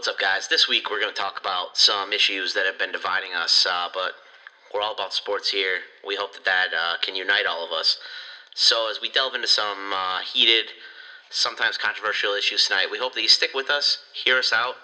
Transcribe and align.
What's 0.00 0.08
up, 0.08 0.18
guys? 0.18 0.48
This 0.48 0.66
week 0.66 0.90
we're 0.90 0.98
going 0.98 1.12
to 1.12 1.20
talk 1.20 1.38
about 1.38 1.76
some 1.76 2.14
issues 2.14 2.54
that 2.54 2.64
have 2.64 2.78
been 2.78 2.90
dividing 2.90 3.34
us, 3.34 3.66
uh, 3.70 3.88
but 3.92 4.12
we're 4.72 4.80
all 4.80 4.94
about 4.94 5.12
sports 5.12 5.50
here. 5.50 5.80
We 6.06 6.16
hope 6.16 6.32
that 6.32 6.46
that 6.46 6.68
uh, 6.72 6.94
can 7.02 7.14
unite 7.14 7.44
all 7.44 7.66
of 7.66 7.70
us. 7.70 7.98
So, 8.54 8.90
as 8.90 9.02
we 9.02 9.10
delve 9.10 9.34
into 9.34 9.46
some 9.46 9.92
uh, 9.92 10.20
heated, 10.20 10.72
sometimes 11.28 11.76
controversial 11.76 12.32
issues 12.32 12.66
tonight, 12.66 12.86
we 12.90 12.96
hope 12.96 13.12
that 13.12 13.20
you 13.20 13.28
stick 13.28 13.50
with 13.54 13.68
us, 13.68 13.98
hear 14.14 14.38
us 14.38 14.54
out, 14.54 14.76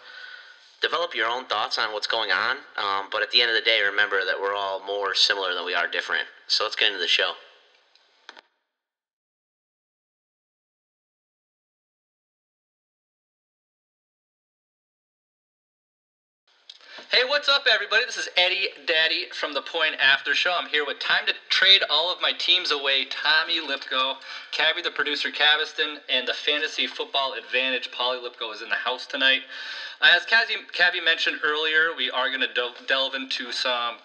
develop 0.82 1.14
your 1.14 1.28
own 1.28 1.46
thoughts 1.46 1.78
on 1.78 1.94
what's 1.94 2.06
going 2.06 2.30
on. 2.30 2.58
Um, 2.76 3.08
but 3.10 3.22
at 3.22 3.30
the 3.30 3.40
end 3.40 3.48
of 3.48 3.56
the 3.56 3.62
day, 3.62 3.80
remember 3.80 4.22
that 4.22 4.38
we're 4.38 4.54
all 4.54 4.84
more 4.84 5.14
similar 5.14 5.54
than 5.54 5.64
we 5.64 5.74
are 5.74 5.88
different. 5.88 6.26
So, 6.46 6.64
let's 6.64 6.76
get 6.76 6.88
into 6.88 7.00
the 7.00 7.08
show. 7.08 7.32
Hey, 17.16 17.24
what's 17.24 17.48
up, 17.48 17.66
everybody? 17.66 18.04
This 18.04 18.18
is 18.18 18.28
Eddie 18.36 18.68
Daddy 18.86 19.24
from 19.32 19.54
the 19.54 19.62
Point 19.62 19.94
After 19.98 20.34
Show. 20.34 20.52
I'm 20.52 20.68
here 20.68 20.84
with 20.84 20.98
time 20.98 21.24
to 21.24 21.32
trade 21.48 21.82
all 21.88 22.12
of 22.12 22.20
my 22.20 22.32
teams 22.32 22.70
away. 22.70 23.06
Tommy 23.08 23.58
Lipko, 23.58 24.16
Cavi 24.52 24.82
the 24.82 24.90
producer, 24.90 25.30
Caviston, 25.30 25.96
and 26.10 26.28
the 26.28 26.34
Fantasy 26.34 26.86
Football 26.86 27.32
Advantage. 27.32 27.90
Polly 27.90 28.18
Lipko 28.18 28.52
is 28.52 28.60
in 28.60 28.68
the 28.68 28.74
house 28.74 29.06
tonight. 29.06 29.40
Uh, 30.02 30.12
as 30.14 30.26
Cavi, 30.26 31.02
mentioned 31.02 31.38
earlier, 31.42 31.94
we 31.96 32.10
are 32.10 32.28
going 32.28 32.42
to 32.42 32.52
del- 32.52 32.74
delve 32.86 33.14
into 33.14 33.50
some 33.50 33.96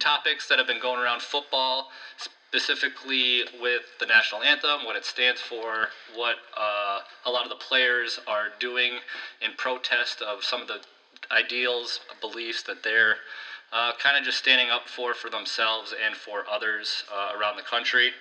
topics 0.00 0.48
that 0.48 0.58
have 0.58 0.66
been 0.66 0.80
going 0.80 0.98
around 0.98 1.22
football, 1.22 1.90
specifically 2.16 3.44
with 3.62 3.84
the 4.00 4.06
national 4.06 4.42
anthem, 4.42 4.84
what 4.84 4.96
it 4.96 5.04
stands 5.04 5.40
for, 5.40 5.90
what 6.12 6.38
uh, 6.56 6.98
a 7.24 7.30
lot 7.30 7.44
of 7.44 7.50
the 7.50 7.64
players 7.64 8.18
are 8.26 8.48
doing 8.58 8.94
in 9.40 9.52
protest 9.52 10.20
of 10.22 10.42
some 10.42 10.60
of 10.60 10.66
the 10.66 10.80
ideals, 11.30 12.00
beliefs 12.20 12.62
that 12.62 12.82
they're 12.82 13.16
uh, 13.72 13.92
kind 13.98 14.16
of 14.16 14.24
just 14.24 14.38
standing 14.38 14.70
up 14.70 14.88
for 14.88 15.14
for 15.14 15.28
themselves 15.28 15.92
and 16.04 16.16
for 16.16 16.48
others 16.48 17.04
uh, 17.12 17.32
around 17.38 17.56
the 17.56 17.62
country. 17.62 18.12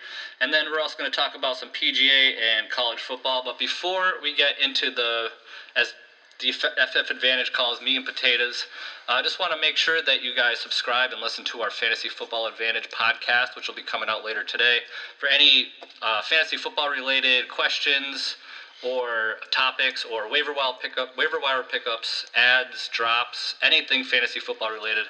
And 0.41 0.53
then 0.53 0.65
we're 0.69 0.79
also 0.79 0.97
going 0.97 1.09
to 1.09 1.15
talk 1.15 1.35
about 1.35 1.57
some 1.57 1.69
PGA 1.69 2.33
and 2.37 2.69
college 2.69 2.99
football. 2.99 3.41
But 3.43 3.57
before 3.57 4.15
we 4.21 4.33
get 4.33 4.59
into 4.59 4.91
the, 4.91 5.29
as 5.75 5.93
the 6.39 6.51
FF 6.51 7.09
Advantage 7.09 7.51
calls 7.53 7.81
meat 7.81 7.95
and 7.95 8.05
potatoes, 8.05 8.65
I 9.07 9.21
just 9.21 9.39
want 9.39 9.53
to 9.53 9.57
make 9.57 9.77
sure 9.77 10.01
that 10.01 10.21
you 10.21 10.35
guys 10.35 10.59
subscribe 10.59 11.13
and 11.13 11.21
listen 11.21 11.45
to 11.45 11.61
our 11.61 11.71
Fantasy 11.71 12.09
Football 12.09 12.45
Advantage 12.47 12.89
podcast, 12.89 13.55
which 13.55 13.67
will 13.67 13.75
be 13.75 13.81
coming 13.81 14.09
out 14.09 14.25
later 14.25 14.43
today. 14.43 14.79
For 15.17 15.27
any 15.27 15.67
uh, 16.01 16.21
fantasy 16.21 16.57
football 16.57 16.89
related 16.89 17.47
questions, 17.47 18.35
or 18.83 19.35
topics 19.51 20.05
or 20.05 20.29
waiver 20.29 20.53
wire 20.53 20.73
pickup, 20.81 21.17
waiver 21.17 21.39
wire 21.39 21.63
pickups, 21.63 22.25
ads, 22.35 22.89
drops, 22.93 23.55
anything 23.61 24.03
fantasy 24.03 24.39
football 24.39 24.71
related. 24.71 25.05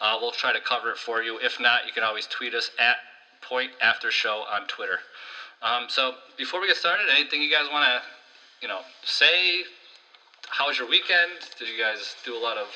Uh, 0.00 0.18
we'll 0.20 0.32
try 0.32 0.52
to 0.52 0.60
cover 0.60 0.90
it 0.90 0.98
for 0.98 1.22
you. 1.22 1.38
If 1.38 1.60
not, 1.60 1.86
you 1.86 1.92
can 1.92 2.02
always 2.02 2.26
tweet 2.26 2.54
us 2.54 2.70
at 2.78 2.96
Point 3.40 3.70
After 3.80 4.10
Show 4.10 4.44
on 4.50 4.66
Twitter. 4.66 4.98
Um, 5.62 5.86
so 5.88 6.14
before 6.36 6.60
we 6.60 6.66
get 6.66 6.76
started, 6.76 7.06
anything 7.10 7.40
you 7.40 7.50
guys 7.50 7.68
want 7.70 7.86
to, 7.86 8.02
you 8.60 8.68
know, 8.68 8.80
say? 9.04 9.62
How 10.48 10.66
was 10.66 10.78
your 10.78 10.88
weekend? 10.88 11.30
Did 11.58 11.68
you 11.68 11.82
guys 11.82 12.16
do 12.24 12.36
a 12.36 12.38
lot 12.38 12.58
of? 12.58 12.66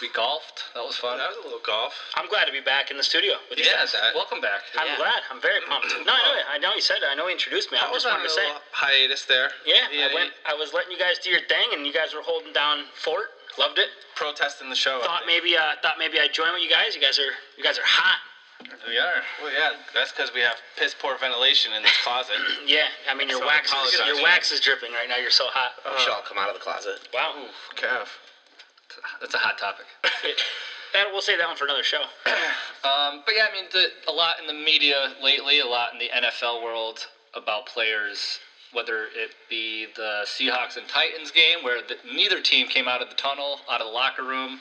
We 0.00 0.08
golfed. 0.14 0.62
That 0.74 0.86
was 0.86 0.96
fun. 0.96 1.18
That 1.18 1.28
was 1.28 1.36
a 1.42 1.44
little 1.44 1.60
golf. 1.66 1.92
I'm 2.14 2.28
glad 2.30 2.46
to 2.46 2.52
be 2.52 2.60
back 2.62 2.90
in 2.90 2.96
the 2.96 3.02
studio 3.02 3.34
with 3.50 3.58
you 3.58 3.66
Yeah, 3.66 3.82
guys. 3.84 3.92
that. 3.92 4.14
welcome 4.14 4.40
back. 4.40 4.62
I'm 4.78 4.86
Yeah. 4.86 4.96
glad. 4.96 5.22
I'm 5.28 5.40
very 5.42 5.60
pumped. 5.66 5.90
No, 6.06 6.12
I 6.14 6.22
know. 6.22 6.34
it. 6.38 6.44
I 6.48 6.58
know 6.58 6.74
you 6.74 6.80
said 6.80 7.02
it. 7.02 7.08
I 7.10 7.14
know 7.14 7.26
you 7.26 7.32
introduced 7.32 7.70
me. 7.72 7.76
I 7.78 7.86
I 7.86 7.90
was 7.90 8.04
just 8.04 8.06
on 8.06 8.12
wanted 8.22 8.26
a 8.26 8.28
to 8.28 8.34
say. 8.34 8.46
little 8.46 8.62
hiatus 8.70 9.24
there. 9.24 9.52
Yeah, 9.66 9.88
Yeah, 9.90 10.06
I 10.10 10.14
went. 10.14 10.32
I 10.46 10.54
was 10.54 10.72
letting 10.72 10.92
you 10.92 10.98
guys 10.98 11.18
do 11.18 11.28
your 11.30 11.42
thing, 11.42 11.74
and 11.74 11.84
you 11.86 11.92
guys 11.92 12.14
were 12.14 12.22
holding 12.22 12.52
down 12.52 12.86
fort. 12.94 13.32
Loved 13.58 13.78
it. 13.78 13.90
protesting 14.14 14.68
the 14.70 14.76
show. 14.76 15.00
I 15.00 15.04
Thought 15.06 15.26
maybe. 15.26 15.56
Uh, 15.56 15.74
thought 15.82 15.98
maybe 15.98 16.20
I'd 16.20 16.32
join 16.32 16.52
with 16.52 16.62
you 16.62 16.68
guys. 16.70 16.94
You 16.94 17.00
guys 17.00 17.18
are. 17.18 17.32
You 17.56 17.64
guys 17.64 17.78
are 17.78 17.84
hot. 17.84 18.20
We 18.86 18.98
are. 18.98 19.22
Well, 19.42 19.50
yeah, 19.52 19.72
that's 19.94 20.12
because 20.12 20.32
we 20.34 20.40
have 20.40 20.56
piss 20.76 20.94
poor 20.94 21.16
ventilation 21.16 21.72
in 21.72 21.82
this 21.82 21.96
closet. 22.04 22.36
Yeah. 22.66 22.88
I 23.08 23.14
mean, 23.14 23.28
your 23.28 23.40
So 23.40 23.46
wax. 23.46 23.72
Is, 23.72 23.98
your 24.06 24.22
wax 24.22 24.52
is 24.52 24.60
dripping 24.60 24.92
right 24.92 25.08
now. 25.08 25.16
You're 25.16 25.30
so 25.30 25.46
hot. 25.48 25.72
We 25.84 25.98
should 26.00 26.10
all 26.12 26.20
come 26.22 26.36
out 26.38 26.48
of 26.48 26.54
the 26.54 26.60
closet. 26.60 27.08
Wow. 27.12 27.48
Kev. 27.76 28.06
That's 29.20 29.34
a 29.34 29.38
hot 29.38 29.58
topic. 29.58 29.86
That 30.92 31.06
we'll 31.12 31.22
save 31.22 31.38
that 31.38 31.46
one 31.46 31.56
for 31.56 31.66
another 31.66 31.84
show. 31.84 32.02
Um, 32.82 33.20
but 33.26 33.34
yeah, 33.36 33.46
I 33.46 33.52
mean, 33.52 33.66
the, 33.70 33.88
a 34.08 34.10
lot 34.10 34.40
in 34.40 34.46
the 34.46 34.54
media 34.54 35.12
lately, 35.22 35.60
a 35.60 35.66
lot 35.66 35.92
in 35.92 35.98
the 35.98 36.08
NFL 36.08 36.64
world 36.64 37.06
about 37.34 37.66
players, 37.66 38.38
whether 38.72 39.04
it 39.14 39.32
be 39.50 39.86
the 39.96 40.24
Seahawks 40.24 40.78
and 40.78 40.88
Titans 40.88 41.30
game, 41.30 41.62
where 41.62 41.82
the, 41.82 41.96
neither 42.10 42.40
team 42.40 42.68
came 42.68 42.88
out 42.88 43.02
of 43.02 43.10
the 43.10 43.14
tunnel, 43.16 43.58
out 43.70 43.82
of 43.82 43.86
the 43.86 43.92
locker 43.92 44.24
room, 44.24 44.60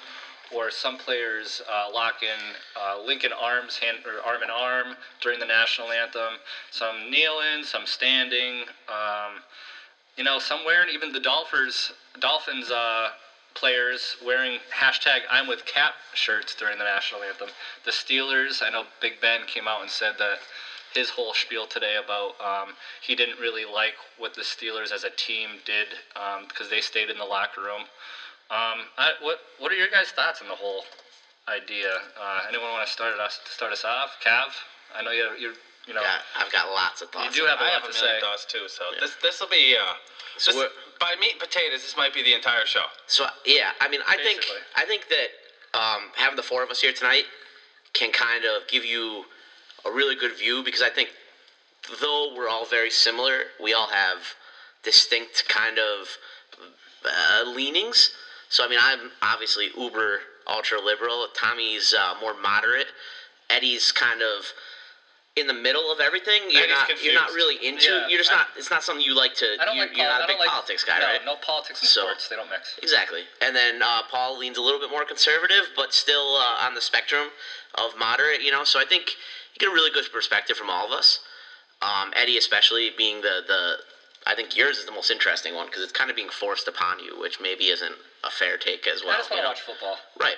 or 0.53 0.69
some 0.69 0.97
players 0.97 1.61
uh, 1.71 1.87
lock 1.93 2.21
in 2.21 2.55
uh, 2.77 3.01
linking 3.01 3.31
arms, 3.31 3.77
hand 3.77 3.99
or 4.05 4.21
arm 4.29 4.43
in 4.43 4.49
arm 4.49 4.97
during 5.21 5.39
the 5.39 5.45
national 5.45 5.89
anthem. 5.89 6.33
Some 6.71 7.09
kneeling, 7.09 7.63
some 7.63 7.85
standing. 7.85 8.63
Um, 8.89 9.43
you 10.17 10.25
know, 10.25 10.39
some 10.39 10.65
wearing 10.65 10.89
even 10.93 11.13
the 11.13 11.21
Dolphins, 11.21 11.93
Dolphins 12.19 12.69
uh, 12.69 13.11
players 13.53 14.15
wearing 14.23 14.59
hashtag 14.73 15.21
I'm 15.29 15.47
with 15.47 15.65
Kap 15.65 15.95
shirts 16.13 16.55
during 16.55 16.77
the 16.77 16.83
national 16.83 17.23
anthem. 17.23 17.49
The 17.85 17.91
Steelers, 17.91 18.61
I 18.61 18.69
know 18.69 18.85
Big 19.01 19.19
Ben 19.21 19.45
came 19.45 19.67
out 19.67 19.81
and 19.81 19.89
said 19.89 20.15
that 20.19 20.39
his 20.93 21.09
whole 21.09 21.33
spiel 21.33 21.65
today 21.67 21.97
about 21.97 22.39
um, 22.41 22.73
he 23.01 23.15
didn't 23.15 23.39
really 23.39 23.65
like 23.65 23.93
what 24.17 24.33
the 24.33 24.41
Steelers 24.41 24.91
as 24.91 25.03
a 25.03 25.09
team 25.11 25.59
did 25.65 25.87
because 26.47 26.69
they 26.69 26.81
stayed 26.81 27.09
in 27.09 27.17
the 27.17 27.25
locker 27.25 27.61
room. 27.61 27.81
Um, 28.51 28.87
I, 28.97 29.13
what 29.21 29.39
what 29.59 29.71
are 29.71 29.75
your 29.75 29.89
guys' 29.89 30.09
thoughts 30.09 30.41
on 30.41 30.47
the 30.47 30.55
whole 30.55 30.85
idea? 31.47 32.01
Uh, 32.19 32.41
anyone 32.47 32.71
want 32.71 32.87
to 32.87 32.91
start 32.91 33.19
us 33.19 33.39
start 33.53 33.71
us 33.71 33.85
off? 33.85 34.17
Cav, 34.23 34.49
I 34.95 35.03
know 35.03 35.11
you 35.11 35.35
you 35.37 35.53
you 35.89 35.95
know. 35.95 36.01
Yeah, 36.01 36.19
I've 36.35 36.51
got 36.51 36.69
lots 36.69 37.01
of 37.01 37.09
thoughts. 37.09 37.35
You 37.35 37.41
do 37.41 37.47
have 37.47 37.59
a 37.59 37.63
I 37.63 37.69
lot 37.73 37.81
have 37.81 37.89
a 37.89 37.93
million 37.93 38.15
say. 38.17 38.19
thoughts 38.21 38.45
too. 38.45 38.65
So 38.67 38.83
this 38.99 39.11
this 39.21 39.39
will 39.41 39.47
be 39.49 39.75
uh, 39.75 39.93
So 40.37 40.51
this- 40.53 40.69
by 40.99 41.15
meat 41.19 41.31
and 41.31 41.39
potatoes. 41.39 41.81
This 41.81 41.95
might 41.97 42.13
be 42.13 42.21
the 42.21 42.33
entire 42.33 42.65
show. 42.65 42.85
So 43.07 43.25
yeah, 43.45 43.71
I 43.81 43.87
mean, 43.89 44.01
I 44.07 44.17
think 44.17 44.45
I 44.75 44.85
think 44.85 45.07
that 45.09 45.29
um, 45.77 46.11
having 46.15 46.35
the 46.35 46.43
four 46.43 46.61
of 46.63 46.69
us 46.69 46.79
here 46.81 46.91
tonight 46.93 47.25
can 47.93 48.11
kind 48.11 48.45
of 48.45 48.67
give 48.67 48.85
you 48.85 49.25
a 49.85 49.91
really 49.91 50.15
good 50.15 50.33
view 50.37 50.61
because 50.63 50.81
I 50.81 50.89
think 50.89 51.09
though 51.99 52.33
we're 52.35 52.49
all 52.49 52.65
very 52.65 52.91
similar, 52.91 53.45
we 53.59 53.73
all 53.73 53.87
have 53.87 54.35
distinct 54.83 55.47
kind 55.47 55.79
of 55.79 56.17
uh, 57.05 57.43
leanings. 57.47 58.11
So 58.49 58.63
I 58.63 58.67
mean, 58.67 58.79
I'm 58.81 59.11
obviously 59.21 59.69
uber 59.75 60.19
ultra 60.45 60.79
liberal. 60.81 61.27
Tommy's 61.33 61.93
uh, 61.93 62.13
more 62.19 62.33
moderate. 62.33 62.87
Eddie's 63.49 63.91
kind 63.91 64.21
of 64.21 64.53
in 65.39 65.47
the 65.47 65.53
middle 65.53 65.91
of 65.91 65.99
everything. 65.99 66.41
You're 66.49 66.67
not. 66.67 66.89
You're 67.03 67.13
not 67.13 67.31
really 67.31 67.55
into. 67.65 67.89
Yeah, 67.89 68.07
you're 68.07 68.19
just 68.19 68.31
I- 68.31 68.37
not. 68.37 68.47
It's 68.57 68.69
not 68.69 68.83
something 68.83 69.03
you 69.03 69.15
like 69.15 69.35
to. 69.35 69.47
I 69.59 69.65
don't 69.65 69.75
you, 69.75 69.81
like. 69.81 69.95
you're 69.95 70.07
not 70.07 70.23
a 70.23 70.27
big 70.27 70.39
like, 70.39 70.49
politics 70.49 70.83
guy, 70.83 70.99
no, 70.99 71.05
right? 71.05 71.21
No 71.25 71.35
politics 71.35 71.81
and 71.81 71.89
So- 71.89 72.01
sports. 72.01 72.27
They 72.29 72.35
don't 72.35 72.49
mix. 72.49 72.77
Exactly. 72.81 73.21
And 73.41 73.55
then 73.55 73.81
uh, 73.81 74.03
Paul 74.09 74.37
leans 74.37 74.57
a 74.57 74.61
little 74.61 74.79
bit 74.79 74.89
more 74.89 75.05
conservative, 75.05 75.69
but 75.75 75.93
still 75.93 76.35
uh, 76.37 76.65
on 76.65 76.75
the 76.75 76.81
spectrum 76.81 77.29
of 77.75 77.97
moderate, 77.97 78.41
you 78.41 78.51
know. 78.51 78.63
So 78.63 78.79
I 78.79 78.85
think 78.85 79.15
you 79.53 79.59
get 79.59 79.69
a 79.69 79.73
really 79.73 79.91
good 79.91 80.05
perspective 80.11 80.57
from 80.57 80.69
all 80.69 80.85
of 80.85 80.91
us. 80.91 81.19
Um, 81.81 82.11
Eddie, 82.15 82.37
especially 82.37 82.91
being 82.97 83.21
the, 83.21 83.39
the, 83.47 83.77
I 84.27 84.35
think 84.35 84.57
yours 84.57 84.77
is 84.79 84.85
the 84.85 84.91
most 84.91 85.09
interesting 85.11 85.55
one 85.55 85.67
because 85.67 85.81
it's 85.81 85.93
kind 85.93 86.09
of 86.09 86.15
being 86.15 86.29
forced 86.29 86.67
upon 86.67 86.99
you, 86.99 87.19
which 87.19 87.39
maybe 87.39 87.65
isn't 87.65 87.95
a 88.23 88.29
fair 88.29 88.57
take 88.57 88.85
as 88.87 89.01
well. 89.01 89.13
I 89.13 89.17
just 89.17 89.31
want 89.31 89.39
to 89.39 89.43
know? 89.43 89.49
watch 89.49 89.61
football. 89.61 89.95
Right. 90.19 90.35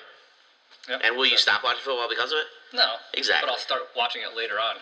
Yep. 0.89 1.01
And 1.03 1.15
will 1.15 1.25
you 1.27 1.37
stop 1.37 1.63
watching 1.63 1.83
football 1.83 2.09
because 2.09 2.31
of 2.31 2.39
it? 2.39 2.49
No. 2.73 2.95
Exactly. 3.13 3.47
But 3.47 3.53
I'll 3.53 3.61
start 3.61 3.81
watching 3.95 4.21
it 4.23 4.35
later 4.35 4.59
on 4.59 4.77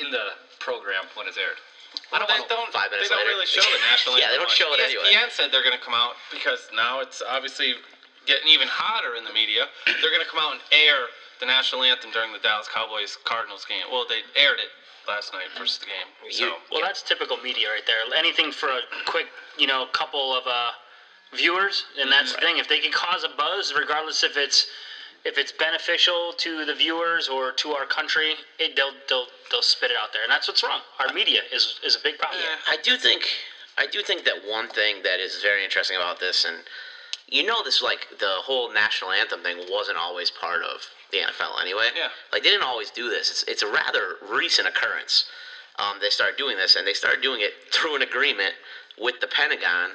in 0.00 0.10
the 0.10 0.38
program 0.60 1.04
when 1.14 1.26
it's 1.28 1.36
aired. 1.36 1.58
I 2.10 2.18
don't 2.18 2.26
they 2.26 2.34
want 2.42 2.48
don't. 2.50 2.72
five 2.72 2.90
minutes 2.90 3.08
they 3.08 3.14
don't 3.14 3.22
later. 3.22 3.36
really 3.38 3.46
show 3.46 3.62
the 3.62 3.78
national. 3.90 4.16
Anthem. 4.16 4.22
Yeah, 4.26 4.30
they 4.34 4.40
don't 4.40 4.50
show 4.50 4.72
it 4.74 4.80
much. 4.82 4.90
anyway. 4.90 5.14
ESPN 5.14 5.30
said 5.30 5.46
they're 5.52 5.62
going 5.62 5.76
to 5.78 5.84
come 5.84 5.94
out 5.94 6.18
because 6.32 6.66
now 6.74 6.98
it's 7.00 7.22
obviously 7.22 7.74
getting 8.26 8.48
even 8.48 8.66
hotter 8.66 9.14
in 9.14 9.22
the 9.22 9.32
media. 9.32 9.68
They're 9.86 10.10
going 10.10 10.24
to 10.24 10.30
come 10.30 10.40
out 10.42 10.52
and 10.58 10.62
air 10.72 11.06
the 11.38 11.46
national 11.46 11.82
anthem 11.84 12.10
during 12.10 12.32
the 12.32 12.38
Dallas 12.42 12.66
Cowboys 12.72 13.18
Cardinals 13.22 13.64
game. 13.68 13.86
Well, 13.92 14.06
they 14.08 14.22
aired 14.34 14.58
it 14.58 14.70
last 15.06 15.32
night 15.32 15.52
versus 15.58 15.78
the 15.78 15.86
game. 15.86 16.08
So 16.32 16.44
You- 16.46 16.54
Well, 16.72 16.80
that's 16.82 17.02
typical 17.02 17.36
media 17.38 17.68
right 17.70 17.84
there. 17.86 17.98
Anything 18.16 18.50
for 18.50 18.70
a 18.70 18.80
quick, 19.06 19.26
you 19.58 19.66
know, 19.66 19.86
couple 19.92 20.34
of 20.34 20.46
uh, 20.46 20.70
viewers, 21.34 21.84
and 22.00 22.10
that's 22.10 22.32
the 22.34 22.40
thing. 22.40 22.58
If 22.58 22.68
they 22.68 22.78
can 22.80 22.90
cause 22.92 23.22
a 23.24 23.28
buzz, 23.36 23.74
regardless 23.76 24.22
if 24.24 24.36
it's 24.36 24.66
if 25.24 25.38
it's 25.38 25.52
beneficial 25.52 26.32
to 26.36 26.64
the 26.64 26.74
viewers 26.74 27.28
or 27.28 27.52
to 27.52 27.70
our 27.70 27.86
country, 27.86 28.34
it, 28.58 28.76
they'll 28.76 28.92
they'll 29.08 29.26
they'll 29.50 29.62
spit 29.62 29.90
it 29.90 29.96
out 29.96 30.12
there, 30.12 30.22
and 30.22 30.30
that's 30.30 30.48
what's 30.48 30.62
wrong. 30.62 30.80
Our 31.00 31.12
media 31.12 31.40
is 31.52 31.80
is 31.84 31.96
a 31.96 32.00
big 32.02 32.18
problem. 32.18 32.40
Yeah, 32.42 32.72
I 32.72 32.76
do 32.82 32.96
think 32.96 33.22
I 33.78 33.86
do 33.86 34.02
think 34.02 34.24
that 34.24 34.46
one 34.48 34.68
thing 34.68 35.02
that 35.02 35.20
is 35.20 35.40
very 35.42 35.64
interesting 35.64 35.96
about 35.96 36.20
this, 36.20 36.44
and 36.44 36.58
you 37.28 37.44
know, 37.44 37.64
this 37.64 37.82
like 37.82 38.06
the 38.20 38.36
whole 38.44 38.72
national 38.72 39.12
anthem 39.12 39.42
thing 39.42 39.58
wasn't 39.70 39.98
always 39.98 40.30
part 40.30 40.62
of 40.62 40.82
the 41.10 41.18
NFL 41.18 41.60
anyway. 41.60 41.88
Yeah. 41.96 42.08
Like 42.32 42.42
they 42.42 42.50
didn't 42.50 42.64
always 42.64 42.90
do 42.90 43.08
this. 43.08 43.30
It's 43.30 43.44
it's 43.44 43.62
a 43.62 43.70
rather 43.70 44.16
recent 44.30 44.68
occurrence. 44.68 45.26
Um, 45.78 45.96
they 46.00 46.10
started 46.10 46.36
doing 46.36 46.56
this, 46.56 46.76
and 46.76 46.86
they 46.86 46.92
started 46.92 47.22
doing 47.22 47.40
it 47.40 47.52
through 47.72 47.96
an 47.96 48.02
agreement 48.02 48.54
with 48.98 49.18
the 49.20 49.26
Pentagon 49.26 49.90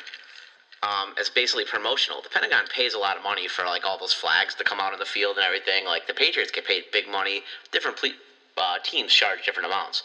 um, 0.84 1.14
as 1.18 1.30
basically 1.30 1.66
promotional. 1.66 2.22
The 2.22 2.30
Pentagon 2.30 2.66
pays 2.68 2.94
a 2.94 3.00
lot 3.00 3.18
of 3.18 3.24
money 3.24 3.48
for 3.48 3.66
like 3.66 3.86
all 3.86 3.98
those 3.98 4.14
flags 4.14 4.54
to 4.56 4.64
come 4.64 4.80
out 4.80 4.94
in 4.94 5.00
the 5.00 5.06
field 5.06 5.38
and 5.38 5.46
everything. 5.46 5.86
Like 5.86 6.08
the 6.08 6.14
Patriots 6.14 6.52
get 6.52 6.66
paid 6.66 6.86
big 6.92 7.08
money. 7.08 7.44
Different 7.72 7.98
ple- 7.98 8.12
uh, 8.58 8.78
teams 8.84 9.12
charge 9.12 9.44
different 9.46 9.68
amounts. 9.68 10.04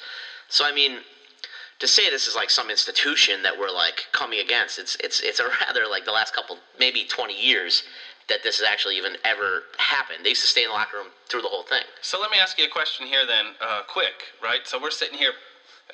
So 0.48 0.64
I 0.64 0.72
mean, 0.72 1.00
to 1.78 1.86
say 1.86 2.10
this 2.10 2.26
is 2.26 2.34
like 2.34 2.50
some 2.50 2.70
institution 2.70 3.42
that 3.42 3.56
we're 3.56 3.70
like 3.70 4.06
coming 4.12 4.40
against, 4.40 4.78
it's 4.78 4.96
it's 5.02 5.20
it's 5.20 5.40
a 5.40 5.48
rather 5.66 5.86
like 5.86 6.04
the 6.04 6.12
last 6.12 6.32
couple 6.34 6.58
maybe 6.78 7.04
20 7.04 7.34
years 7.40 7.82
that 8.28 8.42
this 8.42 8.58
has 8.58 8.66
actually 8.66 8.96
even 8.96 9.16
ever 9.24 9.64
happened. 9.78 10.24
They 10.24 10.30
used 10.30 10.40
to 10.42 10.48
stay 10.48 10.62
in 10.62 10.68
the 10.68 10.74
locker 10.74 10.96
room 10.96 11.08
through 11.28 11.42
the 11.42 11.48
whole 11.48 11.62
thing. 11.62 11.84
So 12.00 12.18
let 12.18 12.30
me 12.30 12.38
ask 12.38 12.58
you 12.58 12.64
a 12.64 12.68
question 12.68 13.06
here 13.06 13.26
then, 13.26 13.54
uh, 13.60 13.82
quick, 13.86 14.32
right? 14.42 14.66
So 14.66 14.80
we're 14.80 14.90
sitting 14.90 15.18
here. 15.18 15.34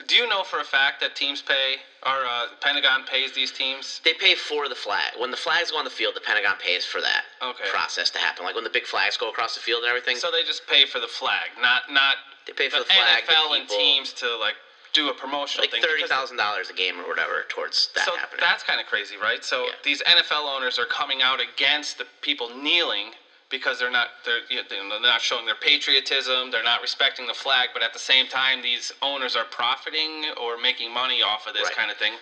Do 0.06 0.14
you 0.16 0.26
know 0.28 0.42
for 0.44 0.60
a 0.60 0.64
fact 0.64 1.00
that 1.00 1.14
teams 1.14 1.42
pay, 1.42 1.76
or 2.04 2.24
uh, 2.24 2.46
Pentagon 2.60 3.02
pays 3.04 3.32
these 3.32 3.50
teams? 3.50 4.00
They 4.04 4.14
pay 4.14 4.34
for 4.34 4.68
the 4.68 4.74
flag. 4.74 5.12
When 5.18 5.30
the 5.30 5.36
flags 5.36 5.70
go 5.70 5.76
on 5.78 5.84
the 5.84 5.90
field, 5.90 6.14
the 6.16 6.20
Pentagon 6.20 6.56
pays 6.58 6.84
for 6.84 7.00
that 7.00 7.24
Okay. 7.42 7.68
process 7.68 8.10
to 8.10 8.18
happen. 8.18 8.44
Like 8.44 8.54
when 8.54 8.64
the 8.64 8.70
big 8.70 8.86
flags 8.86 9.16
go 9.16 9.28
across 9.28 9.54
the 9.54 9.60
field 9.60 9.82
and 9.82 9.88
everything, 9.88 10.16
So 10.16 10.30
they 10.30 10.42
just 10.42 10.66
pay 10.66 10.84
for 10.86 11.00
the 11.00 11.08
flag, 11.08 11.50
not 11.60 11.90
not 11.92 12.16
they 12.46 12.52
pay 12.52 12.68
for 12.68 12.78
the, 12.78 12.84
the 12.84 12.92
flag. 12.92 13.24
the 13.26 13.32
NFL 13.32 13.58
and 13.58 13.68
teams 13.68 14.12
to 14.14 14.36
like 14.36 14.54
do 14.92 15.08
a 15.08 15.14
promotional 15.14 15.62
like 15.62 15.70
thing. 15.70 15.82
thirty 15.82 16.06
thousand 16.06 16.36
dollars 16.36 16.70
a 16.70 16.72
game 16.72 16.98
or 16.98 17.06
whatever 17.06 17.44
towards 17.48 17.90
that 17.94 18.04
so 18.04 18.16
happening. 18.16 18.40
that's 18.40 18.62
kind 18.62 18.80
of 18.80 18.86
crazy, 18.86 19.16
right? 19.16 19.44
So 19.44 19.66
Yeah. 19.66 19.72
these 19.84 20.02
NFL 20.02 20.48
owners 20.48 20.78
are 20.78 20.86
coming 20.86 21.22
out 21.22 21.40
against 21.40 21.98
the 21.98 22.06
people 22.22 22.48
kneeling 22.48 23.12
because 23.50 23.78
they're 23.78 23.90
not 23.90 24.08
they're, 24.24 24.40
you 24.48 24.56
know, 24.56 24.62
they're 24.68 25.00
not 25.00 25.20
showing 25.20 25.44
their 25.44 25.54
patriotism, 25.54 26.50
they're 26.50 26.62
not 26.62 26.80
respecting 26.80 27.26
the 27.26 27.34
flag, 27.34 27.70
but 27.74 27.82
at 27.82 27.92
the 27.92 27.98
same 27.98 28.26
time 28.26 28.62
these 28.62 28.92
owners 29.02 29.36
are 29.36 29.44
profiting 29.44 30.26
or 30.36 30.56
making 30.56 30.90
money 30.92 31.20
off 31.22 31.46
of 31.46 31.54
this 31.54 31.64
Right. 31.64 31.76
kind 31.76 31.90
of 31.90 31.96
thing. 31.96 32.14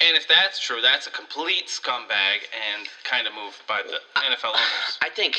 And 0.00 0.16
if 0.16 0.26
that's 0.26 0.58
true, 0.58 0.80
that's 0.80 1.06
a 1.06 1.10
complete 1.10 1.66
scumbag 1.68 2.38
and 2.52 2.88
kind 3.04 3.26
of 3.26 3.34
move 3.34 3.60
by 3.68 3.82
the 3.82 4.00
NFL 4.16 4.54
owners. 4.54 4.98
I 5.02 5.10
think 5.10 5.38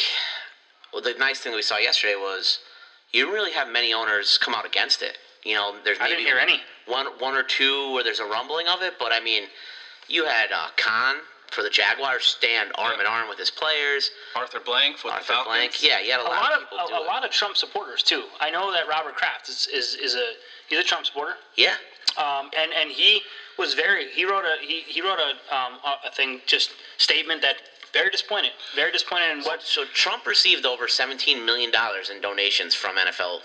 well, 0.93 1.01
the 1.01 1.13
nice 1.15 1.39
thing 1.39 1.53
we 1.53 1.61
saw 1.63 1.77
yesterday 1.77 2.15
was 2.15 2.59
you 3.11 3.23
don't 3.25 3.33
really 3.33 3.51
have 3.51 3.67
many 3.67 3.93
owners 3.93 4.37
come 4.37 4.53
out 4.53 4.65
against 4.65 5.01
it. 5.01 5.17
You 5.43 5.55
know, 5.55 5.75
there's 5.83 5.97
I 5.99 6.03
maybe 6.03 6.17
didn't 6.17 6.27
hear 6.27 6.37
any. 6.37 6.61
one 6.85 7.07
one 7.17 7.33
or 7.35 7.43
two 7.43 7.91
where 7.93 8.03
there's 8.03 8.19
a 8.19 8.25
rumbling 8.25 8.67
of 8.67 8.81
it, 8.83 8.93
but 8.99 9.11
I 9.11 9.19
mean, 9.19 9.47
you 10.07 10.25
had 10.25 10.51
uh, 10.51 10.67
Khan 10.77 11.21
for 11.51 11.61
the 11.63 11.69
Jaguars 11.69 12.25
stand 12.25 12.71
arm 12.75 12.93
Yeah. 12.95 13.01
in 13.01 13.05
arm 13.07 13.29
with 13.29 13.37
his 13.37 13.51
players. 13.51 14.09
Arthur 14.35 14.59
Blank 14.59 15.03
with 15.03 15.13
Arthur 15.13 15.23
the 15.27 15.33
Falcons. 15.33 15.55
Blank, 15.55 15.83
yeah, 15.83 15.99
he 15.99 16.09
had 16.09 16.19
a, 16.19 16.23
A 16.23 16.25
lot, 16.25 16.41
lot 16.41 16.53
of 16.53 16.63
of 16.63 16.69
people 16.69 16.87
do 16.87 16.93
a, 16.93 16.97
a 16.97 17.03
it. 17.03 17.07
lot 17.07 17.25
of 17.25 17.31
Trump 17.31 17.57
supporters 17.57 18.01
too. 18.03 18.23
I 18.39 18.49
know 18.49 18.71
that 18.71 18.87
Robert 18.87 19.15
Kraft 19.15 19.49
is, 19.49 19.67
is, 19.73 19.95
is 19.95 20.15
a 20.15 20.31
he's 20.67 20.79
a 20.79 20.83
Trump 20.83 21.05
supporter. 21.05 21.35
yeah, 21.55 21.75
um, 22.17 22.49
and 22.57 22.71
and 22.73 22.89
he 22.89 23.21
was 23.59 23.73
very 23.73 24.07
he 24.11 24.25
wrote 24.25 24.45
a 24.45 24.55
he, 24.65 24.81
he 24.87 25.01
wrote 25.01 25.19
a 25.19 25.55
um, 25.55 25.73
a 25.85 26.07
a 26.07 26.11
thing 26.11 26.39
just 26.45 26.71
statement 26.97 27.41
that 27.41 27.57
very 27.93 28.09
disappointed 28.09 28.51
very 28.73 28.91
disappointed 28.91 29.31
in 29.31 29.43
what 29.43 29.61
So 29.61 29.83
Trump 29.93 30.25
received 30.25 30.65
over 30.65 30.87
seventeen 30.87 31.45
million 31.45 31.69
dollars 31.71 32.09
in 32.09 32.21
donations 32.21 32.73
from 32.73 32.95
NFL 32.95 33.39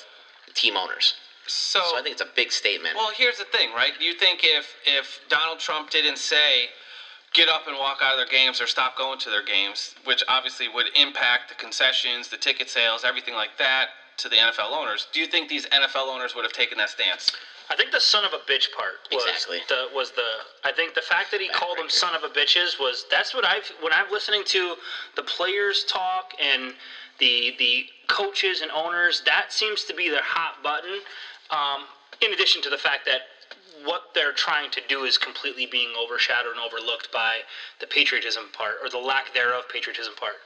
team 0.54 0.76
owners. 0.76 1.14
So, 1.48 1.80
So 1.90 1.98
I 1.98 2.02
think 2.02 2.12
it's 2.12 2.22
a 2.22 2.28
big 2.34 2.50
statement. 2.50 2.96
Well, 2.96 3.10
here's 3.16 3.38
the 3.38 3.44
thing, 3.46 3.70
right? 3.72 3.92
You 4.00 4.14
think 4.14 4.40
if 4.44 4.74
if 4.84 5.20
Donald 5.28 5.58
Trump 5.58 5.90
didn't 5.90 6.18
say 6.18 6.68
get 7.36 7.48
up 7.48 7.66
and 7.68 7.76
walk 7.76 7.98
out 8.00 8.12
of 8.12 8.18
their 8.18 8.26
games 8.26 8.60
or 8.60 8.66
stop 8.66 8.96
going 8.96 9.18
to 9.20 9.30
their 9.30 9.42
games, 9.42 9.94
which 10.04 10.22
obviously 10.26 10.68
would 10.68 10.86
impact 10.96 11.48
the 11.50 11.54
concessions, 11.54 12.28
the 12.28 12.36
ticket 12.36 12.68
sales, 12.70 13.04
everything 13.04 13.34
like 13.34 13.56
that 13.58 13.88
to 14.18 14.28
the 14.30 14.36
NFL 14.36 14.72
owners, 14.72 15.06
do 15.12 15.20
you 15.20 15.26
think 15.26 15.48
these 15.48 15.66
NFL 15.66 16.08
owners 16.08 16.34
would 16.34 16.44
have 16.44 16.52
taken 16.52 16.78
that 16.78 16.88
stance? 16.88 17.30
I 17.68 17.76
think 17.76 17.90
the 17.90 18.00
son 18.00 18.24
of 18.24 18.32
a 18.32 18.38
bitch 18.50 18.72
part 18.72 18.94
was 19.12 19.24
Exactly. 19.24 19.58
the 19.68 19.88
was 19.92 20.12
the 20.12 20.22
I 20.64 20.72
think 20.72 20.94
the 20.94 21.02
fact 21.02 21.30
that 21.32 21.40
he 21.40 21.48
called 21.48 21.78
them 21.78 21.86
Backbreaker. 21.88 21.90
son 21.92 22.14
of 22.14 22.22
a 22.22 22.28
bitches 22.28 22.78
was 22.80 23.04
that's 23.10 23.34
what 23.34 23.44
I've 23.44 23.66
when 23.82 23.92
I'm 23.92 24.10
listening 24.10 24.44
to 24.46 24.76
the 25.16 25.22
players 25.22 25.84
talk 25.84 26.32
and 26.40 26.72
the 27.18 27.54
the 27.58 27.84
coaches 28.06 28.60
and 28.62 28.70
owners 28.70 29.22
that 29.26 29.52
seems 29.52 29.82
to 29.84 29.94
be 29.94 30.08
their 30.08 30.22
hot 30.22 30.62
button. 30.62 31.00
Um, 31.50 31.86
in 32.22 32.32
addition 32.32 32.62
to 32.62 32.70
the 32.70 32.78
fact 32.78 33.04
that 33.06 33.22
what 33.84 34.02
they're 34.14 34.32
trying 34.32 34.70
to 34.72 34.80
do 34.88 35.04
is 35.04 35.18
completely 35.18 35.66
being 35.66 35.92
overshadowed 35.98 36.52
and 36.52 36.60
overlooked 36.60 37.10
by 37.12 37.40
the 37.80 37.86
patriotism 37.86 38.44
part 38.52 38.76
or 38.82 38.88
the 38.88 38.98
lack 38.98 39.34
thereof 39.34 39.64
patriotism 39.72 40.14
part. 40.14 40.36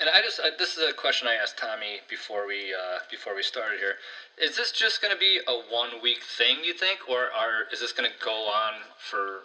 And 0.00 0.08
I 0.08 0.22
just 0.22 0.38
uh, 0.38 0.50
this 0.58 0.76
is 0.76 0.88
a 0.88 0.92
question 0.92 1.26
I 1.26 1.34
asked 1.34 1.58
Tommy 1.58 2.00
before 2.08 2.46
we 2.46 2.72
uh, 2.72 2.98
before 3.10 3.34
we 3.34 3.42
started 3.42 3.80
here. 3.80 3.94
Is 4.40 4.56
this 4.56 4.70
just 4.70 5.02
going 5.02 5.12
to 5.12 5.18
be 5.18 5.40
a 5.48 5.52
one 5.52 6.00
week 6.00 6.22
thing, 6.22 6.58
you 6.64 6.72
think, 6.72 7.00
or 7.08 7.32
are 7.34 7.66
is 7.72 7.80
this 7.80 7.92
going 7.92 8.08
to 8.08 8.24
go 8.24 8.46
on 8.46 8.74
for 8.98 9.40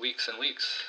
weeks 0.00 0.28
and 0.28 0.38
weeks? 0.38 0.82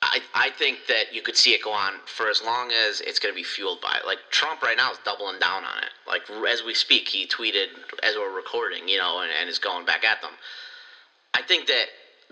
I, 0.00 0.20
I 0.32 0.50
think 0.50 0.86
that 0.86 1.12
you 1.12 1.22
could 1.22 1.36
see 1.36 1.54
it 1.54 1.62
go 1.62 1.72
on 1.72 1.94
for 2.06 2.28
as 2.30 2.40
long 2.42 2.70
as 2.70 3.00
it's 3.00 3.18
going 3.18 3.34
to 3.34 3.36
be 3.36 3.42
fueled 3.42 3.80
by 3.80 3.96
it. 4.00 4.06
Like 4.06 4.18
Trump 4.30 4.62
right 4.62 4.76
now 4.76 4.92
is 4.92 4.98
doubling 5.04 5.40
down 5.40 5.64
on 5.64 5.78
it. 5.78 5.90
Like 6.06 6.22
as 6.48 6.62
we 6.62 6.72
speak, 6.72 7.08
he 7.08 7.26
tweeted 7.26 7.66
as 8.02 8.14
we're 8.16 8.34
recording, 8.34 8.88
you 8.88 8.98
know, 8.98 9.20
and, 9.20 9.30
and 9.40 9.50
is 9.50 9.58
going 9.58 9.84
back 9.84 10.04
at 10.04 10.22
them. 10.22 10.32
I 11.34 11.42
think 11.42 11.66
that 11.66 11.86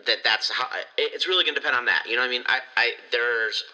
that 0.06 0.18
that's 0.24 0.50
how 0.50 0.66
it's 0.98 1.26
really 1.26 1.44
going 1.44 1.54
to 1.54 1.60
depend 1.60 1.76
on 1.76 1.86
that. 1.86 2.04
You 2.06 2.16
know 2.16 2.22
what 2.22 2.28
I 2.28 2.30
mean? 2.30 2.42
I, 2.46 2.60
I 2.76 2.92
there's 3.10 3.64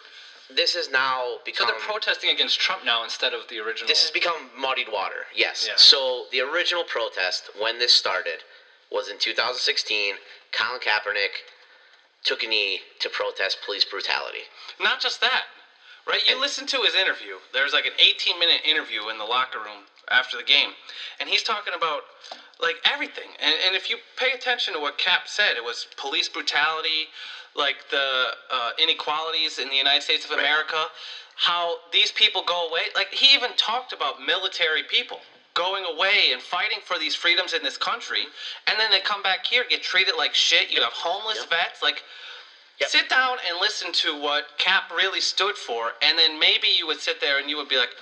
this 0.49 0.75
is 0.75 0.89
now 0.89 1.39
So 1.53 1.65
they're 1.65 1.75
protesting 1.75 2.29
against 2.29 2.59
Trump 2.59 2.85
now 2.85 3.03
instead 3.03 3.33
of 3.33 3.47
the 3.49 3.59
original. 3.59 3.87
this 3.87 4.01
has 4.01 4.11
become 4.11 4.49
muddied 4.55 4.87
water. 4.91 5.25
Yes. 5.35 5.65
Yeah. 5.67 5.75
So 5.77 6.25
the 6.31 6.41
original 6.41 6.83
protest 6.83 7.49
when 7.59 7.79
this 7.79 7.93
started 7.93 8.43
was 8.91 9.09
in 9.09 9.17
2016. 9.17 10.15
Colin 10.51 10.79
Kaepernick 10.79 11.41
took 12.23 12.43
a 12.43 12.47
knee 12.47 12.81
to 12.99 13.09
protest 13.09 13.57
police 13.65 13.83
brutality. 13.83 14.43
Not 14.79 15.01
just 15.01 15.19
that, 15.21 15.45
right? 16.07 16.21
You 16.27 16.39
listen 16.39 16.65
to 16.67 16.81
his 16.81 16.93
interview. 16.93 17.35
There's 17.51 17.73
like 17.73 17.85
an 17.85 17.93
18 17.97 18.39
minute 18.39 18.61
interview 18.63 19.09
in 19.09 19.17
the 19.17 19.25
locker 19.25 19.59
room 19.59 19.85
after 20.09 20.37
the 20.37 20.43
game, 20.43 20.71
and 21.19 21.27
he's 21.29 21.43
talking 21.43 21.73
about 21.73 22.03
like 22.63 22.79
everything. 22.85 23.31
And, 23.39 23.57
and 23.65 23.75
if 23.75 23.91
you 23.91 23.97
pay 24.17 24.33
attention 24.33 24.73
to 24.75 24.81
what 24.81 24.97
Kap 24.97 25.27
said, 25.27 25.57
it 25.57 25.65
was 25.65 25.87
police 25.97 26.29
brutality, 26.29 27.09
like 27.55 27.77
the 27.91 28.35
uh, 28.51 28.71
inequalities 28.79 29.59
in 29.59 29.69
the 29.69 29.77
United 29.77 30.03
States 30.03 30.25
of 30.25 30.31
America, 30.31 30.87
how 31.37 31.77
these 31.93 32.11
people 32.11 32.43
go 32.43 32.67
away. 32.69 32.89
Like 32.95 33.13
he 33.13 33.35
even 33.35 33.53
talked 33.55 33.93
about 33.93 34.21
military 34.21 34.83
people 34.83 35.21
going 35.55 35.85
away 35.85 36.31
and 36.33 36.41
fighting 36.41 36.79
for 36.83 36.99
these 36.99 37.15
freedoms 37.15 37.53
in 37.53 37.63
this 37.63 37.77
country, 37.77 38.27
and 38.67 38.79
then 38.79 38.91
they 38.91 39.01
come 39.01 39.23
back 39.23 39.47
here, 39.47 39.65
get 39.65 39.83
treated 39.83 40.15
like 40.15 40.35
shit. 40.35 40.71
You 40.71 40.81
have 40.83 40.93
homeless 40.93 41.39
Yep. 41.39 41.51
vets, 41.51 41.83
like. 41.83 42.03
Yep. 42.81 42.89
Sit 42.91 43.09
down 43.09 43.37
and 43.47 43.59
listen 43.59 43.91
to 43.93 44.15
what 44.15 44.45
Kap 44.59 44.85
really 44.91 45.21
stood 45.21 45.57
for, 45.57 45.93
and 46.01 46.19
then 46.19 46.39
maybe 46.39 46.67
you 46.69 46.87
would 46.87 46.99
sit 46.99 47.21
there 47.21 47.39
and 47.39 47.49
you 47.49 47.57
would 47.57 47.69
be 47.69 47.77
like, 47.77 47.95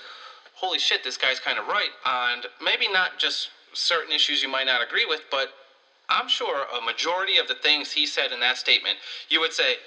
holy 0.54 0.78
shit, 0.78 1.04
this 1.04 1.16
guy's 1.18 1.40
kind 1.40 1.58
of 1.58 1.66
right. 1.68 1.90
And 2.06 2.46
maybe 2.62 2.88
not 2.88 3.18
just 3.18 3.50
certain 3.74 4.12
issues 4.12 4.42
you 4.42 4.48
might 4.48 4.66
not 4.66 4.82
agree 4.82 5.04
with, 5.04 5.20
but 5.30 5.50
I'm 6.08 6.28
sure 6.28 6.66
a 6.72 6.80
majority 6.80 7.38
of 7.38 7.48
the 7.48 7.54
things 7.54 7.92
he 7.92 8.06
said 8.06 8.32
in 8.32 8.40
that 8.40 8.58
statement, 8.58 8.98
you 9.28 9.40
would 9.40 9.52
say, 9.52 9.78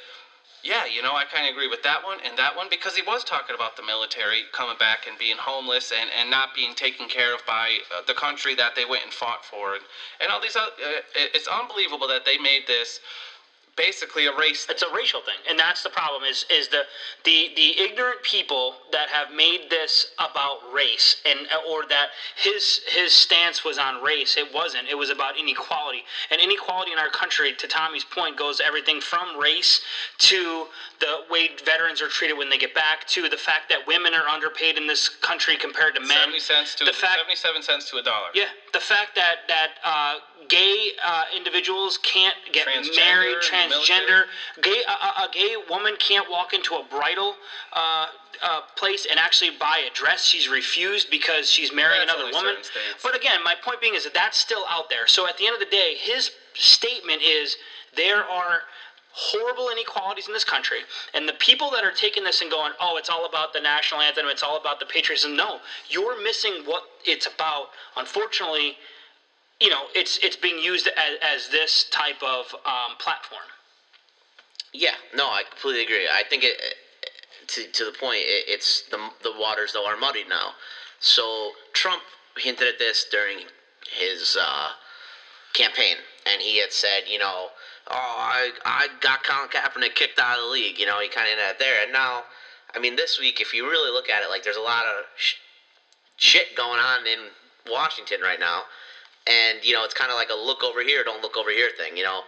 yeah, 0.63 0.85
you 0.85 1.03
know, 1.03 1.15
I 1.15 1.25
kind 1.25 1.45
of 1.45 1.51
agree 1.51 1.67
with 1.67 1.83
that 1.83 2.03
one 2.03 2.19
and 2.21 2.37
that 2.39 2.55
one 2.55 2.69
because 2.69 2.95
he 2.95 3.03
was 3.03 3.23
talking 3.23 3.53
about 3.53 3.75
the 3.75 3.83
military 3.83 4.45
coming 4.51 4.77
back 4.77 5.05
and 5.07 5.17
being 5.17 5.37
homeless 5.37 5.91
and, 5.91 6.09
and 6.09 6.29
not 6.29 6.55
being 6.55 6.73
taken 6.73 7.07
care 7.07 7.35
of 7.35 7.45
by 7.45 7.79
uh, 7.95 8.01
the 8.07 8.15
country 8.15 8.55
that 8.55 8.73
they 8.75 8.83
went 8.85 9.03
and 9.03 9.13
fought 9.13 9.45
for. 9.45 9.75
And, 9.75 9.85
and 10.19 10.31
all 10.31 10.39
these, 10.41 10.55
oth- 10.55 10.73
uh, 10.83 11.01
it's 11.15 11.47
unbelievable 11.47 12.07
that 12.07 12.25
they 12.25 12.37
made 12.39 12.65
this 12.65 12.99
basically 13.75 14.27
a 14.27 14.38
race. 14.38 14.65
It's 14.70 14.82
a 14.82 14.94
racial 14.94 15.22
thing, 15.22 15.36
and 15.50 15.60
that's 15.60 15.84
the 15.84 15.89
problem. 15.89 16.24
Is 16.24 16.46
is 16.50 16.67
the 16.70 16.84
the 17.24 17.51
the 17.55 17.79
ignorant 17.79 18.22
people 18.24 18.75
that 18.91 19.10
have 19.10 19.32
made 19.36 19.70
this 19.70 20.08
about 20.20 20.60
race, 20.74 21.22
and 21.25 21.39
or 21.70 21.86
that 21.88 22.10
his 22.36 22.82
his 22.88 23.12
stance 23.12 23.63
was 23.63 23.77
on 23.77 24.01
race. 24.01 24.38
It 24.38 24.53
wasn't. 24.53 24.88
It 24.88 24.96
was 24.96 25.10
about 25.10 25.38
inequality, 25.38 26.03
and 26.32 26.41
inequality 26.41 26.91
in 26.91 27.00
our 27.00 27.10
country. 27.10 27.53
To 27.53 27.67
Tommy's 27.67 28.03
point, 28.03 28.38
goes 28.38 28.62
everything 28.65 29.01
from 29.01 29.38
race 29.38 29.82
to 30.20 30.65
the 31.00 31.24
way 31.29 31.50
veterans 31.65 32.01
are 32.01 32.08
treated 32.08 32.38
when 32.38 32.50
they 32.50 32.58
get 32.58 32.74
back, 32.74 33.05
to 33.08 33.29
the 33.29 33.38
fact 33.38 33.70
that 33.70 33.86
women 33.88 34.13
are 34.13 34.27
underpaid 34.27 34.77
in 34.77 34.88
this 34.88 35.10
country 35.10 35.58
compared 35.58 35.96
to 35.96 36.01
men. 36.01 36.10
70 36.10 36.39
cents 36.39 36.75
to 36.75 36.86
the 36.86 36.94
fact 36.94 37.20
77 37.20 37.62
cents 37.62 37.89
to 37.91 37.98
a 37.98 38.03
dollar. 38.03 38.27
yeah, 38.34 38.46
the 38.74 38.79
fact 38.79 39.15
that 39.15 39.48
that 39.48 39.72
uh, 39.84 40.15
gay 40.48 40.91
uh, 41.03 41.24
individuals 41.36 41.98
can't 42.00 42.36
get 42.51 42.65
married, 42.96 43.36
the 43.41 43.64
transgender, 43.72 44.24
gay 44.62 44.81
a, 44.88 44.91
a, 44.91 45.25
a 45.25 45.29
gay 45.31 45.55
woman 45.69 45.95
can't 46.00 46.29
walk 46.29 46.53
into 46.53 46.75
a 46.75 46.84
bridal 46.89 47.36
uh, 47.74 48.07
uh, 48.43 48.62
place 48.75 49.05
and 49.10 49.19
actually 49.19 49.51
buy 49.60 49.84
a 49.89 49.93
dress. 49.93 50.25
She's 50.25 50.50
refused 50.50 51.10
because 51.10 51.50
she's 51.50 51.74
marrying 51.74 52.05
That's 52.05 52.19
another 52.19 52.31
woman. 52.31 52.55
But 53.03 53.15
again, 53.15 53.39
my 53.43 53.55
point 53.63 53.81
being 53.81 53.95
is 53.95 54.03
that 54.03 54.13
that's 54.13 54.38
still 54.38 54.65
out 54.69 54.89
there. 54.89 55.07
So 55.07 55.27
at 55.27 55.38
the 55.38 55.45
end 55.45 55.53
of 55.53 55.60
the 55.60 55.74
day, 55.74 55.95
his 56.00 56.31
statement 56.53 57.22
is 57.22 57.57
there 57.95 58.24
are 58.24 58.62
horrible 59.15 59.69
inequalities 59.69 60.27
in 60.27 60.34
this 60.34 60.43
country 60.43 60.79
and 61.13 61.27
the 61.27 61.34
people 61.34 61.72
that 61.72 61.86
are 61.86 61.91
taking 61.91 62.22
this 62.22 62.41
and 62.41 62.51
going 62.51 62.74
oh 62.81 62.98
it's 62.98 63.10
all 63.10 63.25
about 63.25 63.53
the 63.53 63.62
national 63.62 64.01
anthem 64.01 64.25
it's 64.27 64.43
all 64.43 64.57
about 64.57 64.77
the 64.77 64.86
patriotism 64.86 65.38
no 65.38 65.60
you're 65.88 66.22
missing 66.22 66.51
what 66.65 66.84
it's 67.05 67.25
about 67.25 67.67
unfortunately 67.95 68.74
you 69.62 69.69
know 69.69 69.84
it's 69.95 70.19
it's 70.22 70.36
being 70.36 70.60
used 70.60 70.89
as, 70.98 71.17
as 71.22 71.50
this 71.50 71.86
type 71.91 72.22
of 72.22 72.53
um, 72.65 72.98
platform 73.00 73.48
Yeah, 74.77 74.96
no, 75.13 75.27
I 75.27 75.44
completely 75.44 75.84
agree. 75.84 76.08
I 76.12 76.24
think 76.29 76.44
it, 76.44 76.62
to, 77.48 77.65
to 77.67 77.86
the 77.86 77.94
point, 77.94 78.20
it, 78.20 78.44
it's 78.48 78.84
the 78.91 79.10
the 79.24 79.32
waters 79.32 79.72
though 79.72 79.86
are 79.86 79.96
muddy 79.96 80.25
now. 80.27 80.53
So 81.00 81.51
Trump 81.72 82.03
hinted 82.38 82.67
at 82.67 82.77
this 82.77 83.05
during 83.10 83.46
his 83.89 84.36
uh, 84.39 84.72
campaign, 85.53 85.96
and 86.25 86.41
he 86.41 86.58
had 86.60 86.74
said, 86.74 87.03
you 87.08 87.17
know, 87.20 87.50
oh, 87.89 87.94
I 87.94 88.51
I 88.65 88.89
got 89.00 89.24
Colin 89.24 89.48
Kaepernick 89.48 89.96
kicked 89.96 90.20
out 90.20 90.38
of 90.39 90.44
the 90.46 90.50
league. 90.50 90.77
You 90.77 90.86
know, 90.86 91.00
he 91.00 91.08
kind 91.08 91.32
of 91.32 91.39
had 91.39 91.58
there, 91.58 91.82
and 91.84 91.94
now, 91.94 92.24
I 92.74 92.79
mean, 92.79 92.98
this 92.98 93.17
week, 93.17 93.39
if 93.39 93.53
you 93.53 93.70
really 93.70 93.91
look 93.91 94.10
at 94.10 94.24
it, 94.24 94.29
like 94.29 94.44
there's 94.44 94.58
a 94.58 94.62
lot 94.62 94.86
of 94.86 95.05
sh- 95.15 95.36
shit 96.17 96.53
going 96.53 96.79
on 96.82 97.08
in 97.08 97.29
Washington 97.65 98.20
right 98.22 98.39
now, 98.39 98.63
and 99.25 99.63
you 99.63 99.72
know, 99.72 99.86
it's 99.86 99.94
kind 99.94 100.12
of 100.12 100.17
like 100.17 100.29
a 100.32 100.36
look 100.36 100.63
over 100.63 100.82
here, 100.82 101.01
don't 101.05 101.22
look 101.22 101.38
over 101.38 101.51
here 101.51 101.70
thing. 101.77 101.96
You 101.96 102.03
know, 102.03 102.24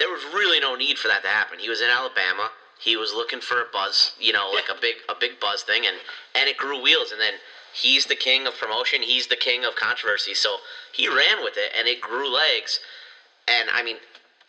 there 0.00 0.10
was 0.10 0.24
really 0.34 0.58
no 0.58 0.74
need 0.74 0.98
for 0.98 1.06
that 1.08 1.22
to 1.22 1.28
happen. 1.28 1.60
He 1.60 1.68
was 1.68 1.80
in 1.80 1.88
Alabama. 1.88 2.50
He 2.80 2.96
was 2.96 3.12
looking 3.12 3.40
for 3.40 3.60
a 3.60 3.66
buzz, 3.70 4.12
you 4.18 4.32
know, 4.32 4.50
like 4.52 4.68
a 4.70 4.80
big 4.80 4.96
a 5.08 5.14
big 5.14 5.38
buzz 5.38 5.62
thing, 5.62 5.86
and 5.86 5.96
and 6.34 6.48
it 6.48 6.56
grew 6.56 6.80
wheels. 6.82 7.12
And 7.12 7.20
then 7.20 7.34
he's 7.74 8.06
the 8.06 8.16
king 8.16 8.46
of 8.46 8.56
promotion. 8.56 9.02
He's 9.02 9.26
the 9.28 9.36
king 9.36 9.64
of 9.64 9.76
controversy. 9.76 10.34
So 10.34 10.56
he 10.92 11.06
ran 11.06 11.44
with 11.44 11.56
it, 11.56 11.70
and 11.78 11.86
it 11.86 12.00
grew 12.00 12.28
legs. 12.32 12.80
And 13.46 13.68
I 13.68 13.82
mean, 13.82 13.96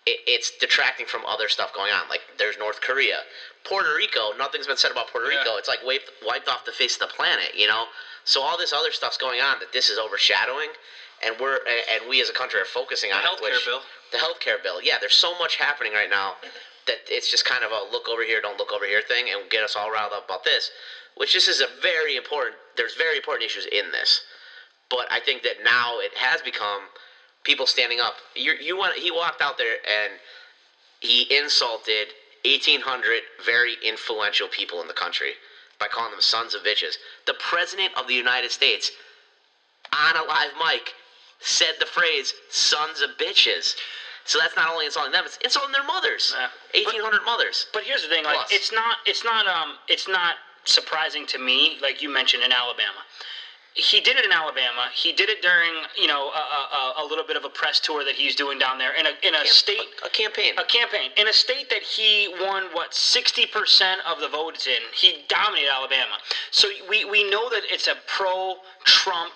it, 0.05 0.19
it's 0.25 0.51
detracting 0.59 1.05
from 1.05 1.25
other 1.25 1.49
stuff 1.49 1.73
going 1.73 1.91
on. 1.91 2.07
Like 2.07 2.21
there's 2.39 2.57
North 2.57 2.79
Korea, 2.79 3.19
Puerto 3.65 3.93
Rico. 3.93 4.31
Nothing's 4.37 4.67
been 4.67 4.77
said 4.77 4.91
about 4.91 5.09
Puerto 5.09 5.29
Yeah. 5.29 5.39
Rico. 5.39 5.57
It's 5.57 5.67
like 5.67 5.83
wiped 5.83 6.11
wiped 6.25 6.47
off 6.47 6.63
the 6.65 6.71
face 6.71 6.93
of 6.95 6.99
the 6.99 7.13
planet. 7.13 7.51
You 7.55 7.67
know. 7.67 7.85
So 8.23 8.41
all 8.41 8.57
this 8.57 8.71
other 8.71 8.91
stuff's 8.91 9.17
going 9.17 9.41
on 9.41 9.59
that 9.59 9.73
this 9.73 9.89
is 9.89 9.97
overshadowing, 9.97 10.69
and 11.23 11.35
we're 11.39 11.55
and 11.67 11.81
and 12.01 12.09
we 12.09 12.21
as 12.21 12.29
a 12.29 12.33
country 12.33 12.59
are 12.59 12.65
focusing 12.65 13.11
on 13.11 13.19
it. 13.23 13.25
healthcare 13.25 13.41
which- 13.53 13.65
bill. 13.65 13.81
the 14.11 14.17
healthcare 14.17 14.61
bill. 14.61 14.81
Yeah, 14.81 14.97
there's 14.99 15.17
so 15.17 15.37
much 15.37 15.55
happening 15.55 15.93
right 15.93 16.09
now 16.09 16.35
that 16.87 16.97
it's 17.07 17.29
just 17.29 17.45
kind 17.45 17.63
of 17.63 17.71
a 17.71 17.83
look 17.91 18.09
over 18.09 18.23
here, 18.23 18.41
don't 18.41 18.57
look 18.57 18.71
over 18.73 18.85
here 18.85 19.01
thing, 19.01 19.29
and 19.29 19.49
get 19.49 19.63
us 19.63 19.75
all 19.75 19.91
riled 19.91 20.11
up 20.13 20.25
about 20.25 20.43
this. 20.43 20.71
Which 21.15 21.33
this 21.33 21.47
is 21.47 21.61
a 21.61 21.67
very 21.81 22.15
important. 22.15 22.55
There's 22.75 22.95
very 22.95 23.17
important 23.17 23.45
issues 23.45 23.65
in 23.67 23.91
this, 23.91 24.21
but 24.89 25.07
I 25.11 25.19
think 25.19 25.43
that 25.43 25.63
now 25.63 25.99
it 25.99 26.15
has 26.15 26.41
become 26.41 26.89
people 27.43 27.65
standing 27.67 27.99
up. 27.99 28.15
You 28.35 28.53
you 28.59 28.77
went. 28.77 28.95
He 28.97 29.11
walked 29.11 29.41
out 29.41 29.57
there 29.57 29.77
and 29.87 30.13
he 30.99 31.27
insulted 31.35 32.13
1,800 32.45 33.23
very 33.45 33.75
influential 33.83 34.47
people 34.47 34.81
in 34.81 34.87
the 34.87 34.93
country 34.93 35.33
by 35.79 35.87
calling 35.87 36.11
them 36.11 36.21
sons 36.21 36.53
of 36.53 36.63
bitches. 36.63 36.97
The 37.25 37.33
president 37.35 37.91
of 37.95 38.07
the 38.07 38.13
United 38.13 38.51
States 38.51 38.91
on 39.93 40.15
a 40.15 40.23
live 40.23 40.51
mic 40.57 40.93
said 41.41 41.75
the 41.79 41.85
phrase 41.85 42.33
"sons 42.49 43.01
of 43.01 43.11
bitches." 43.17 43.75
So 44.25 44.39
that's 44.39 44.55
not 44.55 44.69
only 44.69 44.85
insulting 44.85 45.11
them; 45.11 45.25
it's 45.25 45.37
insulting 45.43 45.71
their 45.71 45.83
mothers. 45.83 46.33
Yeah. 46.37 46.47
Eighteen 46.73 47.01
hundred 47.01 47.23
mothers. 47.23 47.67
But 47.73 47.83
here's 47.83 48.03
the 48.03 48.07
thing: 48.09 48.23
like, 48.23 48.35
Plus. 48.35 48.51
it's 48.51 48.71
not, 48.71 48.97
it's 49.05 49.23
not, 49.23 49.47
um, 49.47 49.77
it's 49.87 50.07
not 50.07 50.35
surprising 50.65 51.25
to 51.27 51.39
me, 51.39 51.77
like 51.81 52.01
you 52.01 52.09
mentioned 52.09 52.43
in 52.43 52.51
Alabama. 52.51 52.99
He 53.73 54.01
did 54.01 54.17
it 54.17 54.25
in 54.25 54.33
Alabama. 54.33 54.89
He 54.93 55.13
did 55.13 55.29
it 55.29 55.41
during, 55.41 55.71
you 55.97 56.05
know, 56.07 56.29
a, 56.29 56.37
a, 56.37 56.93
a- 56.97 57.05
little 57.05 57.23
bit 57.23 57.37
of 57.37 57.45
a 57.45 57.49
press 57.49 57.79
tour 57.79 58.03
that 58.03 58.15
he's 58.15 58.35
doing 58.35 58.59
down 58.59 58.77
there 58.77 58.93
in 58.93 59.05
a 59.05 59.11
in 59.23 59.33
a 59.33 59.45
state. 59.45 59.87
a 60.05 60.09
campaign. 60.09 60.53
A 60.57 60.63
campaign 60.65 61.09
in 61.15 61.29
a 61.29 61.33
state 61.33 61.69
that 61.69 61.81
he 61.81 62.27
won 62.41 62.65
what 62.73 62.93
sixty 62.93 63.45
percent 63.45 64.01
of 64.05 64.19
the 64.19 64.27
votes 64.27 64.67
in. 64.67 64.81
He 64.93 65.23
dominated 65.29 65.69
Alabama. 65.71 66.17
So 66.51 66.67
we, 66.89 67.05
we 67.05 67.23
know 67.29 67.49
that 67.49 67.63
it's 67.71 67.87
a 67.87 67.95
pro-Trump 68.07 69.33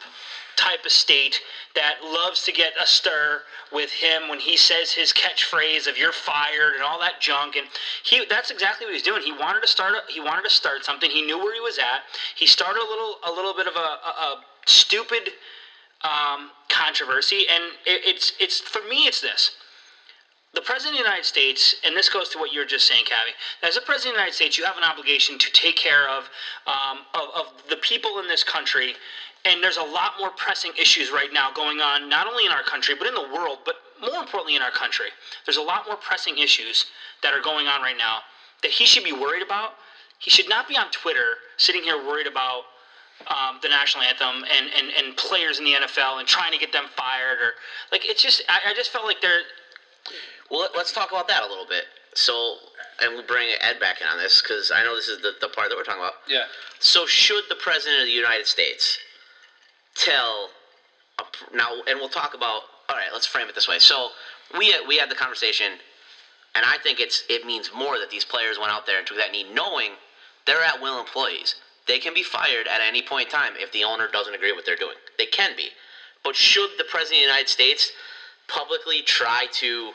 type 0.56 0.86
of 0.86 0.92
state 0.92 1.42
that 1.76 2.04
loves 2.04 2.44
to 2.44 2.52
get 2.52 2.74
a 2.82 2.86
stir 2.86 3.42
with 3.72 3.92
him 3.92 4.30
when 4.30 4.40
he 4.40 4.58
says 4.58 4.92
his 4.92 5.12
catchphrase 5.14 5.88
of 5.88 5.98
"you're 5.98 6.12
fired" 6.12 6.74
and 6.74 6.84
all 6.84 7.00
that 7.00 7.20
junk. 7.20 7.56
And 7.56 7.68
he 8.04 8.26
that's 8.30 8.52
exactly 8.52 8.86
what 8.86 8.94
he's 8.94 9.04
doing. 9.04 9.22
He 9.22 9.32
wanted 9.32 9.62
to 9.62 9.68
start. 9.68 9.96
He 10.08 10.20
wanted 10.20 10.44
to 10.44 10.50
start 10.50 10.86
something. 10.86 11.10
He 11.10 11.22
knew 11.22 11.38
where 11.38 11.54
he 11.54 11.62
was 11.62 11.78
at. 11.78 12.04
He 12.36 12.46
started 12.46 12.80
a 12.80 12.90
little 12.90 13.16
a 13.24 13.32
little 13.32 13.54
bit 13.54 13.68
of 13.68 13.76
a, 13.76 13.80
a, 13.80 14.10
a 14.10 14.44
stupid 14.66 15.32
um, 16.04 16.52
controversy, 16.70 17.46
and 17.50 17.64
it, 17.86 18.02
it's 18.06 18.34
it's 18.40 18.60
for 18.60 18.82
me 18.88 19.08
it's 19.08 19.22
this 19.22 19.52
the 20.56 20.62
president 20.62 20.96
of 20.96 21.04
the 21.04 21.10
United 21.10 21.26
States, 21.26 21.76
and 21.84 21.96
this 21.96 22.08
goes 22.08 22.30
to 22.30 22.40
what 22.40 22.54
you 22.54 22.60
were 22.60 22.66
just 22.66 22.88
saying, 22.88 23.04
Cavi. 23.04 23.36
As 23.62 23.76
a 23.76 23.82
president 23.82 24.14
of 24.14 24.16
the 24.16 24.20
United 24.22 24.36
States, 24.36 24.58
you 24.58 24.64
have 24.64 24.78
an 24.78 24.86
obligation 24.86 25.38
to 25.38 25.52
take 25.52 25.76
care 25.76 26.08
of, 26.08 26.30
um, 26.66 27.00
of 27.14 27.30
of 27.36 27.46
the 27.70 27.76
people 27.78 28.20
in 28.20 28.28
this 28.28 28.44
country. 28.44 28.96
And 29.46 29.62
there's 29.64 29.78
a 29.78 29.84
lot 29.84 30.14
more 30.20 30.32
pressing 30.32 30.72
issues 30.80 31.12
right 31.12 31.30
now 31.32 31.52
going 31.52 31.80
on, 31.80 32.10
not 32.10 32.28
only 32.28 32.46
in 32.46 32.52
our 32.52 32.64
country, 32.64 32.96
but 32.98 33.08
in 33.08 33.14
the 33.14 33.28
world, 33.34 33.60
but 33.66 33.75
more 34.02 34.18
importantly 34.20 34.56
in 34.56 34.62
our 34.62 34.72
country. 34.72 35.08
There's 35.46 35.58
a 35.58 35.62
lot 35.62 35.86
more 35.88 35.96
pressing 35.98 36.38
issues 36.38 36.86
that 37.22 37.34
are 37.34 37.42
going 37.42 37.68
on 37.68 37.82
right 37.82 37.98
now 37.98 38.20
that 38.64 38.72
he 38.72 38.86
should 38.86 39.04
be 39.04 39.14
worried 39.14 39.44
about. 39.44 39.74
He 40.20 40.30
should 40.32 40.50
not 40.50 40.68
be 40.68 40.75
on 40.78 40.90
Twitter 40.92 41.36
sitting 41.58 41.84
here 41.84 41.98
worried 41.98 42.28
about 42.28 42.64
um, 43.28 43.60
the 43.62 43.70
national 43.70 44.04
anthem 44.04 44.44
and, 44.52 44.70
and, 44.78 44.92
and 44.98 45.16
players 45.16 45.60
in 45.60 45.66
the 45.66 45.72
NFL 45.74 46.20
and 46.20 46.28
trying 46.28 46.52
to 46.52 46.58
get 46.58 46.74
them 46.74 46.86
fired 46.98 47.40
or 47.40 47.52
like 47.92 48.02
it's 48.04 48.22
just 48.22 48.42
I, 48.50 48.72
I 48.72 48.74
just 48.74 48.92
felt 48.92 49.06
like 49.06 49.22
they're 49.22 49.40
Well, 50.52 50.62
let- 50.62 50.75
let's 50.75 50.92
talk 50.92 51.12
about 51.12 51.28
that 51.30 51.44
a 51.44 51.48
little 51.48 51.66
bit. 51.68 51.86
So, 52.14 52.58
and 53.02 53.14
we'll 53.14 53.25
bring 53.28 53.48
Ed 53.62 53.80
back 53.80 54.02
in 54.02 54.08
on 54.08 54.18
this 54.18 54.42
because 54.42 54.72
I 54.72 54.84
know 54.84 54.96
this 54.96 55.08
is 55.08 55.22
the, 55.22 55.34
the 55.42 55.50
part 55.50 55.70
that 55.70 55.75
we're 55.78 55.84
talking 55.84 56.02
about. 56.02 56.14
Yeah. 56.28 56.44
So, 56.80 57.06
should 57.06 57.44
the 57.50 57.56
president 57.56 58.02
of 58.02 58.08
the 58.08 58.14
United 58.14 58.48
States 58.48 58.98
tell 59.96 60.50
now, 61.54 61.82
and 61.88 62.00
we'll 62.00 62.10
talk 62.10 62.34
about. 62.34 62.62
All 62.88 62.96
right, 62.96 63.10
let's 63.12 63.25
frame 63.25 63.50
it 63.50 63.56
this 63.56 63.68
way. 63.68 63.80
So, 63.80 64.10
we 64.56 64.70
had, 64.70 64.82
we 64.88 64.98
had 64.98 65.10
the 65.10 65.16
conversation, 65.16 65.74
and 66.54 66.66
I 66.66 66.78
think 66.78 67.00
it's 67.00 67.24
it 67.30 67.46
means 67.46 67.72
more 67.74 67.98
that 67.98 68.12
these 68.12 68.24
players 68.24 68.60
went 68.60 68.72
out 68.72 68.86
there 68.86 69.00
and 69.00 69.08
took 69.08 69.18
that 69.18 69.32
knee, 69.32 69.44
knowing 69.44 69.94
they're 70.46 70.62
at 70.62 70.80
will 70.82 71.00
employees. 71.00 71.56
They 71.88 72.00
can 72.00 72.14
be 72.14 72.24
fired 72.24 72.68
at 72.68 72.82
any 72.82 73.02
point 73.02 73.28
in 73.28 73.32
time 73.32 73.54
if 73.58 73.72
the 73.72 73.84
owner 73.84 74.08
doesn't 74.12 74.34
agree 74.34 74.52
with 74.52 74.58
what 74.58 74.66
they're 74.66 74.75
doing. 74.75 74.98
They 75.18 75.25
can 75.25 75.56
be, 75.56 75.70
but 76.24 76.36
should 76.36 76.72
the 76.78 76.84
president 76.84 77.18
of 77.18 77.28
the 77.28 77.34
United 77.34 77.50
States 77.50 77.92
publicly 78.48 79.02
try 79.02 79.48
to 79.54 79.94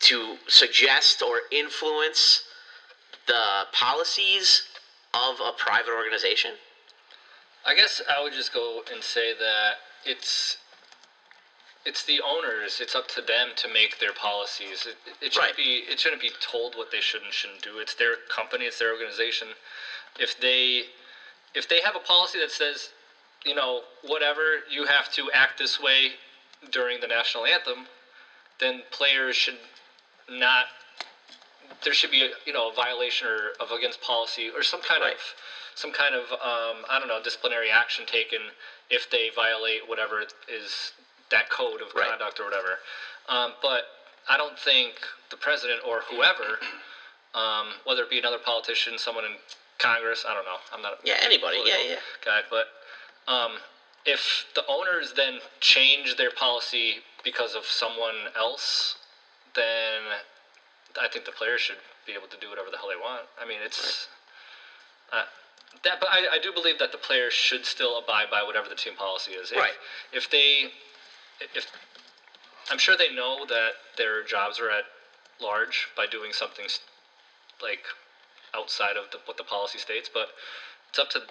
to 0.00 0.36
suggest 0.48 1.22
or 1.22 1.42
influence 1.50 2.42
the 3.26 3.66
policies 3.72 4.62
of 5.14 5.40
a 5.40 5.52
private 5.52 5.92
organization? 5.92 6.52
I 7.66 7.74
guess 7.74 8.02
I 8.08 8.22
would 8.22 8.32
just 8.32 8.52
go 8.52 8.82
and 8.92 9.02
say 9.02 9.32
that 9.38 9.76
it's 10.04 10.58
it's 11.86 12.04
the 12.04 12.20
owners. 12.22 12.80
It's 12.80 12.94
up 12.94 13.08
to 13.08 13.20
them 13.20 13.50
to 13.56 13.68
make 13.68 13.98
their 13.98 14.12
policies. 14.12 14.86
It, 14.86 14.96
it 15.20 15.32
shouldn't 15.34 15.50
Right. 15.50 15.56
be 15.56 15.84
it 15.88 16.00
shouldn't 16.00 16.20
be 16.22 16.30
told 16.40 16.76
what 16.76 16.90
they 16.90 17.00
should 17.00 17.22
and 17.22 17.32
shouldn't 17.32 17.62
do. 17.62 17.78
It's 17.78 17.94
their 17.94 18.16
company. 18.28 18.64
It's 18.66 18.78
their 18.78 18.92
organization. 18.92 19.48
If 20.18 20.38
they 20.38 20.84
if 21.54 21.68
they 21.68 21.80
have 21.80 21.94
a 21.96 22.00
policy 22.00 22.38
that 22.40 22.50
says, 22.50 22.90
you 23.44 23.54
know, 23.54 23.84
whatever 24.02 24.60
you 24.70 24.84
have 24.84 25.10
to 25.12 25.30
act 25.32 25.58
this 25.58 25.78
way 25.80 26.12
during 26.70 27.00
the 27.00 27.06
national 27.06 27.46
anthem, 27.46 27.86
then 28.58 28.82
players 28.90 29.36
should 29.36 29.58
not. 30.28 30.66
There 31.82 31.94
should 31.94 32.10
be 32.10 32.22
a 32.24 32.30
you 32.46 32.52
know 32.52 32.70
a 32.70 32.72
violation 32.72 33.26
or 33.26 33.52
of 33.60 33.70
against 33.72 34.00
policy 34.00 34.50
or 34.54 34.62
some 34.62 34.80
kind 34.82 35.02
Right. 35.02 35.14
of 35.14 35.20
some 35.74 35.92
kind 35.92 36.14
of 36.14 36.30
um, 36.32 36.84
I 36.88 36.98
don't 36.98 37.08
know 37.08 37.20
disciplinary 37.22 37.70
action 37.70 38.06
taken 38.06 38.40
if 38.90 39.10
they 39.10 39.30
violate 39.34 39.88
whatever 39.88 40.22
is 40.48 40.92
that 41.30 41.48
code 41.50 41.80
of 41.80 41.94
Right. 41.94 42.08
conduct 42.08 42.40
or 42.40 42.44
whatever. 42.44 42.78
Um, 43.28 43.54
but 43.62 43.84
I 44.28 44.36
don't 44.36 44.58
think 44.58 44.94
the 45.30 45.36
president 45.36 45.80
or 45.86 46.02
whoever, 46.02 46.58
um, 47.34 47.68
whether 47.84 48.02
it 48.02 48.10
be 48.10 48.18
another 48.18 48.38
politician, 48.38 48.98
someone 48.98 49.24
in 49.24 49.36
Congress, 49.78 50.24
I 50.28 50.34
don't 50.34 50.44
know. 50.44 50.58
I'm 50.72 50.82
not. 50.82 50.98
Yeah, 51.02 51.18
anybody. 51.22 51.58
Yeah, 51.64 51.76
yeah. 51.82 51.96
Guy, 52.24 52.42
but 52.48 52.66
um, 53.26 53.58
if 54.06 54.46
the 54.54 54.64
owners 54.68 55.12
then 55.16 55.40
change 55.60 56.16
their 56.16 56.30
policy 56.30 56.96
because 57.24 57.54
of 57.54 57.64
someone 57.64 58.28
else, 58.36 58.96
then 59.54 60.02
I 61.00 61.08
think 61.08 61.24
the 61.24 61.32
players 61.32 61.60
should 61.62 61.78
be 62.06 62.12
able 62.12 62.28
to 62.28 62.36
do 62.36 62.50
whatever 62.50 62.70
the 62.70 62.76
hell 62.76 62.88
they 62.88 63.00
want. 63.00 63.24
I 63.40 63.46
mean, 63.46 63.58
it's 63.64 64.08
uh, 65.12 65.24
that, 65.84 66.00
but 66.00 66.08
I, 66.10 66.36
I 66.36 66.38
do 66.38 66.52
believe 66.52 66.78
that 66.78 66.92
the 66.92 66.98
players 66.98 67.32
should 67.32 67.64
still 67.66 67.98
abide 67.98 68.30
by 68.30 68.42
whatever 68.42 68.68
the 68.68 68.74
team 68.74 68.94
policy 68.94 69.32
is. 69.32 69.50
If, 69.50 69.58
Right. 69.58 69.72
If 70.12 70.30
they, 70.30 70.68
if 71.40 71.66
I'm 72.70 72.78
sure 72.78 72.96
they 72.96 73.14
know 73.14 73.44
that 73.48 73.72
their 73.96 74.22
jobs 74.22 74.58
are 74.58 74.70
at 74.70 74.84
large 75.40 75.88
by 75.96 76.06
doing 76.06 76.32
something 76.32 76.64
s- 76.64 76.80
like 77.62 77.84
outside 78.54 78.96
of 78.96 79.10
the, 79.10 79.18
what 79.26 79.36
the 79.36 79.44
policy 79.44 79.78
states, 79.78 80.08
but 80.12 80.28
it's 80.88 80.98
up 80.98 81.10
to 81.10 81.22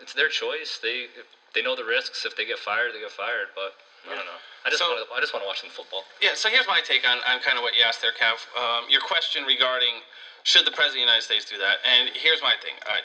it's 0.00 0.12
their 0.14 0.28
choice. 0.28 0.78
They 0.80 1.08
if 1.18 1.26
they 1.54 1.60
know 1.62 1.74
the 1.74 1.84
risks. 1.84 2.24
If 2.24 2.36
they 2.36 2.44
get 2.46 2.58
fired, 2.58 2.94
they 2.94 3.00
get 3.00 3.10
fired. 3.10 3.48
But 3.54 3.74
I 4.08 4.14
don't 4.14 4.24
know. 4.24 4.38
I 4.64 4.70
just 4.70 4.78
So- 4.80 4.88
want 4.88 5.06
to 5.06 5.14
I 5.14 5.20
just 5.20 5.32
want 5.34 5.42
to 5.42 5.46
watch 5.48 5.60
some 5.60 5.70
football. 5.70 6.04
Yeah, 6.22 6.34
so 6.34 6.48
here's 6.48 6.66
my 6.68 6.80
take 6.80 7.06
on, 7.06 7.18
on 7.26 7.40
kind 7.40 7.58
of 7.58 7.62
what 7.62 7.74
you 7.76 7.82
asked 7.82 8.00
there, 8.00 8.12
Kev. 8.14 8.38
Um, 8.56 8.88
your 8.88 9.00
question 9.02 9.44
regarding 9.44 10.00
should 10.44 10.64
the 10.64 10.70
President 10.70 11.02
of 11.02 11.06
the 11.06 11.12
United 11.12 11.22
States 11.24 11.44
do 11.44 11.58
that? 11.58 11.78
And 11.84 12.08
here's 12.14 12.40
my 12.40 12.54
thing. 12.62 12.74
All 12.86 12.94
right. 12.94 13.02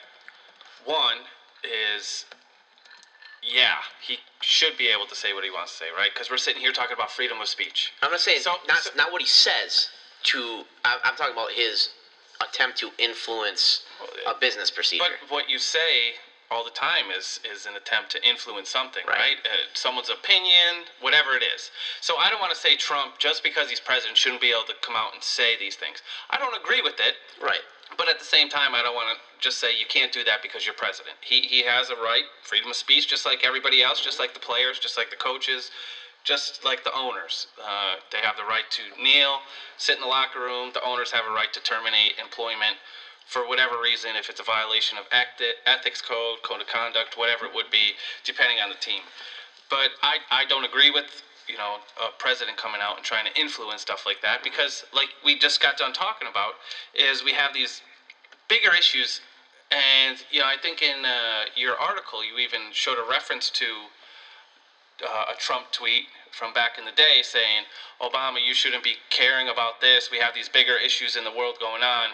One 0.85 1.17
is, 1.63 2.25
yeah, 3.41 3.77
he 4.05 4.19
should 4.41 4.77
be 4.77 4.87
able 4.87 5.05
to 5.07 5.15
say 5.15 5.33
what 5.33 5.43
he 5.43 5.49
wants 5.51 5.71
to 5.73 5.77
say, 5.79 5.89
right? 5.95 6.11
Because 6.13 6.29
we're 6.29 6.37
sitting 6.37 6.61
here 6.61 6.71
talking 6.71 6.93
about 6.93 7.11
freedom 7.11 7.39
of 7.41 7.47
speech. 7.47 7.93
I'm 8.01 8.11
not 8.11 8.21
saying 8.21 8.41
So- 8.41 8.59
not 8.67 8.83
so- 8.83 8.91
not 8.95 9.11
what 9.11 9.21
he 9.21 9.27
says. 9.27 9.89
to. 10.23 10.65
I, 10.85 10.99
I'm 11.03 11.15
talking 11.15 11.33
about 11.33 11.51
his 11.51 11.89
attempt 12.41 12.77
to 12.79 12.93
influence 12.97 13.81
a 14.25 14.33
business 14.33 14.71
procedure. 14.71 15.03
But 15.21 15.29
what 15.29 15.49
you 15.49 15.59
say 15.59 16.15
all 16.49 16.63
the 16.63 16.69
time 16.69 17.11
is 17.11 17.39
is 17.43 17.65
an 17.65 17.75
attempt 17.75 18.11
to 18.11 18.23
influence 18.25 18.69
something, 18.69 19.05
Right. 19.05 19.17
right? 19.17 19.37
Uh, 19.45 19.49
someone's 19.73 20.09
opinion, 20.09 20.85
whatever 21.01 21.35
it 21.35 21.43
is. 21.43 21.71
So 22.01 22.17
I 22.17 22.29
don't 22.29 22.39
want 22.39 22.53
to 22.53 22.59
say 22.59 22.75
Trump 22.75 23.17
just 23.19 23.43
because 23.43 23.69
he's 23.69 23.81
president 23.81 24.17
shouldn't 24.17 24.41
be 24.41 24.51
able 24.51 24.63
to 24.65 24.75
come 24.75 24.95
out 24.95 25.13
and 25.13 25.21
say 25.23 25.57
these 25.57 25.75
things. 25.75 26.01
I 26.29 26.37
don't 26.37 26.55
agree 26.55 26.81
with 26.81 26.99
it. 27.01 27.15
right. 27.41 27.63
But 27.97 28.09
at 28.09 28.19
the 28.19 28.25
same 28.25 28.49
time, 28.49 28.75
I 28.75 28.83
don't 28.83 28.95
want 28.95 29.17
to 29.17 29.23
just 29.39 29.59
say 29.59 29.77
you 29.77 29.85
can't 29.85 30.11
do 30.11 30.23
that 30.25 30.41
because 30.41 30.65
you're 30.65 30.73
president. 30.73 31.17
He, 31.21 31.41
he 31.41 31.63
has 31.63 31.89
a 31.89 31.95
right, 31.95 32.25
freedom 32.43 32.69
of 32.69 32.75
speech, 32.77 33.07
just 33.07 33.25
like 33.25 33.43
everybody 33.43 33.83
else, 33.83 34.01
just 34.01 34.19
like 34.19 34.33
the 34.33 34.39
players, 34.39 34.79
just 34.79 34.97
like 34.97 35.09
the 35.09 35.15
coaches, 35.17 35.71
just 36.23 36.63
like 36.65 36.83
the 36.83 36.93
owners. 36.95 37.47
Uh, 37.61 37.97
they 38.11 38.19
have 38.19 38.37
the 38.37 38.45
right 38.45 38.65
to 38.71 38.83
kneel, 39.01 39.41
sit 39.77 39.95
in 39.95 40.01
the 40.01 40.07
locker 40.07 40.41
room. 40.41 40.71
The 40.73 40.83
owners 40.83 41.11
have 41.11 41.25
a 41.25 41.31
right 41.31 41.53
to 41.53 41.61
terminate 41.61 42.13
employment 42.19 42.77
for 43.27 43.47
whatever 43.47 43.79
reason, 43.79 44.15
if 44.15 44.29
it's 44.29 44.39
a 44.39 44.43
violation 44.43 44.97
of 44.97 45.05
eth- 45.11 45.55
ethics 45.65 46.01
code, 46.01 46.41
code 46.43 46.61
of 46.61 46.67
conduct, 46.67 47.17
whatever 47.17 47.45
it 47.45 47.53
would 47.53 47.71
be, 47.71 47.93
depending 48.23 48.59
on 48.59 48.69
the 48.69 48.75
team. 48.75 49.03
But 49.69 49.91
I, 50.03 50.19
I 50.31 50.45
don't 50.45 50.65
agree 50.65 50.91
with 50.91 51.05
you 51.47 51.57
know 51.57 51.77
a 52.01 52.09
president 52.17 52.57
coming 52.57 52.81
out 52.81 52.97
and 52.97 53.05
trying 53.05 53.25
to 53.25 53.39
influence 53.39 53.81
stuff 53.81 54.05
like 54.05 54.21
that 54.21 54.43
because 54.43 54.83
like 54.93 55.09
we 55.23 55.37
just 55.37 55.61
got 55.61 55.77
done 55.77 55.93
talking 55.93 56.27
about 56.27 56.53
is 56.93 57.23
we 57.23 57.33
have 57.33 57.53
these 57.53 57.81
bigger 58.47 58.73
issues. 58.75 59.21
And 59.71 60.17
you 60.31 60.39
know 60.39 60.45
I 60.45 60.57
think 60.61 60.81
in 60.81 61.05
uh, 61.05 61.45
your 61.55 61.75
article 61.77 62.23
you 62.23 62.37
even 62.39 62.71
showed 62.71 62.97
a 62.97 63.07
reference 63.09 63.49
to 63.51 63.65
uh, 65.03 65.33
a 65.33 65.35
Trump 65.37 65.71
tweet 65.71 66.03
from 66.31 66.53
back 66.53 66.77
in 66.77 66.85
the 66.85 66.91
day 66.91 67.21
saying 67.21 67.65
Obama 68.01 68.37
you 68.45 68.53
shouldn't 68.53 68.83
be 68.83 68.95
caring 69.09 69.49
about 69.49 69.81
this. 69.81 70.09
We 70.11 70.19
have 70.19 70.33
these 70.33 70.49
bigger 70.49 70.77
issues 70.77 71.15
in 71.15 71.23
the 71.23 71.31
world 71.31 71.57
going 71.59 71.83
on. 71.83 72.09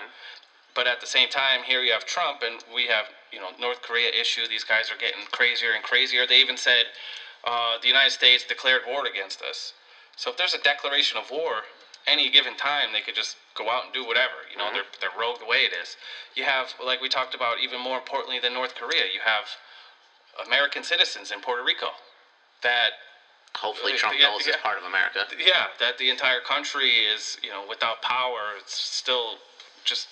But 0.76 0.88
at 0.88 1.02
the 1.02 1.08
same 1.08 1.30
time 1.30 1.64
here 1.64 1.82
you 1.82 1.92
have 1.92 2.06
Trump 2.06 2.42
and 2.44 2.64
we 2.74 2.88
have 2.88 3.06
you 3.34 3.40
know 3.40 3.50
North 3.60 3.82
Korea 3.82 4.10
issue. 4.10 4.48
These 4.48 4.64
guys 4.64 4.90
are 4.92 4.98
getting 4.98 5.26
crazier 5.32 5.74
and 5.74 5.84
crazier. 5.84 6.26
They 6.26 6.40
even 6.40 6.58
said 6.58 6.86
uh, 7.44 7.78
the 7.82 7.88
United 7.88 8.12
States 8.12 8.44
declared 8.48 8.82
war 8.88 9.06
against 9.06 9.42
us 9.42 9.74
so 10.16 10.30
if 10.30 10.38
there's 10.38 10.54
a 10.54 10.60
declaration 10.60 11.18
of 11.18 11.30
war 11.30 11.64
any 12.08 12.30
given 12.30 12.56
time 12.56 12.92
they 12.94 13.02
could 13.02 13.16
just 13.16 13.36
go 13.56 13.70
out 13.70 13.86
and 13.86 13.94
do 13.94 14.06
whatever 14.06 14.34
you 14.52 14.58
know 14.58 14.70
they're, 14.74 14.84
they're 15.02 15.18
rogue 15.20 15.40
the 15.40 15.46
way 15.46 15.66
it 15.66 15.74
is 15.74 15.96
you 16.36 16.44
have 16.44 16.74
like 16.84 17.02
we 17.02 17.10
talked 17.10 17.34
about 17.36 17.60
even 17.60 17.80
more 17.80 17.98
importantly 17.98 18.40
than 18.40 18.54
North 18.54 18.76
Korea 18.76 19.06
you 19.12 19.20
have 19.24 19.46
American 20.46 20.84
citizens 20.84 21.32
in 21.32 21.40
Puerto 21.42 21.64
Rico 21.64 21.90
that 22.62 22.92
Hopefully, 23.56 23.94
Yeah, 23.94 23.98
Trump 24.00 24.20
yeah, 24.20 24.26
knows 24.28 24.46
yeah. 24.46 24.54
it's 24.54 24.62
part 24.62 24.78
of 24.78 24.84
America. 24.86 25.26
yeah, 25.38 25.68
that 25.80 25.98
the 25.98 26.10
entire 26.10 26.40
country 26.40 27.00
is, 27.00 27.38
you 27.44 27.50
know, 27.50 27.66
without 27.68 28.02
power. 28.02 28.54
It's 28.58 28.74
still 28.74 29.40
just 29.84 30.08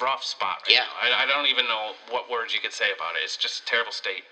rough 0.00 0.24
spot 0.24 0.58
right 0.66 0.74
Yeah. 0.74 0.84
now. 0.84 1.16
I, 1.16 1.22
I 1.22 1.26
don't 1.26 1.46
even 1.46 1.66
know 1.68 1.94
what 2.08 2.28
words 2.30 2.52
you 2.54 2.60
could 2.60 2.72
say 2.72 2.92
about 2.92 3.16
it. 3.16 3.22
It's 3.24 3.36
just 3.36 3.62
a 3.62 3.64
terrible 3.64 3.92
state. 3.92 4.24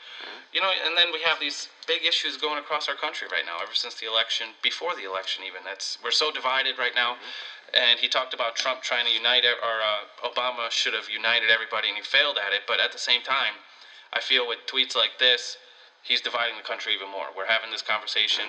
You 0.53 0.61
know, 0.61 0.71
and 0.85 0.97
then 0.97 1.13
we 1.13 1.21
have 1.21 1.41
these 1.41 1.69
big 1.87 2.05
issues 2.05 2.37
going 2.37 2.59
across 2.59 2.89
our 2.89 2.95
country 2.95 3.27
right 3.31 3.45
now. 3.45 3.59
Ever 3.61 3.75
since 3.75 3.95
the 3.95 4.07
election, 4.07 4.55
before 4.63 4.95
the 4.95 5.05
election, 5.05 5.43
even 5.45 5.65
that's 5.65 5.99
we're 6.03 6.11
so 6.13 6.31
divided 6.31 6.79
right 6.79 6.95
now. 6.95 7.17
And 7.73 7.99
he 7.99 8.07
talked 8.09 8.33
about 8.35 8.55
Trump 8.55 8.83
trying 8.83 9.05
to 9.07 9.11
unite, 9.11 9.45
or 9.45 9.81
uh, 9.83 10.05
Obama 10.25 10.71
should 10.71 10.95
have 10.95 11.09
united 11.11 11.51
everybody, 11.51 11.89
and 11.89 11.97
he 11.97 12.03
failed 12.03 12.39
at 12.39 12.53
it. 12.53 12.63
But 12.69 12.79
at 12.79 12.93
the 12.93 12.99
same 12.99 13.21
time, 13.23 13.55
I 14.13 14.21
feel 14.21 14.47
with 14.47 14.61
tweets 14.67 14.95
like 14.95 15.19
this, 15.19 15.57
he's 16.03 16.21
dividing 16.21 16.57
the 16.57 16.63
country 16.63 16.95
even 16.95 17.09
more. 17.09 17.27
We're 17.37 17.47
having 17.47 17.71
this 17.73 17.83
conversation. 17.83 18.45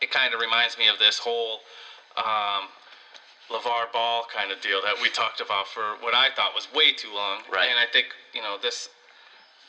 It 0.00 0.10
kind 0.10 0.34
of 0.34 0.40
reminds 0.40 0.76
me 0.76 0.88
of 0.88 0.98
this 0.98 1.18
whole 1.18 1.60
um, 2.16 2.68
LaVar 3.50 3.92
Ball 3.92 4.24
kind 4.34 4.50
of 4.52 4.60
deal 4.60 4.80
that 4.82 4.94
we 5.00 5.08
talked 5.10 5.40
about 5.40 5.68
for 5.68 5.96
what 6.00 6.14
I 6.14 6.30
thought 6.34 6.54
was 6.54 6.68
way 6.74 6.92
too 6.92 7.12
long. 7.12 7.40
Right. 7.52 7.68
And 7.68 7.78
I 7.78 7.86
think, 7.92 8.06
you 8.34 8.40
know, 8.42 8.56
this, 8.60 8.88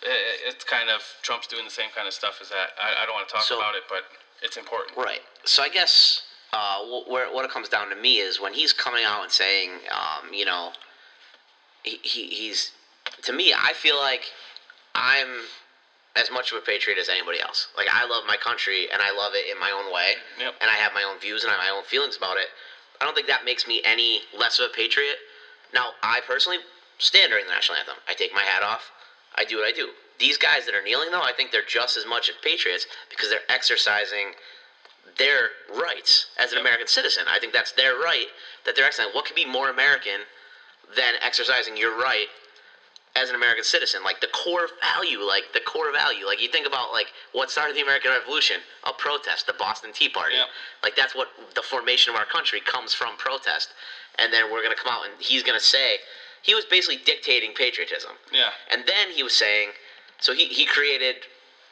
i- 0.04 0.08
it's 0.48 0.64
kind 0.64 0.90
of, 0.90 1.02
Trump's 1.22 1.48
doing 1.48 1.66
the 1.66 1.72
same 1.72 1.90
kind 1.96 2.08
of 2.08 2.14
stuff 2.14 2.40
as 2.42 2.50
that. 2.50 2.70
I, 2.82 3.04
I 3.04 3.06
don't 3.06 3.16
want 3.16 3.28
to 3.28 3.34
talk 3.34 3.44
So- 3.44 3.58
about 3.58 3.76
it, 3.76 3.84
but 3.90 4.04
it's 4.42 4.58
important. 4.58 4.98
Right. 4.98 5.22
So 5.46 5.64
I 5.64 5.70
guess 5.70 6.22
uh, 6.54 6.80
wh- 6.80 7.10
where 7.10 7.32
what 7.34 7.44
it 7.46 7.52
comes 7.52 7.68
down 7.70 7.90
to 7.90 7.96
me 7.96 8.20
is 8.20 8.40
when 8.40 8.54
he's 8.54 8.72
coming 8.74 9.04
out 9.04 9.24
and 9.24 9.32
saying, 9.32 9.72
um, 9.92 10.34
you 10.34 10.46
know, 10.46 10.72
he, 11.84 12.00
he 12.04 12.28
he's 12.28 12.72
to 13.24 13.34
me, 13.34 13.54
I 13.54 13.74
feel 13.74 13.98
like 13.98 14.22
I'm 14.96 15.28
as 16.16 16.30
much 16.32 16.52
of 16.52 16.58
a 16.58 16.62
patriot 16.62 16.98
as 17.00 17.10
anybody 17.10 17.42
else. 17.42 17.68
Like 17.76 17.88
I 17.92 18.06
love 18.06 18.24
my 18.28 18.38
country 18.38 18.88
and 18.94 19.02
I 19.02 19.12
love 19.12 19.34
it 19.36 19.52
in 19.52 19.60
my 19.60 19.72
own 19.72 19.92
way, 19.94 20.14
Yep. 20.40 20.56
and 20.62 20.70
I 20.70 20.76
have 20.76 20.94
my 20.94 21.04
own 21.04 21.20
views 21.20 21.44
and 21.44 21.52
I 21.52 21.56
have 21.56 21.64
my 21.64 21.76
own 21.76 21.84
feelings 21.84 22.16
about 22.16 22.38
it. 22.38 22.48
I 23.04 23.06
don't 23.06 23.16
think 23.16 23.28
that 23.28 23.44
makes 23.44 23.68
me 23.68 23.82
any 23.84 24.22
less 24.34 24.60
of 24.60 24.68
a 24.68 24.70
patriot. 24.70 25.18
Now, 25.74 25.92
I 26.02 26.22
personally 26.26 26.60
stand 27.00 27.32
during 27.32 27.46
the 27.46 27.52
national 27.52 27.78
anthem. 27.78 27.96
I 28.08 28.14
take 28.14 28.34
my 28.34 28.44
hat 28.44 28.64
off. 28.64 28.92
I 29.36 29.44
do 29.44 29.58
what 29.58 29.68
I 29.68 29.74
do. 29.74 29.90
These 30.20 30.38
guys 30.38 30.66
that 30.66 30.74
are 30.74 30.82
kneeling, 30.82 31.12
though, 31.12 31.22
I 31.22 31.34
think 31.34 31.52
they're 31.52 31.68
just 31.68 31.98
as 31.98 32.06
much 32.06 32.30
of 32.30 32.42
patriots 32.42 32.86
because 33.10 33.30
they're 33.30 33.44
exercising 33.50 34.32
their 35.18 35.50
rights 35.76 36.28
as 36.38 36.54
an 36.54 36.60
American 36.60 36.88
citizen. 36.88 37.26
I 37.28 37.40
think 37.40 37.52
that's 37.52 37.74
their 37.74 37.96
right 37.98 38.28
that 38.66 38.74
they're 38.74 38.86
exercising. 38.86 39.14
What 39.14 39.26
could 39.26 39.36
be 39.36 39.46
more 39.46 39.70
American 39.70 40.22
than 40.96 41.16
exercising 41.20 41.76
your 41.76 41.98
right 41.98 42.28
as 43.16 43.30
an 43.30 43.36
American 43.36 43.64
citizen? 43.64 44.04
Like 44.04 44.22
the 44.22 44.28
core 44.28 44.68
value, 44.82 45.22
like 45.22 45.54
the 45.54 45.62
core 45.62 45.92
value. 45.92 46.26
Like 46.26 46.42
you 46.42 46.50
think 46.50 46.68
about 46.68 46.92
like 46.92 47.08
what 47.32 47.52
started 47.52 47.76
the 47.76 47.82
American 47.82 48.12
Revolution? 48.12 48.58
A 48.86 48.94
protest, 48.94 49.48
the 49.48 49.54
Boston 49.54 49.92
Tea 49.94 50.10
Party. 50.10 50.36
Yeah. 50.36 50.46
Like 50.82 50.96
that's 50.96 51.16
what 51.16 51.30
the 51.56 51.62
formation 51.62 52.14
of 52.14 52.20
our 52.20 52.26
country 52.26 52.62
comes 52.62 52.94
from 52.94 53.18
protest. 53.18 53.70
And 54.20 54.32
then 54.32 54.52
we're 54.52 54.64
gonna 54.64 54.76
come 54.76 54.94
out 54.94 55.06
and 55.06 55.14
he's 55.20 55.44
gonna 55.44 55.60
say 55.60 55.98
he 56.42 56.54
was 56.54 56.66
basically 56.66 57.00
dictating 57.06 57.54
patriotism. 57.54 58.12
Yeah. 58.32 58.50
And 58.72 58.84
then 58.86 59.10
he 59.12 59.24
was 59.24 59.34
saying, 59.34 59.70
so 60.20 60.34
he, 60.34 60.46
he 60.46 60.66
created 60.66 61.16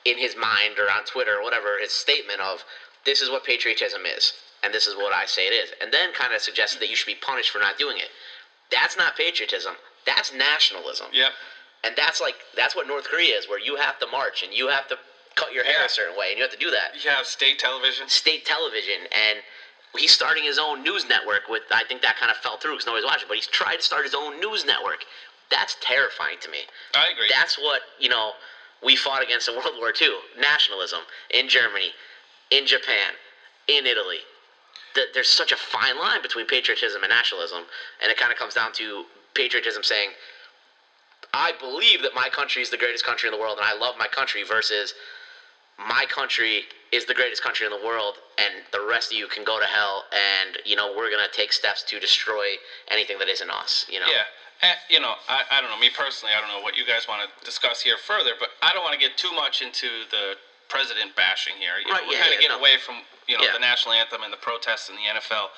in 0.06 0.18
his 0.18 0.36
mind 0.36 0.80
or 0.80 0.90
on 0.90 1.06
Twitter 1.06 1.38
or 1.38 1.44
whatever 1.44 1.78
his 1.80 1.92
statement 1.92 2.42
of 2.42 2.64
this 3.06 3.22
is 3.22 3.30
what 3.30 3.44
patriotism 3.44 4.02
is, 4.06 4.34
and 4.64 4.74
this 4.74 4.88
is 4.88 4.96
what 4.96 5.14
I 5.14 5.26
say 5.26 5.48
it 5.48 5.54
is, 5.54 5.72
and 5.82 5.92
then 5.92 6.14
kind 6.14 6.34
of 6.34 6.42
suggested 6.42 6.82
that 6.82 6.90
you 6.90 6.96
should 6.96 7.08
be 7.08 7.16
punished 7.16 7.50
for 7.50 7.60
not 7.60 7.78
doing 7.78 7.98
it. 7.98 8.10
That's 8.72 8.98
not 8.98 9.18
patriotism. 9.18 9.74
That's 10.06 10.34
nationalism. 10.34 11.08
Yep. 11.14 11.32
And 11.84 11.96
that's 11.96 12.22
like 12.22 12.36
that's 12.56 12.76
what 12.76 12.88
North 12.88 13.06
Korea 13.06 13.36
is, 13.38 13.48
where 13.50 13.60
you 13.60 13.76
have 13.76 14.00
to 14.00 14.08
march 14.08 14.44
and 14.44 14.54
you 14.54 14.68
have 14.68 14.88
to 14.90 14.98
cut 15.36 15.54
your 15.54 15.64
hair 15.64 15.80
Yeah. 15.80 15.86
a 15.86 15.90
certain 15.90 16.18
way, 16.18 16.30
and 16.30 16.38
you 16.38 16.44
have 16.44 16.52
to 16.52 16.58
do 16.60 16.72
that. 16.72 16.94
You 17.04 17.10
have 17.10 17.26
state 17.26 17.58
television. 17.60 18.08
State 18.10 18.46
television, 18.46 19.08
and 19.12 19.40
he's 19.98 20.12
starting 20.12 20.44
his 20.44 20.60
own 20.60 20.84
news 20.84 21.08
network. 21.08 21.48
With 21.50 21.64
I 21.72 21.84
think 21.86 22.02
that 22.04 22.18
kind 22.18 22.30
of 22.32 22.38
fell 22.38 22.58
through 22.58 22.74
because 22.74 22.86
nobody's 22.86 23.06
watching, 23.06 23.28
but 23.28 23.36
he's 23.38 23.48
tried 23.48 23.78
to 23.78 23.82
start 23.84 24.04
his 24.06 24.14
own 24.16 24.40
news 24.40 24.66
network. 24.66 25.06
That's 25.50 25.76
terrifying 25.82 26.38
to 26.42 26.50
me. 26.50 26.60
I 26.96 27.10
agree. 27.14 27.28
That's 27.30 27.58
what 27.58 27.82
you 28.00 28.10
know 28.10 28.34
we 28.84 28.96
fought 28.96 29.24
against 29.24 29.48
in 29.50 29.56
World 29.60 29.74
War 29.78 29.92
II. 30.00 30.10
Nationalism 30.40 31.02
in 31.32 31.48
Germany, 31.50 31.92
in 32.52 32.66
Japan, 32.68 33.14
in 33.68 33.86
Italy. 33.88 34.20
Th- 34.94 35.08
There's 35.14 35.30
such 35.30 35.52
a 35.52 35.58
fine 35.58 35.98
line 35.98 36.22
between 36.22 36.46
patriotism 36.48 37.02
and 37.04 37.10
nationalism, 37.10 37.64
and 38.04 38.12
it 38.12 38.18
kind 38.18 38.32
of 38.32 38.38
comes 38.38 38.54
down 38.54 38.72
to 38.74 39.06
patriotism 39.34 39.84
saying, 39.84 40.14
"I 41.34 41.52
believe 41.52 42.02
that 42.02 42.14
my 42.14 42.30
country 42.30 42.62
is 42.62 42.70
the 42.70 42.78
greatest 42.78 43.04
country 43.04 43.28
in 43.28 43.32
the 43.32 43.38
world, 43.40 43.58
and 43.58 43.66
I 43.66 43.74
love 43.74 43.98
my 43.98 44.08
country," 44.08 44.44
versus 44.44 44.94
my 45.78 46.06
country 46.06 46.68
is 46.92 47.06
the 47.06 47.14
greatest 47.14 47.42
country 47.42 47.66
in 47.66 47.72
the 47.72 47.78
world, 47.78 48.18
and 48.38 48.64
the 48.72 48.82
rest 48.82 49.12
of 49.12 49.18
you 49.18 49.28
can 49.28 49.44
go 49.44 49.60
to 49.60 49.66
hell, 49.66 50.06
and 50.12 50.58
you 50.66 50.76
know 50.76 50.92
we're 50.92 51.10
gonna 51.10 51.28
take 51.28 51.54
steps 51.54 51.84
to 51.84 52.00
destroy 52.00 52.58
anything 52.90 53.18
that 53.20 53.30
isn't 53.30 53.50
us. 53.50 53.86
You 53.90 54.00
know. 54.00 54.08
Yeah. 54.10 54.26
You 54.90 55.00
know, 55.00 55.16
I, 55.28 55.44
I 55.50 55.60
don't 55.60 55.72
know. 55.72 55.78
Me 55.78 55.90
personally, 55.90 56.36
I 56.36 56.40
don't 56.40 56.48
know 56.50 56.62
what 56.62 56.78
you 56.78 56.86
guys 56.86 57.08
want 57.08 57.28
to 57.28 57.46
discuss 57.46 57.82
here 57.82 57.98
further, 57.98 58.36
but 58.38 58.50
I 58.62 58.74
don't 58.74 58.84
want 58.84 58.94
to 58.94 59.00
get 59.00 59.18
too 59.18 59.34
much 59.34 59.60
into 59.60 60.06
the 60.12 60.36
president 60.72 61.14
bashing 61.16 61.56
here. 61.58 61.78
You 61.78 61.92
Right, 61.92 62.02
know, 62.02 62.08
we're 62.08 62.14
yeah, 62.16 62.20
kind 62.22 62.34
of 62.34 62.40
yeah, 62.40 62.48
getting 62.48 62.58
no. 62.58 62.64
away 62.64 62.78
from 62.78 63.04
you 63.28 63.38
know 63.38 63.44
Yeah. 63.44 63.52
the 63.54 63.60
national 63.60 63.94
anthem 63.94 64.24
and 64.24 64.32
the 64.32 64.38
protests 64.50 64.88
in 64.90 64.96
the 64.96 65.04
NFL. 65.16 65.50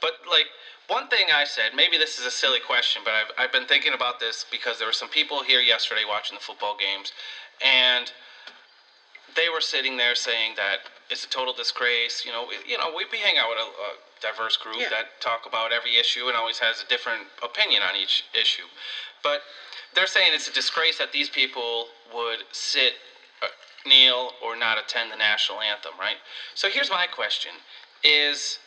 But 0.00 0.14
like 0.28 0.48
one 0.88 1.06
thing 1.08 1.30
I 1.30 1.44
said, 1.44 1.74
maybe 1.74 1.96
this 1.98 2.18
is 2.18 2.24
a 2.24 2.30
silly 2.30 2.58
question, 2.60 3.02
but 3.04 3.12
I've 3.14 3.30
I've 3.36 3.52
been 3.52 3.66
thinking 3.66 3.92
about 3.92 4.18
this 4.18 4.44
because 4.50 4.78
there 4.78 4.88
were 4.88 4.98
some 5.04 5.08
people 5.10 5.42
here 5.42 5.60
yesterday 5.60 6.04
watching 6.14 6.34
the 6.34 6.44
football 6.48 6.74
games, 6.74 7.12
and 7.60 8.10
they 9.36 9.48
were 9.48 9.60
sitting 9.60 9.96
there 9.96 10.14
saying 10.14 10.54
that 10.56 10.78
it's 11.10 11.24
a 11.24 11.28
total 11.28 11.52
disgrace. 11.52 12.24
You 12.24 12.32
know, 12.32 12.46
we, 12.48 12.56
you 12.70 12.78
know, 12.78 12.92
we, 12.96 13.04
we 13.12 13.18
hang 13.18 13.36
out 13.38 13.48
with 13.50 13.58
a, 13.58 13.68
a 13.88 13.90
diverse 14.20 14.56
group 14.56 14.78
Yeah. 14.80 14.88
that 14.90 15.20
talk 15.20 15.46
about 15.46 15.72
every 15.72 15.96
issue 15.98 16.28
and 16.28 16.36
always 16.36 16.58
has 16.58 16.80
a 16.80 16.86
different 16.86 17.26
opinion 17.42 17.82
on 17.82 17.94
each 17.96 18.24
issue. 18.34 18.66
But 19.22 19.42
they're 19.94 20.06
saying 20.06 20.32
it's 20.34 20.48
a 20.48 20.52
disgrace 20.52 20.98
that 20.98 21.12
these 21.12 21.28
people 21.28 21.88
would 22.14 22.44
sit, 22.52 22.94
kneel, 23.86 24.32
or 24.42 24.56
not 24.56 24.78
attend 24.78 25.10
the 25.10 25.16
national 25.16 25.60
anthem, 25.60 25.92
right? 25.98 26.16
So 26.54 26.68
here's 26.68 26.90
my 26.90 27.06
question: 27.06 27.52
Is 28.04 28.58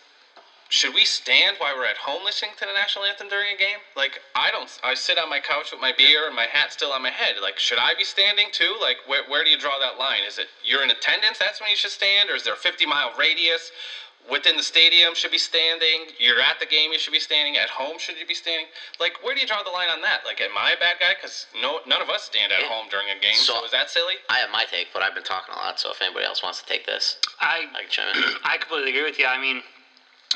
should 0.70 0.94
we 0.94 1.06
stand 1.06 1.58
while 1.60 1.76
we're 1.76 1.86
at 1.86 1.98
home 1.98 2.24
listening 2.24 2.52
to 2.60 2.66
the 2.66 2.74
national 2.74 3.06
anthem 3.06 3.30
during 3.30 3.54
a 3.54 3.58
game? 3.58 3.80
Like 3.96 4.20
I 4.34 4.50
don't. 4.52 4.70
I 4.84 4.96
sit 4.96 5.18
on 5.18 5.30
my 5.30 5.40
couch 5.40 5.72
with 5.72 5.80
my 5.80 5.92
beer 5.92 6.26
and 6.26 6.36
my 6.36 6.48
hat 6.48 6.74
still 6.74 6.92
on 6.92 7.04
my 7.04 7.12
head. 7.12 7.36
Like 7.42 7.60
should 7.60 7.78
I 7.78 7.94
be 7.94 8.04
standing 8.04 8.50
too? 8.52 8.78
Like 8.80 8.98
where 9.06 9.24
where 9.28 9.44
do 9.44 9.52
you 9.52 9.58
draw 9.58 9.78
that 9.80 9.98
line? 9.98 10.24
Is 10.24 10.38
it 10.38 10.48
you're 10.64 10.84
in 10.84 10.90
attendance? 10.90 11.38
That's 11.38 11.62
when 11.62 11.70
you 11.70 11.76
should 11.76 11.92
stand, 11.92 12.30
or 12.30 12.36
is 12.36 12.44
there 12.44 12.54
a 12.54 12.58
50 12.58 12.86
mile 12.86 13.14
radius? 13.18 13.72
Within 14.30 14.58
the 14.58 14.64
stadium 14.64 15.14
should 15.16 15.32
be 15.32 15.38
standing. 15.38 16.08
You're 16.20 16.42
at 16.42 16.60
the 16.60 16.66
game, 16.66 16.92
you 16.92 17.00
should 17.00 17.14
be 17.14 17.20
standing. 17.20 17.58
At 17.58 17.70
home, 17.70 17.98
should 18.00 18.18
you 18.18 18.26
be 18.26 18.34
standing? 18.34 18.68
Like, 19.00 19.24
where 19.24 19.36
do 19.36 19.42
you 19.42 19.48
draw 19.48 19.64
the 19.64 19.70
line 19.70 19.90
on 19.90 20.02
that? 20.02 20.26
Like, 20.26 20.42
am 20.42 20.58
I 20.58 20.72
a 20.72 20.78
bad 20.78 20.98
guy? 21.00 21.14
Because 21.14 21.46
no, 21.60 21.80
none 21.86 22.02
of 22.02 22.10
us 22.10 22.24
stand 22.24 22.52
at 22.52 22.62
Yeah. 22.62 22.68
home 22.68 22.88
during 22.90 23.10
a 23.10 23.16
game. 23.16 23.36
So, 23.36 23.60
So- 23.60 23.66
is 23.66 23.72
that 23.72 23.90
silly? 23.90 24.18
I 24.30 24.40
have 24.40 24.50
my 24.50 24.66
take, 24.66 24.92
but 24.94 25.02
I've 25.02 25.14
been 25.14 25.24
talking 25.24 25.54
a 25.54 25.58
lot. 25.58 25.80
So 25.80 25.92
if 25.92 26.02
anybody 26.02 26.26
else 26.26 26.42
wants 26.44 26.60
to 26.62 26.66
take 26.66 26.86
this, 26.86 27.18
I 27.40 27.68
I 27.76 27.82
can 27.82 27.90
chime 27.90 28.16
in. 28.16 28.38
I 28.44 28.58
completely 28.58 28.92
agree 28.92 29.04
with 29.04 29.20
you. 29.20 29.26
I 29.28 29.38
mean, 29.38 29.64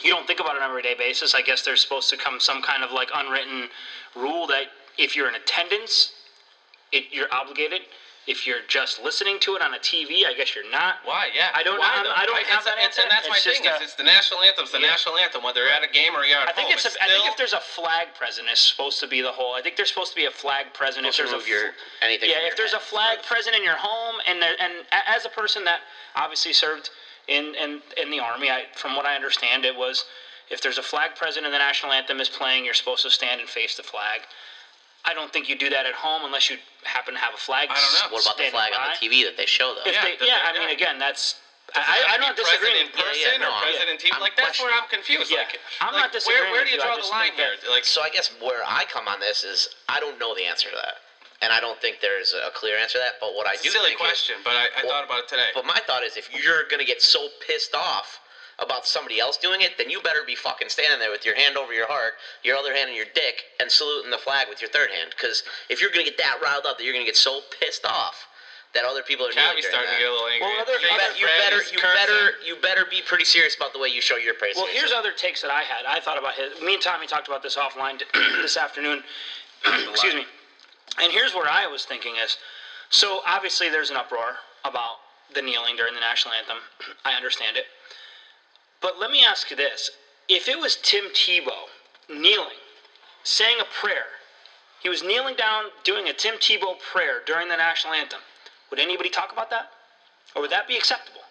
you 0.02 0.12
don't 0.12 0.26
think 0.28 0.40
about 0.40 0.56
it 0.56 0.62
on 0.62 0.64
an 0.64 0.70
everyday 0.70 0.94
basis. 0.94 1.34
I 1.34 1.42
guess 1.42 1.62
there's 1.64 1.82
supposed 1.82 2.10
to 2.10 2.18
come 2.18 2.40
some 2.40 2.62
kind 2.62 2.84
of 2.84 2.92
like 2.92 3.10
unwritten 3.14 3.70
rule 4.16 4.48
that 4.48 4.68
if 4.98 5.16
you're 5.16 5.28
in 5.28 5.36
attendance, 5.36 6.12
it, 6.92 7.06
you're 7.12 7.32
obligated. 7.34 7.82
If 8.30 8.46
you're 8.46 8.62
just 8.70 9.02
listening 9.02 9.40
to 9.42 9.56
it 9.58 9.62
on 9.66 9.74
a 9.74 9.80
TV, 9.82 10.22
I 10.30 10.38
guess 10.38 10.54
you're 10.54 10.70
not. 10.70 11.02
Why? 11.04 11.30
Yeah. 11.34 11.50
I 11.52 11.64
don't 11.64 11.80
Why, 11.82 11.98
know. 11.98 12.04
though? 12.04 12.14
I 12.14 12.26
don't 12.30 12.38
Why- 12.38 12.46
have 12.46 12.62
it's- 12.62 12.66
that 12.70 12.78
answer. 12.78 13.02
And 13.02 13.10
that's 13.10 13.28
my 13.28 13.36
It's 13.38 13.44
just 13.44 13.64
thing. 13.64 13.72
a- 13.72 13.76
is 13.78 13.82
it's 13.82 13.94
the 13.96 14.04
national 14.06 14.44
anthem. 14.44 14.66
It's 14.66 14.72
the 14.72 14.80
Yeah. 14.80 14.94
national 14.94 15.18
anthem, 15.18 15.42
whether 15.42 15.64
you're 15.66 15.74
at 15.74 15.82
a 15.82 15.88
game 15.88 16.16
or 16.16 16.24
you're 16.24 16.38
at 16.38 16.48
I 16.48 16.52
think 16.52 16.68
home. 16.70 16.78
it's. 16.78 16.86
A, 16.86 17.04
I 17.04 17.08
think 17.10 17.26
if 17.26 17.36
there's 17.38 17.54
a 17.54 17.60
flag 17.60 18.14
present, 18.14 18.48
it's 18.48 18.62
supposed 18.62 19.00
to 19.00 19.08
be 19.08 19.22
the 19.22 19.32
whole. 19.32 19.56
I 19.56 19.64
think 19.64 19.78
there's 19.78 19.90
supposed 19.90 20.12
to 20.12 20.16
be 20.16 20.26
a 20.26 20.32
flag 20.32 20.74
present. 20.74 21.08
If 21.08 21.18
there's 21.18 21.30
a 21.32 21.42
remove 21.42 21.48
your 21.48 21.74
anything. 22.04 22.30
yeah, 22.30 22.36
from 22.38 22.46
if 22.46 22.50
your 22.52 22.58
there's 22.58 22.74
a 22.74 22.78
head. 22.78 22.86
flag 22.86 23.24
present 23.24 23.56
in 23.56 23.64
your 23.64 23.78
home, 23.78 24.22
and 24.28 24.40
there, 24.44 24.56
and 24.60 24.86
as 24.92 25.26
a 25.26 25.30
person 25.30 25.64
that 25.64 25.82
obviously 26.16 26.54
served 26.54 26.92
in 27.28 27.56
in, 27.56 27.82
in 27.98 28.12
the 28.12 28.20
army, 28.20 28.52
I, 28.52 28.68
from 28.76 28.96
what 28.96 29.08
I 29.08 29.16
understand, 29.16 29.66
it 29.66 29.76
was 29.76 30.06
if 30.50 30.62
there's 30.62 30.78
a 30.78 30.84
flag 30.84 31.16
present 31.16 31.46
and 31.48 31.54
the 31.56 31.58
national 31.60 31.94
anthem 31.94 32.22
is 32.22 32.30
playing, 32.30 32.64
you're 32.64 32.76
supposed 32.76 33.02
to 33.04 33.10
stand 33.10 33.42
and 33.42 33.50
face 33.50 33.76
the 33.76 33.84
flag. 33.84 34.22
I 35.06 35.14
don't 35.14 35.32
think 35.32 35.48
you 35.50 35.56
do 35.56 35.70
that 35.70 35.86
at 35.86 35.94
home 35.96 36.22
unless 36.26 36.50
you 36.50 36.58
happen 36.84 37.14
to 37.16 37.20
have 37.20 37.34
a 37.34 37.38
flag. 37.38 37.70
I 37.72 37.76
don't 37.80 37.94
know. 37.96 38.14
What 38.14 38.24
about 38.26 38.36
the 38.38 38.50
standing 38.50 38.52
flag 38.52 38.72
on 38.76 38.94
the 38.94 39.00
TV 39.00 39.24
that 39.26 39.38
they 39.38 39.46
show 39.48 39.74
though? 39.74 39.88
If 39.90 39.96
Yeah, 39.96 40.04
they, 40.04 40.16
yeah, 40.20 40.52
they- 40.52 40.60
I 40.60 40.60
mean, 40.60 40.70
yeah. 40.70 40.76
again, 40.76 41.00
that's. 41.00 41.40
I, 41.76 41.80
have 42.02 42.10
I 42.10 42.18
don't 42.18 42.34
be 42.36 42.42
disagree. 42.42 42.74
Present 42.74 42.82
in 42.82 42.90
person 42.98 43.22
yeah, 43.22 43.38
or 43.38 43.46
no, 43.46 43.52
I'm- 43.54 43.62
present 43.70 43.88
in 43.94 43.98
like 44.20 44.34
that's 44.36 44.58
where 44.60 44.74
I'm 44.74 44.90
confused. 44.90 45.30
Yeah. 45.30 45.46
Like, 45.46 45.62
I'm 45.80 45.94
like, 45.94 46.10
not 46.10 46.12
disagreeing 46.12 46.50
Where, 46.50 46.52
where 46.52 46.66
do 46.66 46.74
you 46.74 46.82
with 46.82 46.90
you. 46.90 46.98
Draw 46.98 46.98
the 46.98 47.14
line 47.14 47.38
think 47.38 47.62
here? 47.62 47.70
Like, 47.70 47.86
So 47.86 48.02
I 48.02 48.10
guess 48.10 48.34
where 48.42 48.66
I 48.66 48.86
come 48.90 49.08
on 49.08 49.20
this 49.22 49.44
is 49.46 49.70
I 49.88 50.00
don't 50.02 50.18
know 50.18 50.34
the 50.34 50.50
answer 50.50 50.70
to 50.74 50.76
that, 50.82 51.06
and 51.46 51.54
I 51.54 51.62
don't 51.62 51.78
think 51.80 52.02
there's 52.02 52.34
a 52.34 52.50
clear 52.58 52.74
answer 52.76 52.98
to 52.98 53.06
that. 53.06 53.22
But 53.22 53.38
what 53.38 53.46
I 53.46 53.54
do 53.62 53.70
a 53.70 53.72
silly 53.72 53.94
think 53.94 54.02
is- 54.02 54.08
question, 54.10 54.36
but 54.44 54.58
I, 54.58 54.66
I 54.66 54.82
Well, 54.84 54.98
thought 54.98 55.06
about 55.06 55.20
it 55.26 55.30
today. 55.30 55.54
But 55.54 55.66
my 55.70 55.78
thought 55.86 56.02
is, 56.02 56.18
if 56.18 56.34
you're 56.34 56.66
gonna 56.74 56.90
get 56.90 57.06
so 57.06 57.30
pissed 57.46 57.76
off 57.78 58.18
about 58.62 58.86
somebody 58.86 59.20
else 59.20 59.38
doing 59.38 59.62
it, 59.62 59.78
then 59.78 59.90
you 59.90 60.02
better 60.02 60.22
be 60.26 60.36
fucking 60.36 60.70
standing 60.70 61.00
there 61.00 61.12
with 61.12 61.26
your 61.26 61.36
hand 61.36 61.58
over 61.58 61.74
your 61.74 61.88
heart, 61.88 62.14
your 62.44 62.58
other 62.58 62.74
hand 62.74 62.90
on 62.90 62.96
your 62.96 63.10
dick, 63.16 63.44
and 63.60 63.72
saluting 63.72 64.12
the 64.12 64.18
flag 64.18 64.48
with 64.50 64.62
your 64.62 64.70
third 64.70 64.90
hand. 64.92 65.12
Because 65.16 65.44
if 65.70 65.82
you're 65.82 65.92
gonna 65.92 66.04
get 66.04 66.18
that 66.18 66.40
riled 66.44 66.66
up, 66.66 66.78
that 66.78 66.84
you're 66.84 66.94
gonna 66.94 67.06
get 67.06 67.18
so 67.18 67.42
pissed 67.60 67.86
off 67.86 68.28
that 68.74 68.86
other 68.86 69.02
people 69.02 69.26
are 69.26 69.34
kneeling 69.34 69.64
starting 69.66 69.90
that. 69.90 69.98
to 69.98 70.04
get 70.04 70.10
a 70.10 70.14
little 70.14 70.28
angry. 70.28 70.48
Well, 70.48 70.62
other- 70.62 70.74
you, 70.78 70.88
Your 70.90 70.98
bet, 70.98 71.20
you 71.20 71.26
better, 71.26 71.62
you 71.74 71.82
better, 71.82 72.34
you 72.46 72.56
better 72.62 72.86
be 72.86 73.02
pretty 73.02 73.26
serious 73.26 73.56
about 73.56 73.74
the 73.74 73.80
way 73.80 73.88
you 73.90 74.02
show 74.02 74.18
your 74.18 74.34
appreciation. 74.34 74.62
Well, 74.62 74.72
here's 74.74 74.92
other 74.92 75.12
takes 75.12 75.42
that 75.42 75.50
I 75.50 75.62
had. 75.62 75.86
I 75.86 76.00
thought 76.00 76.20
about 76.20 76.36
his. 76.36 76.62
Me 76.62 76.76
and 76.76 76.84
Tommy 76.84 77.08
talked 77.08 77.28
about 77.28 77.42
this 77.42 77.56
offline 77.56 78.02
this 78.42 78.58
afternoon. 78.58 79.04
Excuse 79.90 80.14
me. 80.14 80.26
And 81.02 81.12
here's 81.12 81.34
where 81.34 81.50
I 81.50 81.66
was 81.66 81.86
thinking 81.86 82.16
is, 82.24 82.38
so 82.90 83.22
obviously 83.26 83.70
there's 83.70 83.90
an 83.90 83.98
uproar 83.98 84.38
about 84.66 84.98
the 85.34 85.42
kneeling 85.42 85.76
during 85.76 85.94
the 85.94 86.00
national 86.00 86.34
anthem. 86.36 86.58
I 87.06 87.14
understand 87.14 87.58
it. 87.58 87.66
But 88.82 89.00
let 89.00 89.12
me 89.12 89.24
ask 89.24 89.50
you 89.50 89.58
this: 89.58 89.92
If 90.28 90.48
it 90.48 90.60
was 90.60 90.78
Tim 90.82 91.06
Tebow 91.10 91.68
kneeling, 92.10 92.62
saying 93.24 93.60
a 93.60 93.66
prayer, 93.66 94.08
he 94.82 94.90
was 94.90 95.04
kneeling 95.04 95.36
down 95.36 95.66
doing 95.84 96.08
a 96.08 96.14
Tim 96.14 96.36
Tebow 96.36 96.80
prayer 96.80 97.22
during 97.26 97.50
the 97.50 97.58
national 97.58 97.94
anthem, 97.94 98.22
would 98.70 98.80
anybody 98.80 99.10
talk 99.10 99.32
about 99.32 99.50
that, 99.50 99.72
or 100.36 100.42
would 100.42 100.52
that 100.52 100.68
be 100.68 100.78
acceptable? 100.78 101.22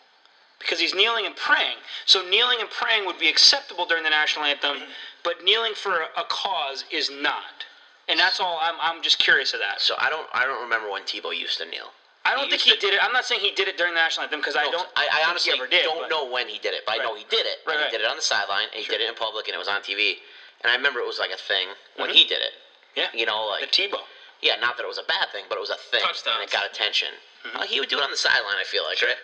because 0.59 0.81
he's 0.81 0.95
kneeling 0.95 1.27
and 1.27 1.37
praying. 1.37 1.77
So 2.07 2.23
kneeling 2.29 2.61
and 2.61 2.71
praying 2.71 3.07
would 3.07 3.19
be 3.19 3.29
acceptable 3.29 3.87
during 3.87 4.05
the 4.05 4.11
national 4.11 4.45
anthem, 4.45 4.79
but 5.23 5.45
kneeling 5.45 5.75
for 5.75 6.03
a, 6.17 6.25
cause 6.29 6.85
is 6.91 7.11
not. 7.11 7.65
And 8.09 8.19
that's 8.19 8.41
all. 8.41 8.59
I'm, 8.61 8.75
I'm 8.81 9.03
just 9.03 9.19
curious 9.19 9.53
of 9.53 9.61
that. 9.61 9.81
So 9.81 9.95
I 9.99 10.09
don't, 10.09 10.27
I 10.33 10.47
don't 10.47 10.63
remember 10.63 10.91
when 10.91 11.03
Tebow 11.03 11.37
used 11.37 11.59
to 11.59 11.67
kneel. 11.67 11.93
I 12.29 12.37
don't 12.37 12.49
think 12.53 12.63
he 12.63 12.73
to- 12.73 12.81
did 12.81 12.93
it. 12.95 13.01
I'm 13.03 13.13
not 13.13 13.25
saying 13.25 13.41
he 13.41 13.53
did 13.57 13.67
it 13.69 13.77
during 13.81 13.95
the 13.95 14.01
national 14.01 14.25
anthem 14.25 14.41
because 14.41 14.57
I 14.57 14.69
don't. 14.69 14.87
I, 14.97 15.09
I 15.09 15.17
think 15.17 15.29
honestly 15.29 15.53
he 15.53 15.59
ever 15.59 15.67
did, 15.69 15.83
don't 15.85 16.05
but- 16.07 16.11
know 16.13 16.29
when 16.31 16.47
he 16.49 16.59
did 16.61 16.75
it, 16.77 16.85
but 16.85 17.01
I 17.01 17.03
know 17.03 17.15
he 17.17 17.25
did 17.33 17.47
it. 17.49 17.65
Right, 17.67 17.77
right. 17.77 17.87
He 17.89 17.97
did 17.97 18.05
it 18.05 18.09
on 18.09 18.17
the 18.17 18.23
sideline, 18.23 18.69
and 18.75 18.79
he 18.79 18.87
did 18.87 19.01
it 19.01 19.09
in 19.09 19.15
public, 19.17 19.49
and 19.49 19.55
it 19.57 19.59
was 19.59 19.69
on 19.69 19.81
TV. 19.81 20.21
And 20.63 20.71
I 20.71 20.77
remember 20.77 21.01
it 21.01 21.07
was 21.07 21.19
like 21.19 21.31
a 21.33 21.39
thing 21.41 21.69
when 21.97 22.11
he 22.11 22.25
did 22.29 22.43
it. 22.43 22.53
Yeah. 22.97 23.09
You 23.15 23.27
know, 23.27 23.47
like 23.47 23.63
The 23.65 23.71
like 23.71 23.93
Tebow. 23.95 24.03
yeah, 24.43 24.57
not 24.61 24.77
that 24.77 24.83
it 24.83 24.91
was 24.91 24.99
a 24.99 25.07
bad 25.07 25.31
thing, 25.31 25.45
but 25.49 25.55
it 25.57 25.63
was 25.63 25.71
a 25.71 25.79
thing, 25.91 26.03
and 26.03 26.43
it 26.43 26.51
got 26.51 26.67
attention. 26.67 27.09
Mm-hmm. 27.47 27.57
Uh, 27.59 27.67
he 27.71 27.79
would 27.79 27.89
do 27.89 27.99
it 27.99 28.03
on 28.03 28.11
the 28.11 28.19
sideline. 28.19 28.59
I 28.59 28.65
feel 28.67 28.83
like, 28.85 29.01
right? 29.01 29.17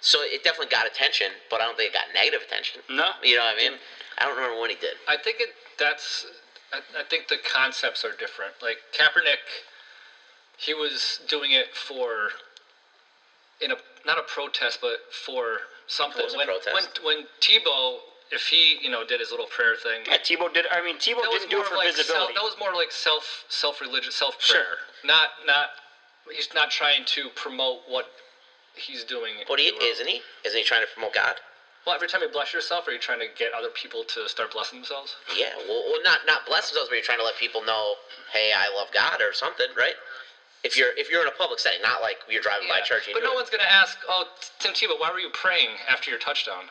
So 0.00 0.18
it 0.22 0.42
definitely 0.42 0.72
got 0.72 0.86
attention, 0.90 1.28
but 1.50 1.60
I 1.60 1.66
don't 1.66 1.76
think 1.76 1.92
it 1.92 1.94
got 1.94 2.10
negative 2.12 2.40
attention. 2.42 2.80
No. 2.90 3.14
You 3.22 3.36
know 3.36 3.44
what 3.44 3.54
I 3.54 3.58
mean? 3.58 3.78
I 4.18 4.24
don't 4.26 4.34
remember 4.36 4.58
when 4.60 4.70
he 4.70 4.76
did. 4.76 4.98
I 5.08 5.16
think 5.16 5.38
it. 5.40 5.54
That's. 5.78 6.26
I, 6.72 6.78
I 6.98 7.04
think 7.08 7.28
the 7.28 7.38
concepts 7.46 8.04
are 8.04 8.12
different. 8.18 8.52
Like 8.60 8.78
Kaepernick, 8.96 9.42
he 10.58 10.74
was 10.74 11.20
doing 11.28 11.52
it 11.52 11.74
for. 11.74 12.30
In 13.60 13.72
a 13.72 13.76
not 14.06 14.18
a 14.18 14.22
protest, 14.22 14.78
but 14.80 15.00
for 15.10 15.60
something. 15.86 16.22
was 16.22 16.34
a 16.34 16.36
when, 16.38 16.46
protest. 16.46 17.00
when 17.02 17.18
when 17.18 17.26
Tebow, 17.40 17.98
if 18.32 18.46
he 18.46 18.78
you 18.80 18.90
know 18.90 19.04
did 19.04 19.20
his 19.20 19.30
little 19.30 19.46
prayer 19.46 19.76
thing, 19.76 20.02
Yeah, 20.06 20.16
Tebow 20.16 20.52
did. 20.52 20.66
I 20.70 20.82
mean, 20.82 20.96
Tebow 20.96 21.22
that 21.22 21.30
was 21.30 21.40
didn't 21.40 21.50
do 21.50 21.56
more 21.56 21.66
it 21.66 21.68
for 21.68 21.76
like 21.76 21.86
visibility. 21.94 22.34
Self, 22.34 22.34
that 22.34 22.42
was 22.42 22.56
more 22.58 22.74
like 22.74 22.92
self 22.92 23.44
self 23.48 23.80
religious 23.80 24.14
self 24.14 24.38
prayer. 24.38 24.64
Sure. 24.64 24.76
Not 25.04 25.28
not. 25.46 25.68
He's 26.30 26.48
not 26.54 26.70
trying 26.70 27.04
to 27.06 27.30
promote 27.30 27.80
what 27.86 28.06
he's 28.74 29.04
doing. 29.04 29.34
But 29.48 29.58
he 29.58 29.68
in 29.68 29.74
the 29.74 29.80
world. 29.80 29.90
isn't 29.92 30.06
he? 30.06 30.22
Isn't 30.44 30.58
he 30.58 30.64
trying 30.64 30.82
to 30.82 30.86
promote 30.92 31.14
God? 31.14 31.36
Well, 31.86 31.94
every 31.94 32.08
time 32.08 32.20
you 32.20 32.28
bless 32.28 32.52
yourself, 32.52 32.86
are 32.88 32.92
you 32.92 32.98
trying 32.98 33.20
to 33.20 33.26
get 33.36 33.52
other 33.52 33.70
people 33.70 34.04
to 34.04 34.28
start 34.28 34.52
blessing 34.52 34.80
themselves? 34.80 35.16
Yeah. 35.36 35.56
Well, 35.68 35.82
well 35.90 36.02
not 36.02 36.20
not 36.26 36.44
bless 36.46 36.68
themselves, 36.68 36.88
but 36.88 36.94
you're 36.96 37.02
trying 37.04 37.18
to 37.18 37.24
let 37.24 37.36
people 37.36 37.62
know, 37.62 37.94
hey, 38.32 38.52
I 38.56 38.68
love 38.68 38.88
God 38.92 39.20
or 39.22 39.32
something, 39.32 39.68
right? 39.76 39.94
If 40.62 40.76
you're 40.76 40.92
if 40.96 41.08
you're 41.08 41.22
in 41.22 41.28
a 41.28 41.30
public 41.32 41.58
setting, 41.58 41.80
not 41.80 42.00
like 42.00 42.18
you're 42.28 42.42
driving 42.42 42.68
by 42.68 42.78
Yeah. 42.78 42.84
church. 42.84 43.06
And 43.06 43.14
But 43.14 43.22
no 43.22 43.32
it. 43.32 43.34
one's 43.34 43.50
gonna 43.50 43.62
ask, 43.64 43.98
oh, 44.08 44.24
Tim 44.58 44.72
Tebow, 44.72 44.98
why 44.98 45.10
were 45.10 45.18
you 45.18 45.30
praying 45.30 45.78
after 45.88 46.10
your 46.10 46.18
touchdown? 46.18 46.70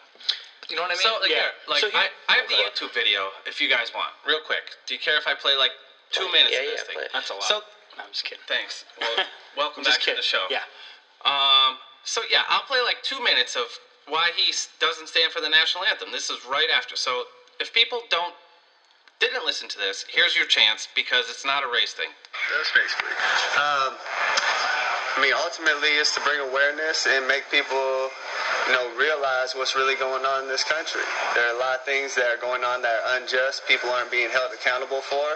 You 0.69 0.75
know 0.75 0.83
what 0.83 0.91
I 0.91 0.95
mean? 0.95 1.01
So, 1.01 1.17
like, 1.17 1.29
Yeah. 1.31 1.49
like 1.67 1.81
So 1.81 1.89
he- 1.89 1.97
I, 1.97 2.09
I 2.27 2.35
have 2.37 2.47
the 2.47 2.53
YouTube 2.55 2.91
video 2.93 3.33
if 3.47 3.59
you 3.59 3.67
guys 3.67 3.91
want, 3.93 4.13
real 4.23 4.39
quick. 4.39 4.75
Do 4.85 4.93
you 4.93 4.99
care 4.99 5.17
if 5.17 5.25
I 5.25 5.33
play 5.33 5.55
like 5.55 5.71
two 6.11 6.27
minutes 6.31 6.53
Yeah, 6.53 6.59
of 6.61 6.65
this 6.67 6.79
yeah, 6.81 6.83
thing? 6.85 6.95
play. 6.97 7.07
That's 7.11 7.29
a 7.29 7.33
lot. 7.33 7.43
So, 7.43 7.63
No, 7.97 8.03
I'm 8.03 8.11
just 8.11 8.23
kidding. 8.25 8.43
thanks. 8.47 8.85
Well, 8.99 9.25
welcome 9.55 9.83
back 9.83 9.95
just 9.95 10.07
to 10.09 10.15
the 10.15 10.21
show. 10.21 10.45
Yeah. 10.51 10.63
Um. 11.25 11.79
So 12.03 12.21
yeah, 12.29 12.43
I'll 12.47 12.61
play 12.63 12.81
like 12.81 13.01
two 13.01 13.19
minutes 13.19 13.55
of 13.55 13.79
why 14.07 14.31
he 14.35 14.53
doesn't 14.79 15.07
stand 15.07 15.31
for 15.31 15.41
the 15.41 15.49
national 15.49 15.83
anthem. 15.83 16.11
This 16.11 16.29
is 16.29 16.45
right 16.45 16.69
after. 16.69 16.95
So 16.95 17.25
if 17.59 17.73
people 17.73 18.03
don't 18.09 18.33
didn't 19.19 19.45
listen 19.45 19.67
to 19.67 19.77
this, 19.77 20.05
here's 20.07 20.35
your 20.35 20.47
chance 20.47 20.87
because 20.95 21.29
it's 21.29 21.45
not 21.45 21.63
a 21.63 21.67
race 21.67 21.93
thing. 21.93 22.09
That's 22.55 22.71
basically. 22.71 23.11
Um, 23.59 23.91
I 25.19 25.19
mean, 25.19 25.35
ultimately, 25.35 25.99
it's 25.99 26.15
to 26.15 26.21
bring 26.23 26.39
awareness 26.39 27.03
and 27.03 27.27
make 27.27 27.43
people, 27.51 28.07
you 28.67 28.71
know, 28.71 28.87
realize 28.95 29.51
what's 29.51 29.75
really 29.75 29.99
going 29.99 30.23
on 30.23 30.43
in 30.43 30.49
this 30.49 30.63
country. 30.63 31.03
There 31.35 31.43
are 31.43 31.55
a 31.55 31.59
lot 31.59 31.75
of 31.75 31.83
things 31.83 32.15
that 32.15 32.31
are 32.31 32.39
going 32.39 32.63
on 32.63 32.81
that 32.87 33.03
are 33.03 33.19
unjust. 33.19 33.67
People 33.67 33.91
aren't 33.91 34.11
being 34.11 34.31
held 34.31 34.55
accountable 34.55 35.03
for, 35.03 35.35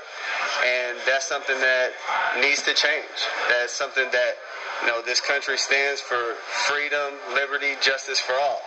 and 0.64 0.96
that's 1.04 1.28
something 1.28 1.60
that 1.60 1.92
needs 2.40 2.64
to 2.64 2.74
change. 2.74 3.20
That's 3.52 3.76
something 3.76 4.08
that, 4.16 4.40
you 4.82 4.88
know, 4.88 5.04
this 5.04 5.20
country 5.20 5.58
stands 5.60 6.00
for 6.00 6.40
freedom, 6.72 7.20
liberty, 7.36 7.76
justice 7.84 8.20
for 8.20 8.40
all, 8.40 8.64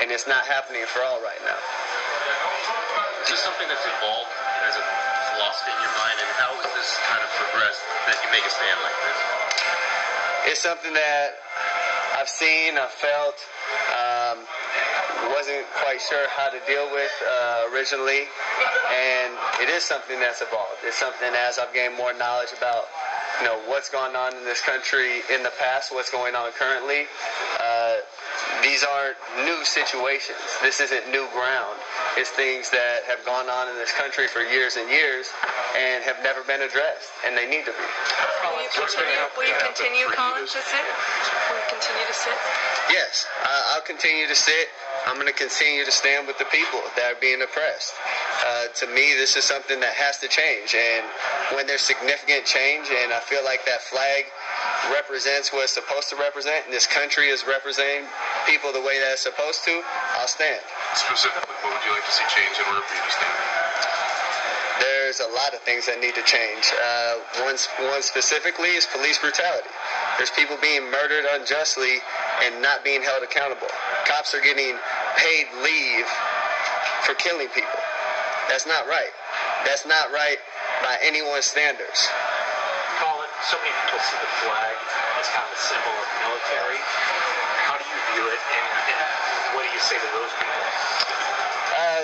and 0.00 0.08
it's 0.10 0.26
not 0.26 0.48
happening 0.48 0.88
for 0.88 1.04
all 1.04 1.20
right 1.20 1.42
now. 1.44 1.60
Is 3.28 3.36
this 3.36 3.44
something 3.44 3.68
that's 3.68 3.84
evolved 3.84 4.37
as 4.68 4.76
a 4.76 4.84
philosophy 5.32 5.72
in 5.72 5.80
your 5.80 5.96
mind, 5.96 6.16
and 6.20 6.30
how 6.36 6.52
has 6.52 6.68
this 6.76 6.90
kind 7.08 7.24
of 7.24 7.30
progressed 7.40 7.80
that 8.04 8.20
you 8.20 8.28
make 8.28 8.44
a 8.44 8.52
stand 8.52 8.78
like 8.84 8.98
this? 9.08 9.18
it's 10.48 10.60
something 10.60 10.92
that 10.94 11.36
I've 12.16 12.28
seen, 12.28 12.78
I've 12.78 12.90
felt, 12.90 13.36
um, 13.92 14.38
wasn't 15.28 15.66
quite 15.84 16.00
sure 16.00 16.24
how 16.32 16.48
to 16.48 16.58
deal 16.66 16.88
with 16.90 17.12
uh, 17.20 17.68
originally, 17.72 18.24
and 18.88 19.32
it 19.60 19.68
is 19.68 19.84
something 19.84 20.18
that's 20.18 20.40
evolved. 20.40 20.80
It's 20.84 20.96
something 20.96 21.28
as 21.36 21.58
I've 21.58 21.72
gained 21.74 21.96
more 21.96 22.12
knowledge 22.14 22.48
about, 22.56 22.84
you 23.40 23.46
know, 23.46 23.60
what's 23.66 23.90
gone 23.90 24.16
on 24.16 24.34
in 24.36 24.44
this 24.44 24.60
country 24.60 25.20
in 25.32 25.42
the 25.42 25.52
past, 25.60 25.92
what's 25.92 26.10
going 26.10 26.34
on 26.34 26.50
currently. 26.52 27.04
Uh, 27.60 27.96
these 28.62 28.84
aren't 28.84 29.16
new 29.44 29.64
situations. 29.64 30.38
This 30.62 30.80
isn't 30.80 31.10
new 31.10 31.26
ground. 31.32 31.76
It's 32.16 32.30
things 32.30 32.70
that 32.70 33.04
have 33.06 33.24
gone 33.24 33.48
on 33.48 33.68
in 33.68 33.76
this 33.76 33.92
country 33.92 34.26
for 34.26 34.40
years 34.40 34.76
and 34.76 34.88
years 34.90 35.30
and 35.76 36.02
have 36.04 36.18
never 36.22 36.42
been 36.44 36.62
addressed, 36.62 37.10
and 37.26 37.36
they 37.36 37.46
need 37.46 37.64
to 37.66 37.74
be. 37.74 37.86
Will 38.42 38.62
you 38.62 38.70
continue, 38.74 39.22
will 39.36 39.46
you 39.46 39.58
continue, 39.62 40.06
Colin, 40.14 40.42
to 40.42 40.60
sit? 40.60 40.84
Will 41.50 41.58
you 41.58 41.68
continue 41.70 42.06
to 42.06 42.16
sit? 42.16 42.36
Yes, 42.90 43.26
I, 43.44 43.74
I'll 43.76 43.86
continue 43.86 44.26
to 44.26 44.34
sit. 44.34 44.68
I'm 45.06 45.14
going 45.14 45.30
to 45.30 45.36
continue 45.36 45.84
to 45.84 45.92
stand 45.92 46.26
with 46.26 46.38
the 46.38 46.48
people 46.50 46.82
that 46.96 47.16
are 47.16 47.20
being 47.20 47.40
oppressed. 47.42 47.94
Uh, 48.44 48.68
to 48.82 48.86
me, 48.90 49.14
this 49.14 49.36
is 49.36 49.44
something 49.44 49.78
that 49.80 49.94
has 49.94 50.18
to 50.18 50.28
change. 50.28 50.74
And 50.74 51.04
when 51.54 51.66
there's 51.66 51.80
significant 51.80 52.44
change, 52.44 52.88
and 52.90 53.12
I 53.12 53.20
feel 53.20 53.44
like 53.44 53.64
that 53.64 53.80
flag 53.82 54.26
represents 54.92 55.52
what 55.52 55.64
it's 55.64 55.74
supposed 55.74 56.08
to 56.10 56.16
represent, 56.16 56.64
and 56.64 56.72
this 56.72 56.86
country 56.86 57.28
is 57.28 57.44
representing 57.46 58.06
people 58.46 58.72
the 58.72 58.82
way 58.82 58.98
that 58.98 59.12
it's 59.12 59.22
supposed 59.22 59.64
to, 59.64 59.82
I'll 60.16 60.28
stand. 60.28 60.60
Specifically, 60.94 61.54
what 61.62 61.74
would 61.74 61.84
you 61.84 61.92
like 61.92 62.04
to 62.04 62.14
see 62.14 62.26
change 62.32 62.54
in 62.58 62.64
order 62.68 62.82
for 62.84 62.94
you 62.94 63.04
to 63.04 63.12
stand? 63.12 63.36
There's 64.80 65.20
a 65.20 65.30
lot 65.34 65.54
of 65.54 65.60
things 65.66 65.86
that 65.86 65.98
need 65.98 66.14
to 66.14 66.22
change. 66.22 66.70
Uh, 66.70 67.42
one, 67.42 67.56
one 67.90 68.02
specifically 68.02 68.78
is 68.78 68.86
police 68.86 69.18
brutality. 69.18 69.68
There's 70.16 70.30
people 70.30 70.56
being 70.62 70.86
murdered 70.90 71.26
unjustly 71.34 71.98
and 72.44 72.62
not 72.62 72.84
being 72.84 73.02
held 73.02 73.22
accountable. 73.22 73.68
Cops 74.06 74.34
are 74.34 74.40
getting 74.40 74.76
paid 75.16 75.46
leave 75.64 76.06
for 77.02 77.14
killing 77.18 77.48
people. 77.50 77.80
That's 78.48 78.66
not 78.66 78.86
right. 78.86 79.10
That's 79.66 79.86
not 79.86 80.12
right 80.12 80.38
by 80.82 80.96
anyone's 81.02 81.46
standards. 81.46 82.08
So 83.46 83.54
many 83.62 83.70
people 83.70 84.02
see 84.02 84.18
the 84.18 84.32
flag 84.42 84.74
as 85.22 85.30
kind 85.30 85.46
of 85.46 85.54
a 85.54 85.62
symbol 85.62 85.94
of 85.94 86.08
military. 86.26 86.80
How 87.70 87.78
do 87.78 87.86
you 87.86 87.98
view 88.14 88.24
it, 88.26 88.40
and, 88.42 88.66
and 88.90 89.00
what 89.54 89.62
do 89.62 89.70
you 89.70 89.78
say 89.78 89.94
to 89.94 90.10
those 90.10 90.32
people? 90.34 90.62
Uh, 91.78 92.02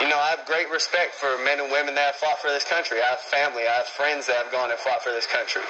you 0.00 0.08
know, 0.08 0.18
I 0.18 0.30
have 0.30 0.46
great 0.46 0.70
respect 0.70 1.14
for 1.14 1.38
men 1.42 1.58
and 1.58 1.70
women 1.70 1.94
that 1.94 2.14
have 2.14 2.18
fought 2.22 2.38
for 2.38 2.50
this 2.50 2.64
country. 2.64 3.02
I 3.02 3.14
have 3.14 3.22
family, 3.26 3.66
I 3.66 3.82
have 3.82 3.90
friends 3.90 4.26
that 4.26 4.38
have 4.38 4.50
gone 4.50 4.70
and 4.70 4.78
fought 4.78 5.02
for 5.02 5.10
this 5.10 5.26
country. 5.26 5.62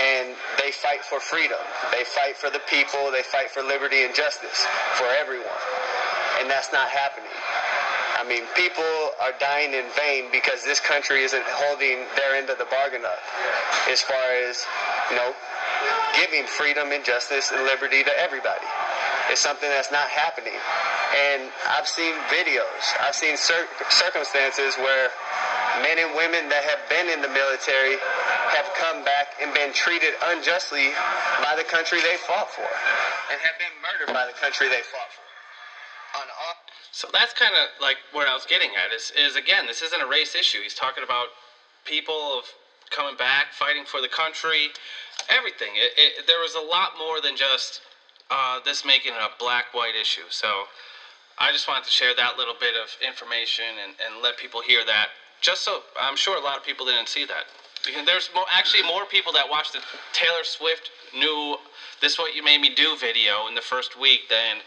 And 0.00 0.36
they 0.56 0.72
fight 0.72 1.04
for 1.04 1.20
freedom. 1.20 1.60
They 1.92 2.04
fight 2.04 2.36
for 2.36 2.48
the 2.48 2.60
people. 2.68 3.12
They 3.12 3.22
fight 3.22 3.50
for 3.50 3.62
liberty 3.62 4.04
and 4.04 4.14
justice 4.14 4.64
for 4.96 5.08
everyone. 5.12 5.60
And 6.40 6.48
that's 6.48 6.72
not 6.72 6.88
happening. 6.88 7.32
I 8.22 8.28
mean, 8.30 8.46
people 8.54 8.86
are 9.18 9.34
dying 9.42 9.74
in 9.74 9.82
vain 9.98 10.30
because 10.30 10.62
this 10.62 10.78
country 10.78 11.26
isn't 11.26 11.42
holding 11.42 12.06
their 12.14 12.38
end 12.38 12.54
of 12.54 12.58
the 12.58 12.70
bargain 12.70 13.02
up 13.02 13.18
as 13.90 13.98
far 13.98 14.30
as, 14.46 14.62
you 15.10 15.18
know, 15.18 15.34
giving 16.14 16.46
freedom 16.46 16.94
and 16.94 17.02
justice 17.02 17.50
and 17.50 17.66
liberty 17.66 18.06
to 18.06 18.14
everybody. 18.14 18.62
It's 19.26 19.42
something 19.42 19.66
that's 19.66 19.90
not 19.90 20.06
happening. 20.06 20.54
And 20.54 21.50
I've 21.66 21.90
seen 21.90 22.14
videos, 22.30 22.94
I've 23.02 23.18
seen 23.18 23.34
cir- 23.34 23.66
circumstances 23.90 24.78
where 24.78 25.10
men 25.82 25.98
and 25.98 26.14
women 26.14 26.46
that 26.46 26.62
have 26.62 26.78
been 26.86 27.10
in 27.10 27.26
the 27.26 27.32
military 27.34 27.98
have 28.54 28.70
come 28.78 29.02
back 29.02 29.34
and 29.42 29.50
been 29.50 29.74
treated 29.74 30.14
unjustly 30.30 30.94
by 31.42 31.58
the 31.58 31.66
country 31.66 31.98
they 32.06 32.22
fought 32.22 32.54
for 32.54 32.70
and 33.34 33.40
have 33.42 33.58
been 33.58 33.74
murdered 33.82 34.14
by 34.14 34.30
the 34.30 34.36
country 34.38 34.70
they 34.70 34.86
fought 34.86 35.10
for. 35.10 35.21
So 36.92 37.08
that's 37.10 37.32
kind 37.32 37.54
of 37.54 37.68
like 37.80 37.96
where 38.12 38.28
I 38.28 38.34
was 38.34 38.44
getting 38.44 38.70
at 38.76 38.92
is, 38.92 39.12
is 39.18 39.34
again, 39.34 39.66
this 39.66 39.80
isn't 39.80 40.00
a 40.00 40.06
race 40.06 40.34
issue. 40.34 40.58
He's 40.62 40.74
talking 40.74 41.02
about 41.02 41.28
people 41.84 42.38
of 42.38 42.44
coming 42.90 43.16
back, 43.16 43.52
fighting 43.52 43.84
for 43.84 44.00
the 44.02 44.08
country, 44.08 44.68
everything. 45.28 45.70
It, 45.74 45.92
it, 45.96 46.26
there 46.26 46.40
was 46.40 46.54
a 46.54 46.60
lot 46.60 46.92
more 46.98 47.20
than 47.20 47.34
just 47.34 47.80
uh, 48.30 48.60
this 48.64 48.84
making 48.84 49.12
it 49.14 49.20
a 49.20 49.30
black-white 49.38 49.96
issue. 49.96 50.28
So 50.28 50.64
I 51.38 51.50
just 51.50 51.66
wanted 51.66 51.84
to 51.84 51.90
share 51.90 52.14
that 52.14 52.36
little 52.36 52.54
bit 52.60 52.74
of 52.76 52.94
information 53.00 53.64
and, 53.82 53.94
and 54.04 54.22
let 54.22 54.36
people 54.36 54.60
hear 54.60 54.84
that. 54.84 55.08
Just 55.40 55.64
so 55.64 55.80
I'm 55.98 56.14
sure 56.14 56.36
a 56.36 56.44
lot 56.44 56.58
of 56.58 56.64
people 56.64 56.86
didn't 56.86 57.08
see 57.08 57.24
that. 57.24 57.44
Because 57.84 58.06
there's 58.06 58.30
more, 58.34 58.44
actually 58.52 58.84
more 58.84 59.06
people 59.06 59.32
that 59.32 59.48
watched 59.48 59.72
the 59.72 59.80
Taylor 60.12 60.44
Swift 60.44 60.90
new 61.12 61.56
"This 62.00 62.16
What 62.16 62.36
You 62.36 62.44
Made 62.44 62.60
Me 62.60 62.72
Do" 62.72 62.96
video 62.96 63.48
in 63.48 63.56
the 63.56 63.60
first 63.60 63.98
week 63.98 64.28
than 64.28 64.58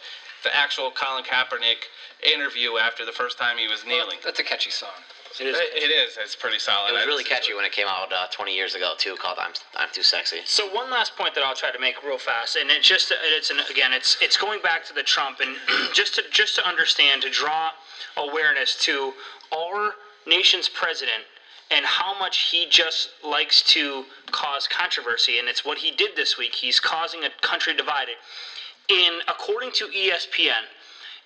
the 0.45 0.55
actual 0.55 0.91
Colin 0.91 1.23
Kaepernick 1.25 1.89
interview 2.23 2.77
after 2.77 3.03
the 3.03 3.11
first 3.11 3.37
time 3.37 3.57
he 3.57 3.67
was 3.67 3.83
kneeling. 3.85 4.19
That's 4.23 4.39
a 4.39 4.43
catchy 4.43 4.69
song. 4.69 4.89
It 5.39 5.47
is. 5.47 5.57
It- 5.57 5.83
it 5.83 5.91
is. 5.91 6.17
It's 6.17 6.35
pretty 6.35 6.59
solid. 6.59 6.91
It 6.91 6.93
was 6.93 7.05
really 7.05 7.25
catchy 7.25 7.53
when 7.53 7.65
it 7.65 7.73
came 7.73 7.87
out 7.87 8.13
uh, 8.13 8.27
20 8.31 8.55
years 8.55 8.73
ago 8.73 8.93
too, 8.97 9.15
called 9.17 9.37
"I'm 9.37 9.51
I'm 9.75 9.89
Too 9.91 10.03
Sexy." 10.03 10.37
So 10.45 10.65
one 10.73 10.89
last 10.89 11.17
point 11.17 11.35
that 11.35 11.43
I'll 11.43 11.55
try 11.55 11.71
to 11.71 11.79
make 11.79 12.01
real 12.03 12.17
fast, 12.17 12.55
and 12.55 12.69
it's 12.71 12.87
just 12.87 13.11
it's 13.11 13.49
an, 13.51 13.57
again 13.69 13.91
it's 13.91 14.15
it's 14.21 14.37
going 14.37 14.61
back 14.61 14.85
to 14.85 14.93
the 14.93 15.03
Trump 15.03 15.41
and 15.41 15.57
just 15.93 16.15
to 16.15 16.23
just 16.31 16.55
to 16.55 16.65
understand 16.65 17.21
to 17.23 17.29
draw 17.29 17.71
awareness 18.15 18.77
to 18.83 19.13
our 19.53 19.95
nation's 20.25 20.69
president 20.69 21.23
and 21.71 21.83
how 21.85 22.17
much 22.17 22.51
he 22.51 22.65
just 22.67 23.09
likes 23.23 23.61
to 23.63 24.05
cause 24.31 24.67
controversy, 24.67 25.39
and 25.39 25.49
it's 25.49 25.65
what 25.65 25.79
he 25.79 25.91
did 25.91 26.15
this 26.15 26.37
week. 26.37 26.53
He's 26.55 26.79
causing 26.79 27.23
a 27.25 27.29
country 27.41 27.73
divided. 27.73 28.15
In 28.89 29.19
according 29.27 29.71
to 29.73 29.85
ESPN, 29.87 30.63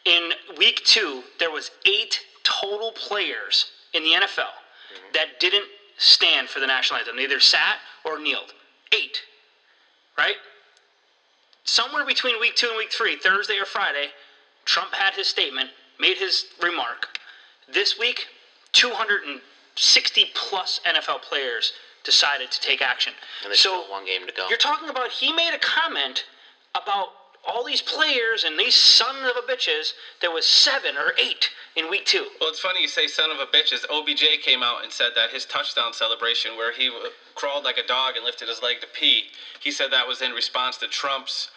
in 0.06 0.32
week 0.58 0.82
two 0.86 1.24
there 1.40 1.52
was 1.52 1.72
eight 1.86 2.20
total 2.44 2.92
players 2.94 3.72
in 3.94 4.04
the 4.04 4.12
NFL 4.12 4.46
mm-hmm. 4.46 5.14
that 5.14 5.40
didn't 5.40 5.66
stand 5.98 6.48
for 6.48 6.60
the 6.60 6.68
national 6.68 7.00
anthem. 7.00 7.18
They 7.18 7.24
either 7.24 7.40
sat 7.40 7.78
or 8.06 8.20
kneeled. 8.20 8.54
Eight. 8.94 9.22
Right? 10.18 10.36
Somewhere 11.64 12.06
between 12.06 12.40
week 12.40 12.56
two 12.56 12.68
and 12.68 12.78
week 12.78 12.92
three, 12.92 13.18
Thursday 13.18 13.58
or 13.60 13.66
Friday, 13.66 14.08
Trump 14.66 14.94
had 14.94 15.14
his 15.14 15.28
statement, 15.28 15.70
made 16.00 16.18
his 16.18 16.46
remark. 16.62 17.20
This 17.72 18.00
week, 18.00 18.28
260 18.72 20.26
plus 20.34 20.80
NFL 20.86 21.22
players 21.22 21.74
decided 22.04 22.50
to 22.52 22.62
take 22.62 22.82
action. 22.82 23.14
And 23.44 23.50
there's 23.50 23.60
so 23.60 23.82
still 23.82 23.92
one 23.92 24.06
game 24.06 24.26
to 24.26 24.34
go. 24.34 24.48
you're 24.50 24.58
talking 24.58 24.90
about 24.90 25.10
he 25.10 25.34
made 25.34 25.54
a 25.54 25.60
comment 25.60 26.24
about 26.76 27.10
all 27.46 27.64
these 27.64 27.82
players 27.82 28.44
and 28.44 28.60
these 28.60 28.76
son 28.76 29.26
of 29.26 29.36
a 29.36 29.42
bitches. 29.42 29.94
There 30.22 30.32
was 30.32 30.46
seven 30.46 30.98
or 30.98 31.14
eight 31.18 31.50
in 31.76 31.90
week 31.90 32.06
two. 32.06 32.28
Well, 32.40 32.50
it's 32.50 32.60
funny 32.60 32.82
you 32.82 32.88
say 32.88 33.08
"son 33.08 33.32
of 33.32 33.40
a 33.40 33.46
bitches." 33.46 33.86
OBJ 33.90 34.42
came 34.42 34.64
out 34.64 34.84
and 34.84 34.92
said 34.92 35.14
that 35.16 35.32
his 35.32 35.46
touchdown 35.46 35.94
celebration, 35.94 36.56
where 36.56 36.72
he 36.72 36.92
crawled 37.36 37.64
like 37.64 37.78
a 37.78 37.84
dog 37.84 38.16
and 38.16 38.26
lifted 38.26 38.48
his 38.48 38.62
leg 38.62 38.82
to 38.82 38.88
pee, 38.88 39.26
he 39.60 39.72
said 39.72 39.92
that 39.92 40.08
was 40.08 40.22
in 40.22 40.32
response 40.34 40.78
to 40.78 40.88
Trump's 40.88 41.50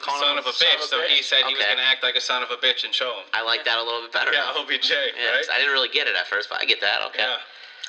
Calling 0.00 0.22
son 0.22 0.38
of 0.38 0.46
a 0.46 0.52
son 0.52 0.68
bitch. 0.68 0.74
of 0.76 0.80
a 0.80 0.86
So 0.86 1.02
he 1.02 1.20
bitch. 1.20 1.24
said 1.24 1.44
he 1.46 1.52
was 1.54 1.62
going 1.64 1.76
to 1.76 1.82
act 1.82 2.02
like 2.02 2.16
a 2.16 2.20
son 2.22 2.42
of 2.42 2.50
a 2.50 2.56
bitch 2.56 2.84
and 2.84 2.94
show 2.94 3.18
him. 3.18 3.26
I 3.34 3.42
like 3.42 3.64
that 3.66 3.78
a 3.78 3.82
little 3.82 4.00
bit 4.00 4.12
better. 4.12 4.32
Yeah. 4.32 4.52
OBJ, 4.56 4.90
Yeah, 4.90 5.30
right? 5.30 5.44
I 5.52 5.58
didn't 5.58 5.72
really 5.72 5.90
get 5.90 6.06
it 6.06 6.14
at 6.16 6.26
first, 6.26 6.48
but 6.48 6.60
I 6.60 6.64
get 6.64 6.80
that. 6.80 7.02
Okay. 7.08 7.18
Yeah. 7.18 7.36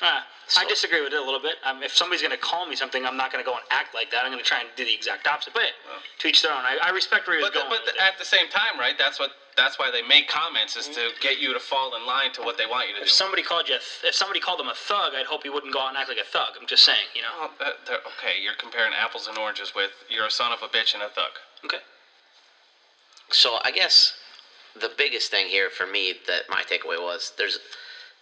Ah, 0.02 0.26
I 0.58 0.66
disagree 0.66 1.02
with 1.02 1.14
it 1.14 1.20
a 1.20 1.24
little 1.24 1.40
bit. 1.40 1.56
Um, 1.64 1.84
if 1.84 1.96
somebody's 1.96 2.22
going 2.22 2.32
to 2.32 2.38
call 2.38 2.66
me 2.66 2.76
something, 2.76 3.06
I'm 3.06 3.18
not 3.18 3.32
going 3.32 3.44
to 3.44 3.48
go 3.50 3.56
and 3.56 3.64
act 3.70 3.94
like 3.94 4.10
that. 4.12 4.26
I'm 4.26 4.32
going 4.32 4.44
to 4.44 4.48
try 4.48 4.60
and 4.60 4.70
do 4.76 4.84
the 4.86 4.94
exact 4.94 5.28
opposite. 5.28 5.54
But 5.54 5.72
to 6.20 6.28
each 6.28 6.42
their 6.42 6.52
own. 6.52 6.64
I, 6.66 6.78
I 6.82 6.90
respect 6.90 7.28
where 7.28 7.38
he 7.38 7.44
was 7.44 7.52
But, 7.52 7.60
going. 7.60 7.70
but 7.70 7.86
with 7.86 7.94
the, 7.96 8.00
it. 8.02 8.04
at 8.08 8.18
the 8.18 8.26
same 8.26 8.48
time, 8.50 8.80
right? 8.80 8.96
That's 8.98 9.20
what. 9.20 9.32
That's 9.58 9.78
why 9.78 9.92
they 9.92 10.02
make 10.02 10.30
comments 10.30 10.78
is 10.78 10.88
to 10.88 11.10
get 11.20 11.38
you 11.38 11.52
to 11.52 11.60
fall 11.60 11.94
in 11.98 12.06
line 12.06 12.32
to 12.34 12.42
what 12.42 12.58
they 12.58 12.66
want 12.66 12.88
you 12.88 12.94
to 12.94 13.00
do. 13.02 13.04
if 13.04 13.12
somebody 13.12 13.44
called 13.44 13.68
you, 13.68 13.76
a 13.76 13.80
th- 13.80 14.06
if 14.06 14.16
somebody 14.16 14.40
called 14.40 14.62
him 14.62 14.70
a 14.70 14.74
thug, 14.74 15.14
I'd 15.14 15.26
hope 15.26 15.44
he 15.44 15.50
wouldn't 15.50 15.74
go 15.74 15.82
out 15.82 15.90
and 15.90 15.98
act 15.98 16.08
like 16.08 16.18
a 16.18 16.24
thug. 16.24 16.56
I'm 16.60 16.66
just 16.66 16.86
saying, 16.86 17.08
you 17.14 17.22
know. 17.22 17.28
Well, 17.38 17.52
that, 17.60 17.74
that- 17.86 18.00
okay, 18.18 18.40
you're 18.42 18.54
comparing 18.54 18.94
apples 18.94 19.28
and 19.28 19.38
oranges 19.38 19.74
with 19.76 19.92
you're 20.10 20.26
a 20.26 20.32
son 20.32 20.54
of 20.54 20.62
a 20.62 20.70
bitch 20.70 20.94
and 20.94 21.04
a 21.04 21.10
thug. 21.10 21.32
Okay. 21.66 21.80
So 23.32 23.60
I 23.62 23.72
guess 23.72 24.14
the 24.80 24.90
biggest 24.98 25.30
thing 25.32 25.48
here 25.48 25.70
for 25.70 25.86
me 25.86 26.14
that 26.28 26.44
my 26.50 26.64
takeaway 26.64 26.98
was 27.02 27.34
there's 27.38 27.60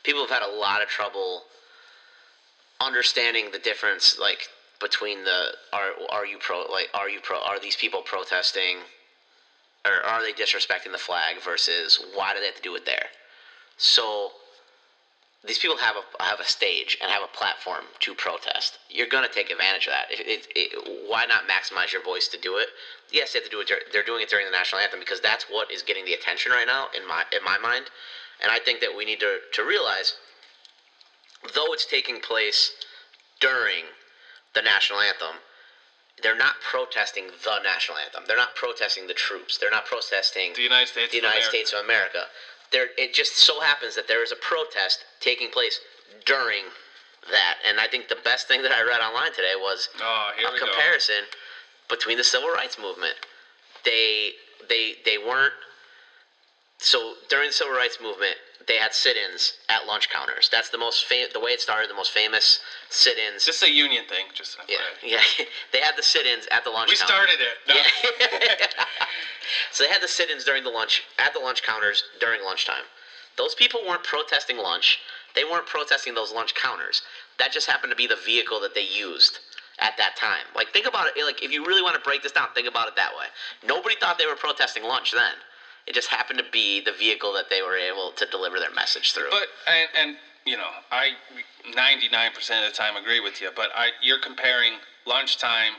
people 0.04 0.22
have 0.22 0.32
had 0.32 0.42
a 0.42 0.48
lot 0.52 0.82
of 0.82 0.88
trouble 0.88 1.44
understanding 2.82 3.52
the 3.52 3.60
difference 3.60 4.18
like 4.20 4.48
between 4.80 5.24
the 5.26 5.48
are 5.74 5.92
are 6.10 6.26
you 6.26 6.38
pro 6.39 6.63
like 6.72 6.88
are 6.94 7.10
you 7.10 7.20
pro 7.22 7.38
are 7.39 7.60
these 7.60 7.76
people 7.76 8.02
protesting 8.02 8.78
or 9.86 10.06
are 10.06 10.22
they 10.22 10.34
disrespecting 10.34 10.92
the 10.92 10.98
flag 10.98 11.42
versus 11.44 12.04
why 12.13 12.34
do 12.34 12.39
they 12.39 12.48
have 12.48 12.56
to 12.56 12.62
do 12.62 12.76
it 12.76 12.86
there? 12.86 13.08
So 13.78 14.32
these 15.46 15.58
people 15.58 15.78
have 15.78 15.96
a 15.96 16.24
have 16.24 16.39
a 16.39 16.46
stage 16.46 16.98
and 17.02 17.10
have 17.10 17.24
a 17.24 17.38
platform 17.38 17.86
to 18.02 18.13
protest. 18.13 18.78
You're 18.89 19.08
gonna 19.08 19.30
take 19.30 19.50
advantage 19.52 19.88
of 19.88 19.94
that. 19.94 20.12
It, 20.12 20.28
it, 20.28 20.48
it, 20.56 21.10
why 21.10 21.26
not 21.26 21.48
maximize 21.48 21.94
your 21.94 22.04
voice 22.04 22.28
to 22.30 22.38
do 22.39 22.58
it? 22.58 22.68
Yes, 23.12 23.34
they 23.34 23.39
have 23.39 23.50
to 23.50 23.52
do 23.52 23.62
it. 23.62 23.72
They're 23.94 24.04
doing 24.04 24.22
it 24.22 24.30
during 24.30 24.46
the 24.46 24.52
national 24.52 24.82
anthem 24.82 25.00
because 25.00 25.22
that's 25.22 25.46
what 25.46 25.72
is 25.72 25.82
getting 25.82 26.06
the 26.06 26.13
attention 26.13 26.52
right 26.52 26.68
now 26.68 26.88
in 26.96 27.08
my 27.08 27.24
in 27.32 27.44
my 27.44 27.58
mind. 27.58 27.86
And 28.42 28.52
I 28.52 28.60
think 28.60 28.82
that 28.82 28.96
we 28.96 29.06
need 29.06 29.20
to 29.22 29.39
to 29.54 29.63
realize, 29.63 30.15
though 31.56 31.73
it's 31.73 31.86
taking 31.86 32.19
place 32.19 32.71
during 33.39 33.86
the 34.54 34.62
national 34.62 34.99
anthem, 34.99 35.38
they're 36.21 36.36
not 36.36 36.56
protesting 36.62 37.28
the 37.45 37.60
national 37.63 37.97
anthem. 37.97 38.23
They're 38.28 38.36
not 38.38 38.56
protesting 38.56 39.08
the 39.08 39.13
troops. 39.13 39.58
They're 39.58 39.71
not 39.71 39.86
protesting 39.86 40.54
The 40.54 40.63
United 40.63 40.88
States. 40.89 41.12
the 41.12 41.17
of 41.19 41.23
United 41.23 41.38
America. 41.39 41.49
States 41.58 41.73
of 41.73 41.80
America. 41.80 42.23
There, 42.71 42.88
it 42.97 43.13
just 43.13 43.38
so 43.38 43.62
happens 43.62 43.95
that 43.95 44.08
there 44.08 44.21
is 44.23 44.32
a 44.32 44.36
protest 44.36 45.06
taking 45.21 45.49
place 45.49 45.80
during 46.25 46.65
that, 47.32 47.56
and 47.65 47.80
I 47.80 47.88
think 47.88 48.10
the 48.10 48.17
best 48.23 48.47
thing 48.47 48.62
that 48.63 48.71
I 48.71 48.82
read 48.82 49.02
online 49.02 49.32
today 49.34 49.54
was 49.56 49.89
Oh, 50.02 50.32
a 50.38 50.52
we 50.52 50.60
go. 50.60 50.65
comparison 50.65 51.23
between 51.88 52.17
the 52.17 52.23
civil 52.23 52.49
rights 52.49 52.78
movement. 52.78 53.15
They, 53.86 54.32
they, 54.67 54.95
they 55.06 55.17
weren't 55.17 55.54
so 56.80 57.15
during 57.30 57.50
the 57.50 57.54
civil 57.54 57.74
rights 57.74 58.00
movement, 58.02 58.38
they 58.68 58.78
had 58.78 58.94
sit-ins 58.94 59.54
at 59.68 59.86
lunch 59.86 60.10
counters. 60.10 60.50
That's 60.52 60.70
the 60.70 60.78
most 60.78 61.06
fam- 61.06 61.28
the 61.34 61.39
way 61.39 61.52
it 61.52 61.62
started. 61.62 61.89
The 61.89 61.94
most 61.94 62.12
famous 62.12 62.60
sit-ins. 62.89 63.46
Just 63.46 63.63
a 63.63 63.70
union 63.70 64.06
thing. 64.06 64.28
Just 64.34 64.58
an 64.58 64.65
yeah, 64.70 64.78
yeah. 65.04 65.22
they 65.72 65.80
had 65.80 65.96
the 65.98 66.04
sit-ins 66.04 66.48
at 66.52 66.63
the 66.63 66.70
lunch. 66.70 66.89
We 66.89 66.96
counter. 66.96 67.13
started 67.13 67.39
it. 67.42 67.58
No. 67.68 67.76
Yeah. 67.76 68.68
so 69.72 69.84
they 69.84 69.89
had 69.89 70.02
the 70.02 70.08
sit-ins 70.08 70.44
during 70.44 70.63
the 70.63 70.70
lunch 70.70 71.04
at 71.18 71.34
the 71.34 71.39
lunch 71.39 71.63
counters 71.63 72.04
during 72.20 72.44
lunchtime. 72.44 72.84
Those 73.38 73.56
people 73.56 73.82
weren't 73.88 74.04
protesting 74.04 74.58
lunch. 74.58 75.00
They 75.36 75.44
weren't 75.44 75.65
protesting 75.65 76.13
those 76.13 76.32
lunch 76.32 76.54
counters. 76.54 77.02
That 77.39 77.52
just 77.52 77.68
happened 77.68 77.92
to 77.92 77.96
be 77.96 78.08
the 78.08 78.18
vehicle 78.18 78.60
that 78.62 78.74
they 78.76 78.86
used 78.86 79.39
at 79.80 79.98
that 79.98 80.15
time. 80.15 80.46
Like 80.56 80.72
think 80.72 80.86
about 80.86 81.08
it. 81.08 81.24
Like 81.24 81.42
if 81.44 81.52
you 81.52 81.65
really 81.65 81.82
want 81.82 81.96
to 81.96 82.02
break 82.02 82.22
this 82.22 82.32
down, 82.34 82.50
think 82.54 82.68
about 82.68 82.88
it 82.88 82.96
that 82.98 83.12
way. 83.18 83.26
Nobody 83.65 83.96
thought 83.96 84.18
they 84.18 84.28
were 84.28 84.36
protesting 84.36 84.84
lunch 84.84 85.12
then. 85.12 85.36
It 85.88 85.94
just 85.96 86.08
happened 86.08 86.39
to 86.39 86.46
be 86.52 86.82
the 86.82 86.92
vehicle 86.92 87.34
that 87.34 87.50
they 87.50 87.62
were 87.62 87.78
able 87.78 88.12
to 88.12 88.26
deliver 88.26 88.60
their 88.60 88.72
message 88.72 89.13
through. 89.13 89.30
But 89.32 89.48
and 89.68 89.89
and 89.96 90.15
you 90.46 90.58
know, 90.58 90.70
I 90.92 91.13
99% 91.65 92.38
of 92.38 92.72
the 92.72 92.76
time 92.76 92.96
agree 92.96 93.20
with 93.20 93.42
you, 93.42 93.50
but 93.56 93.72
I 93.76 93.92
you're 94.02 94.20
comparing 94.20 94.80
lunchtime 95.06 95.74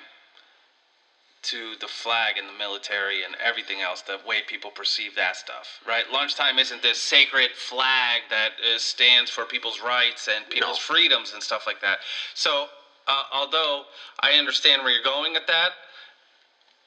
to 1.42 1.74
the 1.80 1.88
flag 1.88 2.36
in 2.36 2.46
the 2.46 2.52
military 2.52 3.22
and 3.24 3.34
everything 3.36 3.80
else, 3.80 4.02
the 4.02 4.18
way 4.26 4.42
people 4.42 4.70
perceive 4.70 5.14
that 5.14 5.36
stuff, 5.36 5.80
right? 5.86 6.10
Lunchtime 6.10 6.58
isn't 6.58 6.82
this 6.82 6.98
sacred 6.98 7.50
flag 7.54 8.22
that 8.28 8.52
uh, 8.62 8.78
stands 8.78 9.30
for 9.30 9.46
people's 9.46 9.80
rights 9.80 10.28
and 10.28 10.48
people's 10.50 10.76
No. 10.76 10.82
freedoms 10.94 11.32
and 11.32 11.42
stuff 11.42 11.66
like 11.66 11.80
that. 11.80 12.00
So, 12.34 12.68
uh, 13.06 13.24
although 13.32 13.86
I 14.20 14.34
understand 14.34 14.82
where 14.82 14.92
you're 14.92 15.02
going 15.02 15.34
at 15.34 15.46
that, 15.46 15.72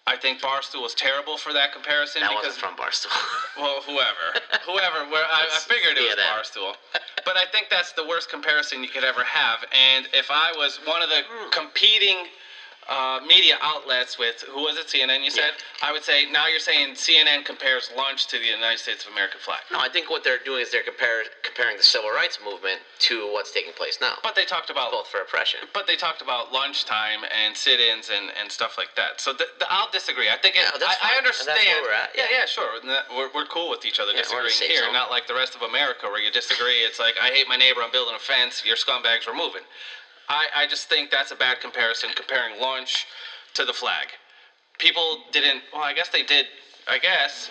I 0.06 0.18
think 0.18 0.42
Barstool 0.42 0.82
was 0.82 0.94
terrible 0.94 1.38
for 1.38 1.54
that 1.54 1.72
comparison 1.72 2.22
that 2.22 2.30
because 2.30 2.60
wasn't 2.60 2.62
from 2.62 2.76
Barstool. 2.76 3.16
well, 3.58 3.82
whoever, 3.82 4.36
whoever. 4.66 5.10
Where 5.10 5.24
I, 5.24 5.48
I 5.50 5.60
figured 5.60 5.98
it 5.98 6.18
was. 6.18 6.52
Barstool, 6.52 6.76
but 7.26 7.38
I 7.38 7.46
think 7.46 7.70
that's 7.70 7.94
the 7.94 8.06
worst 8.06 8.30
comparison 8.30 8.84
you 8.84 8.90
could 8.90 9.06
ever 9.06 9.24
have. 9.24 9.64
And 9.72 10.08
if 10.14 10.30
I 10.30 10.52
was 10.58 10.78
one 10.84 11.02
of 11.02 11.10
the 11.10 11.22
hmm. 11.26 11.50
competing 11.52 12.28
uh, 12.90 13.20
media 13.26 13.58
outlets 13.62 14.18
with 14.18 14.44
who 14.50 14.62
was 14.64 14.78
it? 14.78 14.88
CNN. 14.88 15.24
You 15.24 15.32
said 15.32 15.54
I 15.82 15.92
would 15.92 16.04
say 16.04 16.26
now 16.26 16.48
you're 16.48 16.60
saying 16.60 16.96
CNN 16.96 17.46
compares 17.46 17.90
lunch 17.96 18.28
to 18.28 18.38
the 18.40 18.46
United 18.46 18.80
States 18.80 19.06
of 19.06 19.12
America 19.12 19.38
flag. 19.40 19.62
no, 19.72 19.80
I 19.80 19.90
think 19.90 20.10
what 20.10 20.24
they're 20.24 20.38
doing 20.38 20.62
is 20.62 20.70
they're 20.72 20.84
compare, 20.84 21.24
comparing 21.44 21.78
the 21.78 21.84
civil 21.84 22.10
rights 22.12 22.40
movement 22.44 22.82
to 23.00 23.32
what's 23.32 23.52
taking 23.52 23.74
place 23.74 23.98
now, 24.02 24.18
But 24.24 24.36
they 24.36 24.46
talked 24.46 24.70
about 24.70 24.92
both 24.92 25.08
for 25.08 25.22
oppression. 25.22 25.62
But 25.74 25.88
they 25.88 25.96
talked 25.96 26.22
about 26.22 26.52
lunchtime 26.52 27.24
and 27.32 27.56
sit-ins 27.56 28.10
and, 28.10 28.32
and 28.40 28.52
stuff 28.52 28.78
like 28.78 28.96
that. 28.96 29.20
So 29.22 29.32
th- 29.34 29.50
th- 29.60 29.70
I'll 29.70 29.90
disagree. 29.92 30.30
I 30.30 30.38
think 30.38 30.56
Yeah, 30.56 30.72
that's 30.80 30.98
I, 31.02 31.16
I 31.16 31.18
understand. 31.18 31.60
where 31.68 31.82
we're 31.84 31.92
at, 31.92 32.12
Yeah, 32.16 32.26
yeah. 32.30 32.38
yeah, 32.40 32.46
sure. 32.46 32.80
We're, 33.12 33.30
we're 33.34 33.46
cool 33.46 33.70
with 33.70 33.86
each 33.86 34.00
other 34.00 34.12
Yeah, 34.14 34.24
we're 34.32 34.42
in 34.42 34.46
a 34.46 34.50
disagreeing 34.50 34.72
here, 34.72 34.84
zone. 34.86 34.94
not 34.94 35.10
like 35.10 35.28
the 35.28 35.34
rest 35.36 35.56
of 35.56 35.62
America 35.64 36.08
where 36.08 36.20
you 36.22 36.32
disagree. 36.32 36.80
It's 36.84 37.00
like 37.00 37.18
I 37.22 37.30
hate 37.30 37.48
my 37.48 37.56
neighbor. 37.58 37.82
I'm 37.84 37.92
building 37.92 38.16
a 38.16 38.20
fence. 38.20 38.64
Your 38.66 38.76
scumbags 38.76 39.28
are 39.28 39.34
moving. 39.34 39.62
I, 40.34 40.64
I 40.64 40.66
just 40.66 40.90
think 40.90 41.12
that's 41.12 41.32
a 41.32 41.36
bad 41.36 41.62
comparison 41.62 42.10
comparing 42.16 42.60
lunch 42.60 43.06
to 43.54 43.66
the 43.66 43.74
flag. 43.74 44.08
People 44.80 45.26
didn't. 45.32 45.62
Well, 45.72 45.84
I 45.84 45.94
guess 45.94 46.10
they 46.10 46.24
did. 46.24 46.48
I 46.88 46.98
guess 46.98 47.50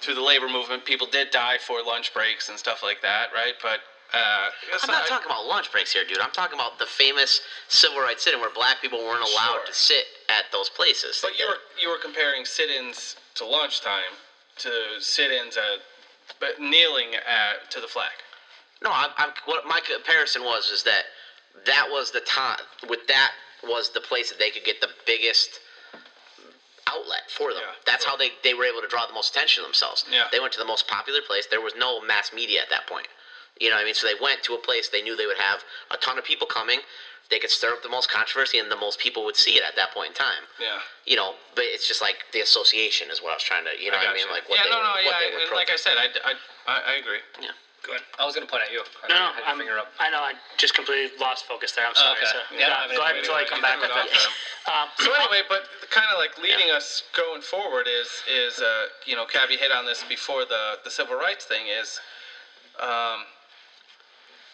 through 0.00 0.14
the 0.14 0.22
labor 0.22 0.48
movement, 0.48 0.84
people 0.84 1.06
did 1.06 1.30
die 1.30 1.58
for 1.58 1.82
lunch 1.82 2.12
breaks 2.12 2.48
and 2.48 2.58
stuff 2.58 2.82
like 2.82 3.00
that, 3.02 3.32
right? 3.32 3.54
But 3.62 3.80
uh, 4.12 4.48
I'm 4.82 4.90
not 4.90 5.06
talking 5.06 5.26
about 5.26 5.46
lunch 5.46 5.70
breaks 5.70 5.92
here, 5.92 6.04
dude. 6.04 6.18
I'm 6.18 6.30
talking 6.30 6.54
about 6.58 6.78
the 6.78 6.86
famous 6.86 7.40
civil 7.68 8.00
rights 8.00 8.24
sit-in 8.24 8.40
where 8.40 8.50
black 8.50 8.80
people 8.80 8.98
weren't 8.98 9.22
allowed 9.22 9.58
Sure. 9.58 9.66
to 9.66 9.72
sit 9.72 10.04
at 10.28 10.44
those 10.50 10.68
places. 10.68 11.20
But 11.22 11.38
you 11.38 11.46
were 11.46 11.58
you 11.80 11.88
were 11.88 11.98
comparing 11.98 12.44
sit-ins 12.44 13.16
to 13.34 13.46
lunchtime 13.46 14.14
to 14.58 14.70
sit-ins 15.00 15.56
at 15.56 15.80
but 16.40 16.60
kneeling 16.60 17.14
at 17.14 17.70
to 17.70 17.80
the 17.80 17.88
flag. 17.88 18.12
No, 18.82 18.90
I'm, 18.92 19.10
I'm, 19.16 19.30
what 19.46 19.66
my 19.66 19.80
comparison 19.80 20.42
was 20.44 20.70
is 20.70 20.82
that 20.84 21.04
that 21.66 21.88
was 21.90 22.10
the 22.10 22.20
time. 22.20 22.60
With 22.88 23.06
that 23.08 23.32
was 23.64 23.90
the 23.90 24.00
place 24.00 24.30
that 24.30 24.38
they 24.38 24.50
could 24.50 24.64
get 24.64 24.80
the 24.80 24.88
biggest 25.06 25.60
outlet 26.88 27.28
for 27.28 27.52
them. 27.52 27.62
Yeah, 27.62 27.74
That's 27.84 28.04
how 28.04 28.16
they, 28.16 28.30
they 28.42 28.54
were 28.54 28.64
able 28.64 28.80
to 28.80 28.88
draw 28.88 29.06
the 29.06 29.12
most 29.12 29.34
attention 29.34 29.62
to 29.62 29.66
themselves. 29.66 30.04
Yeah. 30.10 30.24
They 30.32 30.40
went 30.40 30.52
to 30.54 30.58
the 30.58 30.68
most 30.68 30.88
popular 30.88 31.20
place. 31.20 31.46
There 31.46 31.60
was 31.60 31.74
no 31.76 32.00
mass 32.00 32.32
media 32.32 32.62
at 32.62 32.70
that 32.70 32.86
point. 32.86 33.08
You 33.60 33.70
know 33.70 33.76
what 33.76 33.82
I 33.82 33.84
mean? 33.84 33.94
So 33.94 34.06
they 34.06 34.18
went 34.20 34.42
to 34.44 34.54
a 34.54 34.58
place 34.58 34.88
they 34.88 35.02
knew 35.02 35.16
they 35.16 35.26
would 35.26 35.38
have 35.38 35.64
a 35.90 35.96
ton 35.98 36.16
of 36.16 36.24
people 36.24 36.46
coming. 36.46 36.80
They 37.28 37.38
could 37.38 37.50
stir 37.50 37.76
up 37.76 37.82
the 37.82 37.92
most 37.92 38.08
controversy, 38.08 38.56
and 38.56 38.70
the 38.70 38.76
most 38.76 38.98
people 38.98 39.24
would 39.26 39.36
see 39.36 39.52
it 39.60 39.62
at 39.66 39.76
that 39.76 39.92
point 39.92 40.10
in 40.10 40.14
time. 40.14 40.48
Yeah. 40.56 40.80
You 41.04 41.16
know, 41.16 41.34
but 41.54 41.64
it's 41.68 41.86
just 41.86 42.00
like 42.00 42.24
the 42.32 42.40
association 42.40 43.10
is 43.10 43.20
what 43.20 43.32
I 43.32 43.36
was 43.36 43.42
trying 43.42 43.64
to. 43.68 43.76
You 43.76 43.90
know 43.90 43.98
what 43.98 44.08
I 44.08 44.14
mean? 44.14 44.24
gotcha. 44.24 44.32
Like 44.32 44.48
what 44.48 44.56
yeah, 44.56 44.64
they 44.64 44.70
no, 44.70 44.80
were, 44.80 44.88
no, 44.88 44.94
what 44.96 45.16
yeah. 45.20 45.44
and 45.44 45.52
like 45.52 45.68
I 45.68 45.76
said, 45.76 46.00
I, 46.00 46.08
I, 46.24 46.32
I, 46.64 46.76
I 46.88 46.94
agree. 46.96 47.20
Yeah. 47.36 47.52
Go 47.82 47.92
ahead. 47.92 48.02
I 48.18 48.24
was 48.24 48.34
going 48.34 48.46
to 48.46 48.50
point 48.50 48.64
at 48.64 48.72
you. 48.72 48.82
I 49.02 49.08
No, 49.08 49.14
no, 49.14 49.32
had 49.32 49.38
your 49.38 49.46
I'm, 49.46 49.58
finger 49.58 49.78
up. 49.78 49.88
I 49.98 50.10
know. 50.10 50.18
I 50.18 50.34
just 50.56 50.74
completely 50.74 51.16
lost 51.18 51.46
focus 51.46 51.72
there. 51.72 51.86
I'm 51.86 51.92
Oh, 51.96 52.00
sorry. 52.00 52.18
okay. 52.18 52.26
So, 52.32 52.38
Yeah, 52.56 52.66
I 52.66 52.82
yeah, 52.82 52.86
mean, 52.88 52.96
go 52.96 53.02
ahead 53.02 53.16
until 53.16 53.34
I 53.34 53.38
wait, 53.38 53.48
come 53.48 53.60
back 53.62 53.80
with 53.80 53.90
it. 53.90 54.28
Um, 54.72 54.88
So 55.00 55.14
anyway, 55.14 55.42
but 55.48 55.62
the 55.80 55.86
kind 55.86 56.10
of 56.10 56.18
like 56.18 56.36
leading 56.36 56.70
us 56.70 57.02
going 57.16 57.40
forward 57.40 57.86
is 57.88 58.08
is 58.28 58.58
uh, 58.58 58.86
you 59.06 59.16
know, 59.16 59.24
Cavi 59.24 59.56
hit 59.56 59.70
on 59.72 59.86
this 59.86 60.04
before 60.08 60.44
the 60.44 60.78
the 60.84 60.90
civil 60.90 61.14
rights 61.16 61.46
thing 61.46 61.68
is, 61.68 61.98
um, 62.78 63.24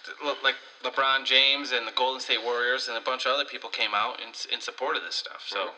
th- 0.04 0.36
like 0.44 0.54
LeBron 0.84 1.24
James 1.24 1.72
and 1.72 1.84
the 1.84 1.90
Golden 1.92 2.20
State 2.20 2.42
Warriors 2.42 2.86
and 2.86 2.96
a 2.96 3.00
bunch 3.00 3.26
of 3.26 3.32
other 3.32 3.44
people 3.44 3.68
came 3.68 3.92
out 3.92 4.20
in 4.20 4.28
in 4.52 4.60
support 4.60 4.94
of 4.96 5.02
this 5.02 5.16
stuff. 5.16 5.42
So 5.48 5.64
What 5.64 5.74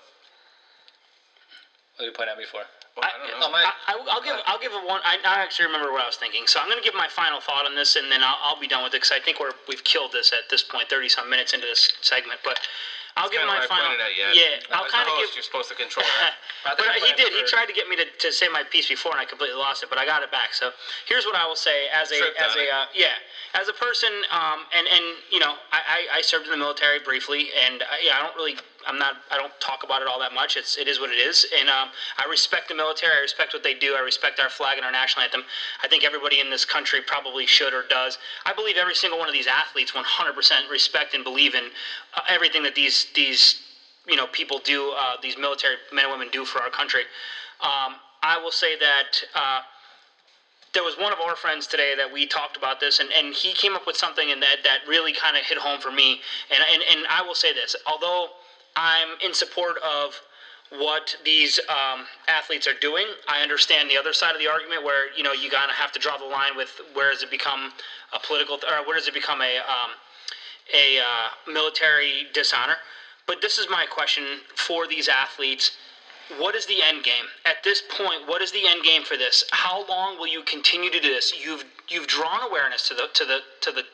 did 2.01 2.05
you 2.07 2.13
point 2.13 2.29
at 2.29 2.37
me 2.37 2.45
for? 2.45 2.67
Well, 2.97 3.05
I 3.05 3.29
don't 3.29 3.41
know. 3.41 3.51
My- 3.51 3.73
I, 3.87 3.93
I, 3.93 3.97
will 3.97 4.23
give 4.25 4.37
I'll 4.47 4.59
give 4.59 4.73
a 4.73 4.81
one. 4.81 5.01
I, 5.05 5.19
I 5.25 5.45
actually 5.45 5.67
remember 5.67 5.93
what 5.93 6.03
I 6.03 6.07
was 6.07 6.17
thinking, 6.17 6.47
so 6.47 6.61
I'm 6.61 6.67
going 6.67 6.81
to 6.81 6.85
give 6.85 6.95
my 6.95 7.09
final 7.09 7.41
thought 7.41 7.67
on 7.67 7.75
this, 7.75 7.97
and 7.97 8.11
then 8.11 8.23
I'll, 8.23 8.39
I'll 8.43 8.61
be 8.61 8.67
done 8.67 8.83
with 8.83 8.95
it 8.95 9.05
because 9.05 9.13
I 9.13 9.21
think 9.21 9.39
we're 9.39 9.53
we've 9.69 9.85
killed 9.85 10.13
this 10.13 10.33
at 10.33 10.49
this 10.49 10.63
point, 10.63 10.89
thirty 10.89 11.09
some 11.09 11.29
minutes 11.29 11.53
into 11.53 11.67
this 11.67 11.93
segment. 12.01 12.41
But 12.43 12.61
I'll 13.17 13.29
give 13.29 13.41
my 13.45 13.65
final. 13.69 13.93
pointed 13.93 14.01
at 14.01 14.17
you. 14.17 14.29
Yeah, 14.33 14.77
I'll 14.77 14.89
kind 14.89 15.09
of 15.09 15.17
host, 15.17 15.33
give. 15.33 15.37
You're 15.37 15.49
supposed 15.49 15.69
to 15.69 15.77
control 15.77 16.05
that. 16.21 16.35
But 16.67 16.81
he 16.99 17.13
I 17.13 17.15
did. 17.15 17.33
He 17.33 17.45
tried 17.47 17.67
to 17.67 17.73
get 17.73 17.87
me 17.87 17.95
to, 17.95 18.05
to 18.05 18.33
say 18.33 18.49
my 18.49 18.65
piece 18.65 18.89
before, 18.89 19.13
and 19.13 19.21
I 19.21 19.25
completely 19.25 19.57
lost 19.57 19.85
it. 19.85 19.89
But 19.89 19.99
I 19.99 20.05
got 20.05 20.25
it 20.25 20.33
back. 20.33 20.53
So 20.53 20.73
here's 21.07 21.25
what 21.25 21.37
I 21.37 21.47
will 21.47 21.55
say 21.55 21.87
as 21.95 22.11
a 22.11 22.19
Tripped 22.19 22.41
as 22.41 22.57
a 22.57 22.67
uh, 22.67 22.87
yeah 22.93 23.15
as 23.55 23.69
a 23.69 23.73
person, 23.73 24.11
um, 24.33 24.67
and 24.75 24.87
and 24.89 25.05
you 25.31 25.39
know 25.39 25.55
I, 25.71 26.09
I, 26.13 26.19
I 26.19 26.21
served 26.23 26.47
in 26.47 26.51
the 26.51 26.59
military 26.59 26.99
briefly, 26.99 27.49
and 27.55 27.85
I, 27.85 28.03
yeah 28.03 28.19
I 28.19 28.23
don't 28.27 28.35
really 28.35 28.57
I'm 28.87 28.99
not 28.99 29.17
I 29.31 29.37
don't 29.37 29.53
talk 29.61 29.83
about 29.83 30.03
it 30.03 30.09
all 30.09 30.19
that 30.21 30.33
much. 30.33 30.57
It's 30.57 30.77
it 30.77 30.89
is 30.89 31.01
what 31.01 31.11
it 31.11 31.19
is, 31.19 31.47
and 31.59 31.69
um, 31.69 31.91
I 32.17 32.25
respect 32.29 32.69
the 32.69 32.75
military. 32.75 33.13
I 33.17 33.21
respect 33.21 33.53
what 33.53 33.63
they 33.63 33.75
do. 33.75 33.95
I 33.95 34.01
respect 34.01 34.41
our 34.41 34.49
flag 34.49 34.77
and 34.77 34.87
our 34.87 34.93
national 34.93 35.25
anthem. 35.25 35.45
I 35.83 35.89
think 35.89 36.05
everybody 36.05 36.41
in 36.41 36.51
this 36.51 36.65
country 36.65 37.01
probably 37.01 37.47
should 37.47 37.75
or 37.75 37.85
does. 37.89 38.19
I 38.45 38.53
believe 38.53 38.77
every 38.77 38.95
single 38.95 39.19
one 39.19 39.29
of 39.29 39.35
these 39.35 39.47
athletes 39.47 39.93
100% 39.93 40.71
respect 40.71 41.15
and 41.15 41.25
believe 41.25 41.55
in 41.55 41.65
uh, 42.15 42.21
everything 42.29 42.63
that 42.63 42.75
these 42.75 43.07
these 43.15 43.57
you 44.07 44.17
know 44.17 44.27
people 44.29 44.61
do 44.61 44.93
uh, 44.97 45.17
these 45.23 45.37
military 45.37 45.77
men 45.93 46.05
and 46.05 46.13
women 46.13 46.29
do 46.33 46.45
for 46.45 46.61
our 46.61 46.71
country. 46.71 47.03
Um, 47.61 47.97
I 48.23 48.39
will 48.39 48.53
say 48.53 48.77
that 48.77 49.23
uh, 49.35 49.61
there 50.73 50.83
was 50.83 50.97
one 50.99 51.13
of 51.13 51.21
our 51.21 51.37
friends 51.37 51.67
today 51.67 51.95
that 51.97 52.13
we 52.13 52.27
talked 52.27 52.57
about 52.57 52.81
this, 52.81 53.01
and, 53.01 53.11
and 53.13 53.35
he 53.35 53.53
came 53.53 53.75
up 53.75 53.87
with 53.87 53.97
something 53.97 54.31
and 54.31 54.43
that 54.43 54.59
that 54.65 54.81
really 54.87 55.13
kind 55.13 55.37
of 55.37 55.43
hit 55.43 55.59
home 55.59 55.81
for 55.81 55.91
me. 55.91 56.21
And, 56.51 56.63
and 56.73 56.83
and 56.91 57.07
I 57.09 57.23
will 57.23 57.35
say 57.35 57.53
this, 57.53 57.75
although 57.87 58.29
I'm 58.77 59.09
in 59.25 59.35
support 59.35 59.77
of 59.79 60.21
what 60.71 61.17
these 61.25 61.59
um, 61.69 62.07
athletes 62.29 62.67
are 62.67 62.75
doing. 62.81 63.07
I 63.29 63.43
understand 63.43 63.89
the 63.89 63.97
other 63.97 64.13
side 64.13 64.35
of 64.35 64.41
the 64.41 64.49
argument 64.49 64.85
where 64.85 65.15
you 65.17 65.23
know 65.23 65.33
you 65.33 65.51
gotta 65.51 65.73
have 65.73 65.93
to 65.93 65.99
draw 65.99 66.17
the 66.19 66.25
line 66.25 66.57
with 66.57 66.81
where 66.93 67.11
does 67.11 67.23
it 67.23 67.31
become 67.31 67.73
a 68.13 68.19
political 68.19 68.57
or 68.57 68.87
where 68.87 68.97
does 68.97 69.09
it 69.09 69.15
become 69.15 69.41
a 69.41 69.59
um, 69.59 69.93
a 70.75 70.99
uh, 70.99 71.51
military 71.51 72.27
dishonor. 72.33 72.77
But 73.27 73.41
this 73.41 73.59
is 73.59 73.67
my 73.71 73.87
question 73.87 74.25
for 74.55 74.87
these 74.87 75.09
athletes. 75.09 75.73
What 76.39 76.55
is 76.55 76.67
the 76.67 76.83
end 76.83 77.05
game? 77.05 77.27
At 77.45 77.63
this 77.63 77.83
point, 77.89 78.27
what 78.27 78.43
is 78.43 78.51
the 78.51 78.67
end 78.67 78.83
game 78.83 79.05
for 79.05 79.17
this? 79.17 79.45
How 79.53 79.87
long 79.89 80.19
will 80.19 80.27
you 80.27 80.43
continue 80.43 80.91
to 80.91 81.01
do 81.01 81.09
this? 81.09 81.33
You've 81.41 81.65
you've 81.89 82.07
drawn 82.09 82.43
awareness 82.43 82.89
to 82.89 82.95
the 82.95 83.09
to 83.15 83.25
the 83.25 83.41
to 83.63 83.73
the 83.73 83.85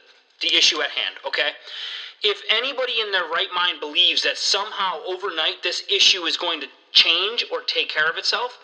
the 0.40 0.54
issue 0.54 0.80
at 0.82 0.90
hand, 0.90 1.16
okay? 1.26 1.50
If 2.22 2.42
anybody 2.48 3.00
in 3.00 3.10
their 3.10 3.24
right 3.24 3.48
mind 3.54 3.80
believes 3.80 4.22
that 4.22 4.38
somehow 4.38 5.00
overnight 5.04 5.62
this 5.62 5.82
issue 5.88 6.24
is 6.24 6.36
going 6.36 6.60
to 6.60 6.68
change 6.92 7.44
or 7.50 7.62
take 7.62 7.88
care 7.88 8.08
of 8.08 8.16
itself, 8.16 8.58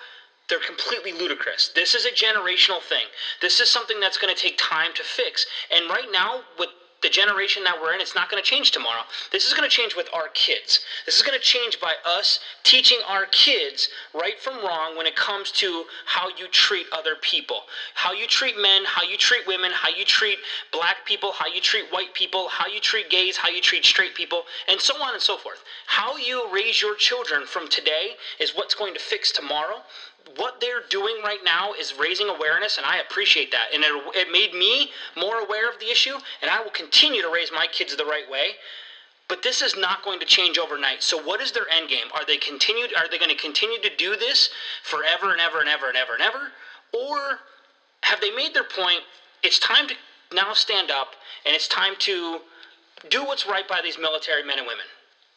they're 0.49 0.61
completely 0.61 1.13
ludicrous. 1.13 1.71
This 1.75 1.95
is 1.95 2.05
a 2.05 2.11
generational 2.11 2.81
thing. 2.83 3.07
This 3.41 3.61
is 3.61 3.69
something 3.69 4.01
that's 4.01 4.17
going 4.17 4.35
to 4.35 4.41
take 4.41 4.57
time 4.59 4.93
to 4.95 5.03
fix. 5.03 5.45
And 5.71 5.91
right 5.91 6.11
now, 6.11 6.43
with 6.59 6.71
the 7.03 7.09
generation 7.09 7.65
that 7.65 7.81
we're 7.81 7.95
in, 7.95 8.01
it's 8.01 8.15
not 8.15 8.31
going 8.31 8.43
to 8.43 8.49
change 8.49 8.71
tomorrow. 8.71 9.03
This 9.31 9.47
is 9.47 9.55
going 9.55 9.69
to 9.69 9.75
change 9.75 9.95
with 9.95 10.09
our 10.13 10.29
kids. 10.35 10.81
This 11.07 11.17
is 11.17 11.23
going 11.23 11.39
to 11.39 11.45
change 11.45 11.81
by 11.81 11.95
us 12.05 12.41
teaching 12.65 12.99
our 13.07 13.27
kids 13.27 13.89
right 14.15 14.39
from 14.41 14.65
wrong 14.65 14.97
when 14.97 15.07
it 15.07 15.15
comes 15.15 15.51
to 15.53 15.85
how 16.07 16.29
you 16.29 16.49
treat 16.49 16.87
other 16.93 17.17
people, 17.23 17.63
how 17.95 18.13
you 18.13 18.27
treat 18.27 18.59
men, 18.61 18.83
how 18.85 19.03
you 19.03 19.17
treat 19.17 19.47
women, 19.47 19.71
how 19.73 19.89
you 19.89 20.05
treat 20.05 20.39
black 20.73 21.07
people, 21.07 21.33
how 21.33 21.47
you 21.47 21.61
treat 21.61 21.85
white 21.93 22.13
people, 22.15 22.49
how 22.49 22.67
you 22.67 22.81
treat 22.81 23.11
gays, 23.11 23.37
how 23.37 23.49
you 23.49 23.61
treat 23.61 23.85
straight 23.85 24.15
people, 24.15 24.43
and 24.67 24.81
so 24.81 25.01
on 25.03 25.15
and 25.15 25.23
so 25.23 25.37
forth. 25.37 25.63
How 25.87 26.17
you 26.17 26.53
raise 26.53 26.83
your 26.83 26.97
children 26.97 27.47
from 27.47 27.69
today 27.69 28.17
is 28.41 28.55
what's 28.55 28.75
going 28.75 28.95
to 28.95 29.01
fix 29.01 29.31
tomorrow 29.31 29.83
what 30.37 30.61
they're 30.61 30.83
doing 30.89 31.17
right 31.23 31.41
now 31.45 31.73
is 31.73 31.95
raising 31.99 32.29
awareness, 32.29 32.77
and 32.77 32.87
I 32.87 32.99
appreciate 32.99 33.51
that. 33.53 33.69
And 33.75 33.83
it, 33.83 33.93
it 34.15 34.33
made 34.33 34.53
me 34.55 34.91
more 35.17 35.41
aware 35.41 35.69
of 35.69 35.79
the 35.79 35.91
issue, 35.91 36.17
and 36.43 36.51
I 36.51 36.61
will 36.61 36.71
continue 36.71 37.23
to 37.23 37.31
raise 37.31 37.51
my 37.53 37.67
kids 37.67 37.97
the 37.97 38.05
right 38.05 38.29
way. 38.31 38.53
But 39.29 39.43
this 39.43 39.61
is 39.61 39.77
not 39.77 40.03
going 40.03 40.21
to 40.21 40.27
change 40.27 40.57
overnight. 40.57 41.03
So 41.03 41.23
what 41.23 41.41
is 41.41 41.53
their 41.53 41.69
end 41.71 41.89
game? 41.89 42.07
Are 42.15 42.25
they 42.25 42.39
continued? 42.39 42.95
Are 42.95 43.09
they 43.09 43.19
going 43.19 43.31
to 43.31 43.37
continue 43.37 43.79
to 43.81 43.95
do 43.97 44.17
this 44.17 44.49
forever 44.83 45.33
and 45.33 45.41
ever 45.41 45.61
and 45.61 45.69
ever 45.69 45.89
and 45.89 45.97
ever 45.97 46.15
and 46.15 46.23
ever, 46.23 46.53
or 46.93 47.41
have 48.03 48.21
they 48.21 48.31
made 48.31 48.55
their 48.55 48.65
point? 48.65 49.01
It's 49.43 49.59
time 49.59 49.87
to 49.89 49.95
now 50.33 50.55
stand 50.55 50.91
up, 50.91 51.15
and 51.45 51.55
it's 51.55 51.69
time 51.69 51.95
to 52.01 52.41
do 53.11 53.25
what's 53.25 53.47
right 53.47 53.69
by 53.69 53.81
these 53.83 53.99
military 53.99 54.43
men 54.43 54.59
and 54.59 54.67
women. 54.67 54.87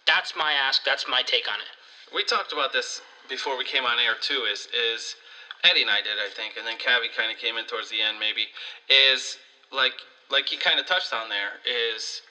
That's 0.08 0.34
my 0.36 0.54
ask. 0.54 0.84
That's 0.84 1.06
my 1.08 1.22
take 1.22 1.48
on 1.52 1.60
it. 1.60 2.16
We 2.16 2.24
talked 2.24 2.54
about 2.54 2.74
this 2.74 3.02
before 3.32 3.58
we 3.58 3.64
came 3.64 3.86
on 3.86 3.98
air 3.98 4.16
too. 4.20 4.44
Is 4.52 4.68
is 4.76 5.16
Eddie 5.64 5.82
and 5.82 5.90
I 5.90 6.02
did, 6.02 6.20
I 6.20 6.30
think, 6.30 6.58
and 6.58 6.68
then 6.68 6.78
Cavi 6.78 7.08
kind 7.16 7.32
of 7.32 7.38
came 7.38 7.58
in 7.58 7.66
towards 7.66 7.90
the 7.90 8.02
end, 8.02 8.20
maybe. 8.20 8.48
Is 8.90 9.38
like 9.72 9.94
like 10.30 10.52
you 10.52 10.60
kind 10.60 10.80
of 10.80 10.86
touched 10.86 11.14
on 11.14 11.30
there. 11.30 11.64
Is 11.66 12.22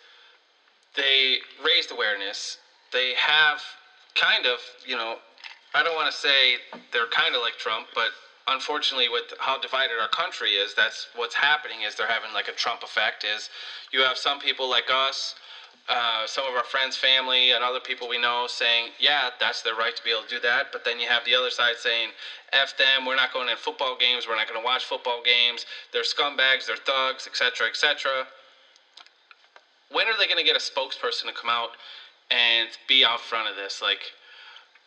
they 0.95 1.39
raised 1.65 1.91
awareness. 1.91 2.59
They 2.93 3.15
have 3.17 3.63
kind 4.15 4.47
of, 4.47 4.59
you 4.85 4.97
know, 4.97 5.17
I 5.75 5.83
don't 5.83 5.95
want 5.95 6.13
to 6.13 6.17
say 6.17 6.57
they're 6.93 7.07
kind 7.07 7.35
of 7.35 7.41
like 7.41 7.57
Trump, 7.57 7.87
but 7.95 8.11
unfortunately, 8.49 9.09
with 9.09 9.33
how 9.39 9.57
divided 9.59 9.99
our 10.01 10.09
country 10.09 10.53
is, 10.53 10.75
that's 10.75 11.07
what's 11.15 11.35
happening. 11.35 11.83
Is 11.83 11.95
they're 11.95 12.09
having 12.09 12.33
like 12.33 12.49
a 12.49 12.53
Trump 12.53 12.83
effect. 12.83 13.25
Is 13.25 13.49
you 13.93 14.01
have 14.01 14.19
some 14.19 14.39
people 14.39 14.69
like 14.69 14.91
us, 14.93 15.35
uh, 15.91 16.25
some 16.27 16.47
of 16.47 16.55
our 16.55 16.63
friends, 16.63 16.97
family, 16.97 17.51
and 17.51 17.65
other 17.65 17.81
people 17.81 18.09
we 18.09 18.17
know 18.17 18.47
saying, 18.49 18.91
yeah, 19.01 19.31
that's 19.41 19.61
their 19.63 19.75
right 19.75 19.95
to 19.97 20.03
be 20.05 20.11
able 20.11 20.23
to 20.23 20.29
do 20.29 20.39
that. 20.39 20.67
But 20.73 20.85
then 20.85 21.01
you 21.01 21.09
have 21.09 21.25
the 21.25 21.35
other 21.35 21.51
side 21.51 21.75
saying, 21.79 22.11
F 22.53 22.79
them, 22.79 23.05
we're 23.05 23.17
not 23.17 23.33
going 23.33 23.49
to 23.49 23.57
football 23.57 23.97
games, 23.99 24.27
we're 24.29 24.37
not 24.37 24.47
going 24.49 24.61
to 24.61 24.65
watch 24.65 24.85
football 24.85 25.21
games, 25.21 25.67
they're 25.93 26.03
scumbags, 26.03 26.67
they're 26.67 26.77
thugs, 26.77 27.27
etc., 27.27 27.67
etc. 27.67 28.25
When 29.91 30.07
are 30.07 30.17
they 30.17 30.27
going 30.27 30.39
to 30.39 30.45
get 30.45 30.55
a 30.55 30.61
spokesperson 30.61 31.27
to 31.27 31.33
come 31.33 31.51
out 31.51 31.71
and 32.31 32.69
be 32.87 33.05
out 33.05 33.21
front 33.21 33.49
of 33.49 33.57
this? 33.57 33.83
Like, 33.83 34.13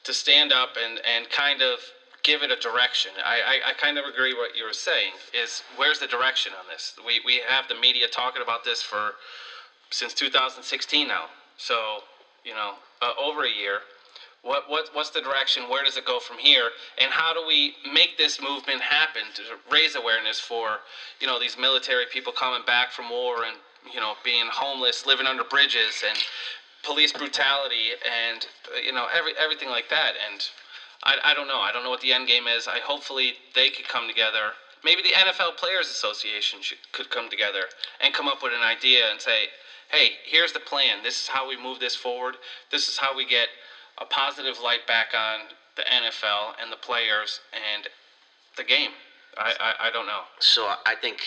to 0.06 0.14
stand 0.14 0.54
up 0.54 0.78
and, 0.82 1.02
and 1.06 1.30
kind 1.30 1.62
of 1.62 1.80
give 2.24 2.42
it 2.42 2.52
a 2.52 2.56
direction. 2.56 3.12
I, 3.24 3.60
I, 3.66 3.70
I 3.72 3.74
kind 3.74 3.98
of 3.98 4.06
agree 4.06 4.34
what 4.34 4.56
you 4.56 4.64
were 4.64 4.74
saying 4.74 5.14
is 5.34 5.62
where's 5.76 6.00
the 6.00 6.08
direction 6.08 6.54
on 6.58 6.68
this? 6.70 6.94
We, 7.06 7.20
we 7.26 7.42
have 7.46 7.68
the 7.68 7.76
media 7.76 8.08
talking 8.08 8.42
about 8.42 8.64
this 8.64 8.82
for 8.82 9.16
since 9.94 10.14
2016 10.14 11.08
now. 11.08 11.26
So, 11.58 12.00
you 12.44 12.54
know, 12.54 12.74
uh, 13.02 13.14
over 13.22 13.46
a 13.46 13.50
year. 13.50 13.82
What, 14.42 14.70
what, 14.70 14.90
what's 14.92 15.12
the 15.12 15.22
direction? 15.22 15.70
Where 15.70 15.86
does 15.86 15.96
it 15.96 16.04
go 16.04 16.20
from 16.20 16.38
here? 16.38 16.70
And 17.00 17.10
how 17.12 17.34
do 17.34 17.48
we 17.48 17.76
make 17.94 18.18
this 18.18 18.42
movement 18.42 18.82
happen 18.82 19.22
to 19.36 19.44
raise 19.72 19.96
awareness 19.96 20.40
for, 20.40 20.80
you 21.22 21.28
know, 21.28 21.40
these 21.40 21.58
military 21.58 22.06
people 22.12 22.34
coming 22.34 22.66
back 22.66 22.92
from 22.92 23.10
war 23.10 23.46
and, 23.46 23.56
you 23.94 24.02
know, 24.02 24.16
being 24.26 24.48
homeless, 24.52 25.06
living 25.06 25.28
under 25.28 25.46
bridges 25.46 26.04
and 26.06 26.18
police 26.84 27.14
brutality 27.14 27.96
and, 28.04 28.46
you 28.86 28.92
know, 28.92 29.08
every, 29.16 29.32
everything 29.40 29.70
like 29.70 29.90
that. 29.90 30.14
And 30.30 30.42
I, 31.04 31.18
I 31.24 31.34
don't 31.34 31.48
know. 31.48 31.60
I 31.60 31.72
don't 31.72 31.84
know 31.84 31.90
what 31.90 32.02
the 32.02 32.12
end 32.12 32.28
game 32.28 32.48
is. 32.48 32.68
I 32.68 32.80
hopefully 32.80 33.36
they 33.56 33.70
could 33.70 33.88
come 33.88 34.10
together. 34.10 34.52
Maybe 34.84 35.02
the 35.02 35.16
NFL 35.16 35.56
Players 35.56 35.88
Association 35.88 36.60
should, 36.62 36.80
could 36.92 37.10
come 37.10 37.30
together 37.30 37.72
and 38.02 38.14
come 38.14 38.28
up 38.28 38.44
with 38.44 38.52
an 38.52 38.62
idea 38.62 39.10
and 39.10 39.22
say, 39.22 39.48
hey, 39.92 40.12
here's 40.26 40.54
the 40.54 40.60
plan. 40.60 41.04
This 41.04 41.22
is 41.22 41.28
how 41.28 41.48
we 41.48 41.62
move 41.62 41.80
this 41.80 41.96
forward. 41.96 42.36
This 42.72 42.88
is 42.88 42.98
how 42.98 43.16
we 43.16 43.26
get 43.26 43.48
a 43.98 44.06
positive 44.06 44.60
light 44.64 44.86
back 44.88 45.08
on 45.16 45.42
the 45.76 45.84
NFL 45.84 46.54
and 46.62 46.72
the 46.72 46.78
players 46.78 47.40
and 47.54 47.88
the 48.58 48.64
game. 48.64 48.92
I, 49.38 49.54
I, 49.60 49.88
I 49.88 49.92
don't 49.92 50.06
know. 50.06 50.22
So 50.40 50.74
I 50.86 50.96
think 51.00 51.20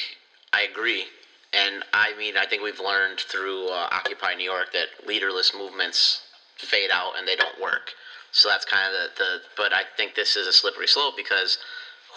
I 0.52 0.62
agree. 0.62 1.04
And 1.52 1.84
I 1.92 2.16
mean, 2.16 2.36
I 2.36 2.46
think 2.46 2.62
we've 2.62 2.80
learned 2.80 3.20
through 3.20 3.68
uh, 3.68 3.88
Occupy 3.92 4.34
New 4.34 4.44
York 4.44 4.72
that 4.72 5.06
leaderless 5.06 5.52
movements 5.56 6.22
fade 6.58 6.90
out 6.92 7.18
and 7.18 7.26
they 7.26 7.36
don't 7.36 7.60
work. 7.60 7.92
So 8.32 8.48
that's 8.48 8.64
kind 8.64 8.86
of 8.86 8.92
the, 8.92 9.22
the 9.22 9.40
but 9.56 9.72
I 9.72 9.82
think 9.96 10.14
this 10.14 10.36
is 10.36 10.46
a 10.46 10.52
slippery 10.52 10.86
slope 10.86 11.14
because 11.16 11.58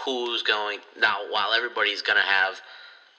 who's 0.03 0.43
going 0.43 0.79
now 0.99 1.19
while 1.29 1.53
everybody's 1.53 2.01
going 2.01 2.17
to 2.17 2.27
have 2.27 2.61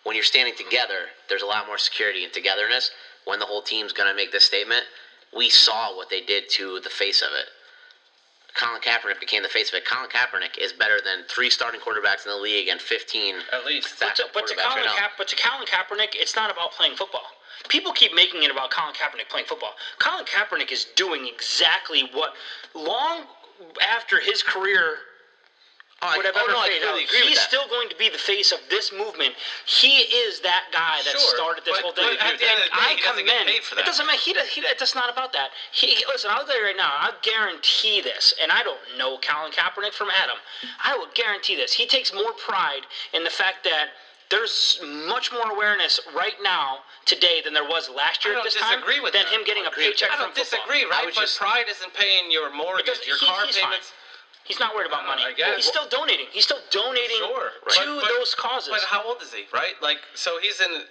when 0.05 0.17
you're 0.17 0.25
standing 0.25 0.55
together, 0.57 1.09
there's 1.29 1.43
a 1.43 1.47
lot 1.47 1.67
more 1.67 1.79
security 1.79 2.25
and 2.25 2.33
togetherness 2.33 2.91
when 3.31 3.39
the 3.39 3.47
whole 3.47 3.63
team's 3.63 3.93
going 3.93 4.09
to 4.11 4.15
make 4.15 4.33
this 4.33 4.43
statement. 4.45 4.85
We 5.33 5.49
saw 5.49 5.97
what 5.97 6.11
they 6.11 6.21
did 6.21 6.49
to 6.51 6.81
the 6.81 6.91
face 6.91 7.23
of 7.23 7.29
it. 7.33 7.47
Colin 8.55 8.81
Kaepernick 8.81 9.21
became 9.21 9.45
the 9.45 9.49
face 9.49 9.69
of 9.69 9.75
it. 9.75 9.85
Colin 9.85 10.11
Kaepernick 10.11 10.59
is 10.59 10.73
better 10.73 11.01
than 11.01 11.23
three 11.29 11.49
starting 11.49 11.81
quarterbacks 11.81 12.27
in 12.27 12.33
the 12.33 12.37
league 12.37 12.67
and 12.67 12.81
15 12.81 13.37
At 13.53 13.65
least. 13.65 13.95
But 14.01 14.17
to, 14.17 14.27
but 14.35 14.49
to 14.49 14.57
Colin 14.57 14.85
right. 14.85 14.97
Ka- 14.99 15.13
but 15.17 15.29
to 15.29 15.37
Colin 15.37 15.65
Kaepernick, 15.67 16.15
it's 16.15 16.35
not 16.35 16.51
about 16.51 16.73
playing 16.73 16.97
football. 16.97 17.23
People 17.69 17.93
keep 17.93 18.13
making 18.13 18.43
it 18.43 18.51
about 18.51 18.73
Colin 18.73 18.93
Kaepernick 18.93 19.29
playing 19.29 19.47
football. 19.47 19.75
Colin 20.01 20.25
Kaepernick 20.25 20.73
is 20.73 20.87
doing 20.97 21.29
exactly 21.29 22.03
what 22.13 22.33
long 22.75 23.27
after 23.81 24.19
his 24.19 24.43
career 24.43 24.97
I- 26.03 26.17
would 26.17 26.25
have 26.25 26.35
oh, 26.37 26.41
ever 26.45 26.53
no, 26.53 26.59
I 26.61 26.69
faded 26.69 26.81
completely 26.83 27.05
out. 27.05 27.09
agree 27.13 27.21
with 27.21 27.29
He's 27.37 27.41
still 27.45 27.69
going 27.69 27.89
to 27.91 27.97
be 27.97 28.09
the 28.09 28.17
face 28.19 28.53
of 28.53 28.61
this 28.71 28.91
movement. 28.93 29.35
He 29.67 30.01
is 30.25 30.41
that 30.41 30.73
guy 30.73 31.01
that 31.05 31.13
Sure, 31.13 31.37
started 31.37 31.65
this 31.65 31.77
but- 31.77 31.83
whole 31.83 31.93
thing. 31.93 32.09
but 32.09 32.25
at 32.25 32.39
the 32.41 32.49
end 32.49 32.59
of 32.59 32.65
the 32.73 32.77
day, 32.77 32.81
I 32.81 32.95
he 32.97 33.03
doesn't 33.03 33.25
get 33.25 33.33
commend. 33.37 33.49
paid 33.49 33.65
for 33.65 33.79
It 33.79 33.85
doesn't 33.85 34.07
matter. 34.07 34.19
He, 34.19 34.33
does, 34.33 34.49
he 34.49 34.61
It's 34.63 34.95
not 34.95 35.11
about 35.13 35.33
that. 35.35 35.51
He 35.73 36.01
listen. 36.09 36.31
I'll 36.33 36.47
tell 36.47 36.57
you 36.57 36.65
right 36.65 36.77
now. 36.77 36.89
I 36.89 37.13
guarantee 37.21 38.01
this, 38.01 38.33
and 38.41 38.51
I 38.51 38.63
don't 38.63 38.81
know 38.97 39.19
Colin 39.19 39.53
Kaepernick 39.53 39.93
from 39.93 40.09
Adam. 40.11 40.39
I 40.83 40.97
will 40.97 41.09
guarantee 41.15 41.57
this. 41.57 41.73
He 41.73 41.87
takes 41.87 42.15
more 42.15 42.33
pride 42.33 42.87
in 43.13 43.25
the 43.25 43.31
fact 43.31 43.65
that. 43.65 43.89
There's 44.31 44.79
much 45.11 45.33
more 45.33 45.51
awareness 45.51 45.99
right 46.15 46.39
now 46.41 46.87
today 47.05 47.43
than 47.43 47.53
there 47.53 47.67
was 47.67 47.91
last 47.91 48.25
year 48.25 48.39
at 48.39 48.45
this 48.45 48.55
time 48.55 48.79
disagree 48.79 49.01
with 49.03 49.13
than 49.13 49.25
that. 49.27 49.35
him 49.35 49.43
getting 49.43 49.67
a 49.67 49.73
paycheck 49.75 50.07
I 50.07 50.23
from 50.23 50.31
don't 50.31 50.37
football. 50.39 50.61
disagree, 50.71 50.85
right? 50.87 51.11
But 51.13 51.19
just- 51.27 51.37
pride 51.37 51.67
isn't 51.69 51.93
paying 51.95 52.31
your 52.31 52.49
mortgage, 52.55 52.87
your 53.11 53.19
he- 53.19 53.27
car 53.27 53.45
he's 53.47 53.59
fine. 53.59 53.75
Payments. 54.51 54.59
He's 54.59 54.61
not 54.61 54.75
worried 54.75 54.87
about 54.89 55.05
Uh, 55.05 55.09
money. 55.09 55.25
I 55.25 55.33
guess. 55.33 55.57
He's 55.57 55.67
still 55.67 55.87
donating. 55.87 56.27
He's 56.33 56.45
still 56.45 56.63
donating 56.71 57.17
Sure. 57.19 57.51
to 57.51 57.61
But- 57.65 57.77
but- 58.03 58.09
those 58.09 58.35
causes. 58.35 58.69
But 58.71 58.85
how 58.85 59.03
old 59.05 59.23
is 59.23 59.33
he, 59.33 59.47
right? 59.53 59.81
Like, 59.83 60.01
so 60.15 60.39
he's 60.39 60.61
in 60.61 60.87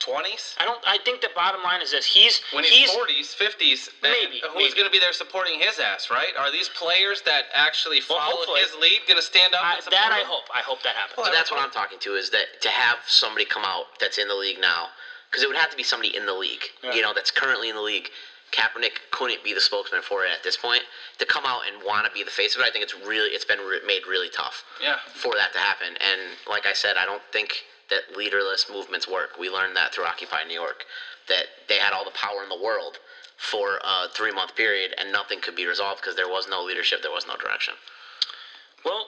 20s? 0.00 0.54
I 0.58 0.64
don't. 0.66 0.82
I 0.86 0.98
think 0.98 1.22
the 1.22 1.30
bottom 1.30 1.62
line 1.62 1.80
is 1.80 1.90
this: 1.92 2.04
he's 2.04 2.40
When 2.50 2.64
he's 2.64 2.90
he's 2.90 2.90
40s, 2.90 3.34
50s, 3.34 3.88
Maybe, 4.02 4.40
who's 4.40 4.54
maybe. 4.54 4.72
going 4.74 4.84
to 4.84 4.90
be 4.90 4.98
there 4.98 5.12
supporting 5.14 5.58
his 5.58 5.78
ass, 5.78 6.10
right? 6.10 6.36
Are 6.36 6.50
these 6.50 6.68
players 6.68 7.22
that 7.22 7.46
actually 7.54 8.00
Well, 8.08 8.18
follow 8.18 8.36
hopefully. 8.36 8.60
his 8.60 8.74
lead 8.74 9.06
going 9.06 9.16
to 9.16 9.22
stand 9.22 9.54
up 9.54 9.62
I, 9.64 9.74
and 9.74 9.82
support 9.84 10.00
that 10.02 10.12
I 10.12 10.20
him? 10.20 10.26
hope. 10.26 10.46
I 10.52 10.60
hope 10.60 10.82
that 10.82 10.94
happens. 10.96 11.16
But 11.16 11.32
that's 11.32 11.50
what 11.50 11.60
I'm 11.60 11.70
talking 11.70 11.98
to 12.00 12.16
is 12.16 12.28
that 12.30 12.60
to 12.62 12.68
have 12.70 12.98
somebody 13.06 13.46
come 13.46 13.64
out 13.64 13.98
that's 13.98 14.18
in 14.18 14.28
the 14.28 14.34
league 14.34 14.58
now, 14.60 14.90
because 15.30 15.42
it 15.42 15.46
would 15.46 15.56
have 15.56 15.70
to 15.70 15.76
be 15.76 15.82
somebody 15.84 16.14
in 16.14 16.26
the 16.26 16.34
league, 16.34 16.70
you 16.82 17.00
know, 17.00 17.14
that's 17.14 17.30
currently 17.30 17.70
in 17.70 17.74
the 17.76 17.82
league. 17.82 18.10
Kaepernick 18.52 19.00
couldn't 19.10 19.42
be 19.42 19.52
the 19.52 19.60
spokesman 19.60 20.02
for 20.02 20.24
it 20.24 20.30
at 20.30 20.42
this 20.42 20.56
point. 20.56 20.82
To 21.18 21.26
come 21.26 21.44
out 21.46 21.62
and 21.66 21.82
want 21.84 22.06
to 22.06 22.12
be 22.12 22.22
the 22.22 22.30
face 22.30 22.54
of 22.54 22.60
it, 22.62 22.64
I 22.66 22.70
think 22.70 22.84
it's 22.84 22.94
really 22.94 23.30
it's 23.30 23.44
been 23.44 23.58
re- 23.58 23.80
made 23.86 24.06
really 24.06 24.28
tough 24.28 24.64
Yeah. 24.80 24.98
for 25.14 25.34
that 25.34 25.52
to 25.54 25.58
happen. 25.58 25.96
And 26.00 26.20
like 26.48 26.66
I 26.66 26.72
said, 26.72 26.96
I 26.96 27.04
don't 27.04 27.22
think 27.32 27.64
that 27.90 28.16
leaderless 28.16 28.66
movements 28.70 29.06
work. 29.08 29.38
We 29.38 29.50
learned 29.50 29.76
that 29.76 29.92
through 29.94 30.04
Occupy 30.04 30.44
New 30.44 30.54
York, 30.54 30.84
that 31.28 31.46
they 31.68 31.78
had 31.78 31.92
all 31.92 32.04
the 32.04 32.12
power 32.12 32.42
in 32.42 32.48
the 32.48 32.60
world 32.62 32.98
for 33.36 33.78
a 33.82 34.08
three 34.14 34.32
month 34.32 34.54
period, 34.56 34.94
and 34.98 35.10
nothing 35.12 35.40
could 35.40 35.56
be 35.56 35.66
resolved 35.66 36.00
because 36.00 36.16
there 36.16 36.28
was 36.28 36.46
no 36.48 36.62
leadership, 36.62 37.02
there 37.02 37.10
was 37.10 37.26
no 37.26 37.36
direction. 37.36 37.74
Well, 38.84 39.06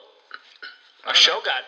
our 1.05 1.13
show 1.15 1.39
got. 1.43 1.63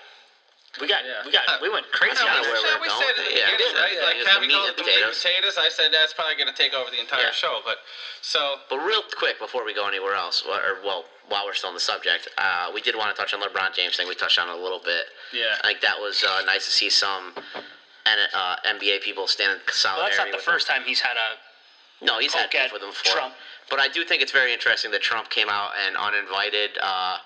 We 0.77 0.85
got. 0.87 1.01
Yeah. 1.01 1.25
We 1.25 1.31
got. 1.33 1.49
We 1.61 1.69
went 1.69 1.89
crazy 1.91 2.21
I 2.21 2.29
on 2.29 2.43
don't 2.45 2.45
know 2.45 2.53
this. 2.53 2.61
where 2.63 2.77
we 2.77 2.87
we're 2.87 3.01
said 3.01 3.15
going 3.17 3.25
it 3.25 3.41
in 3.41 3.49
with 3.49 3.57
the 3.57 3.73
it. 3.73 3.73
Yeah, 3.73 3.73
yeah, 3.73 3.81
right? 3.81 3.93
yeah, 3.97 4.05
like, 4.05 4.15
it's 4.21 4.29
the 4.29 4.37
Cavi 4.37 4.47
called 4.53 4.69
it 4.69 4.77
the 4.77 4.83
meat 4.85 5.01
and 5.01 5.09
potatoes. 5.09 5.17
potatoes. 5.17 5.55
I 5.57 5.69
said 5.73 5.89
that's 5.91 6.13
probably 6.13 6.37
going 6.37 6.51
to 6.51 6.53
take 6.53 6.73
over 6.77 6.91
the 6.93 7.01
entire 7.01 7.33
Yeah. 7.33 7.41
show. 7.41 7.61
But 7.65 7.81
so 8.21 8.61
But 8.69 8.77
real 8.85 9.01
quick 9.17 9.39
before 9.41 9.65
we 9.65 9.73
go 9.73 9.87
anywhere 9.89 10.13
else, 10.13 10.43
or 10.45 10.61
or, 10.61 10.73
well, 10.85 11.05
while 11.25 11.45
we're 11.49 11.57
still 11.57 11.73
on 11.73 11.75
the 11.75 11.81
subject, 11.81 12.29
uh, 12.37 12.69
we 12.69 12.81
did 12.85 12.93
want 12.95 13.09
to 13.09 13.17
touch 13.17 13.33
on 13.33 13.41
LeBron 13.41 13.73
James 13.73 13.97
thing. 13.97 14.07
We 14.07 14.13
touched 14.13 14.37
on 14.37 14.45
it 14.47 14.53
a 14.53 14.61
little 14.61 14.79
bit. 14.83 15.09
Yeah. 15.33 15.57
I 15.65 15.73
think 15.73 15.81
that 15.81 15.97
was 15.99 16.21
uh, 16.23 16.43
nice 16.45 16.65
to 16.65 16.71
see 16.71 16.89
some 16.93 17.33
N- 18.05 18.29
uh, 18.33 18.55
NBA 18.65 19.01
people 19.01 19.25
stand 19.27 19.53
in 19.53 19.57
Well, 19.65 19.73
solidarity. 19.73 20.17
that's 20.17 20.31
not 20.31 20.37
the 20.37 20.43
first 20.45 20.69
him. 20.69 20.75
time 20.77 20.83
he's 20.85 21.01
had 21.01 21.17
a. 21.17 22.05
No, 22.05 22.19
he's 22.19 22.33
had 22.33 22.43
poke 22.49 22.61
beef 22.61 22.71
with 22.73 22.81
him 22.83 22.89
before. 22.89 23.13
Trump. 23.13 23.33
But 23.69 23.79
I 23.79 23.87
do 23.87 24.05
think 24.05 24.21
it's 24.21 24.31
very 24.31 24.53
interesting 24.53 24.89
that 24.91 25.01
Trump 25.01 25.29
came 25.29 25.49
out 25.49 25.71
and 25.85 25.97
uninvited. 25.97 26.77
Uh, 26.81 27.17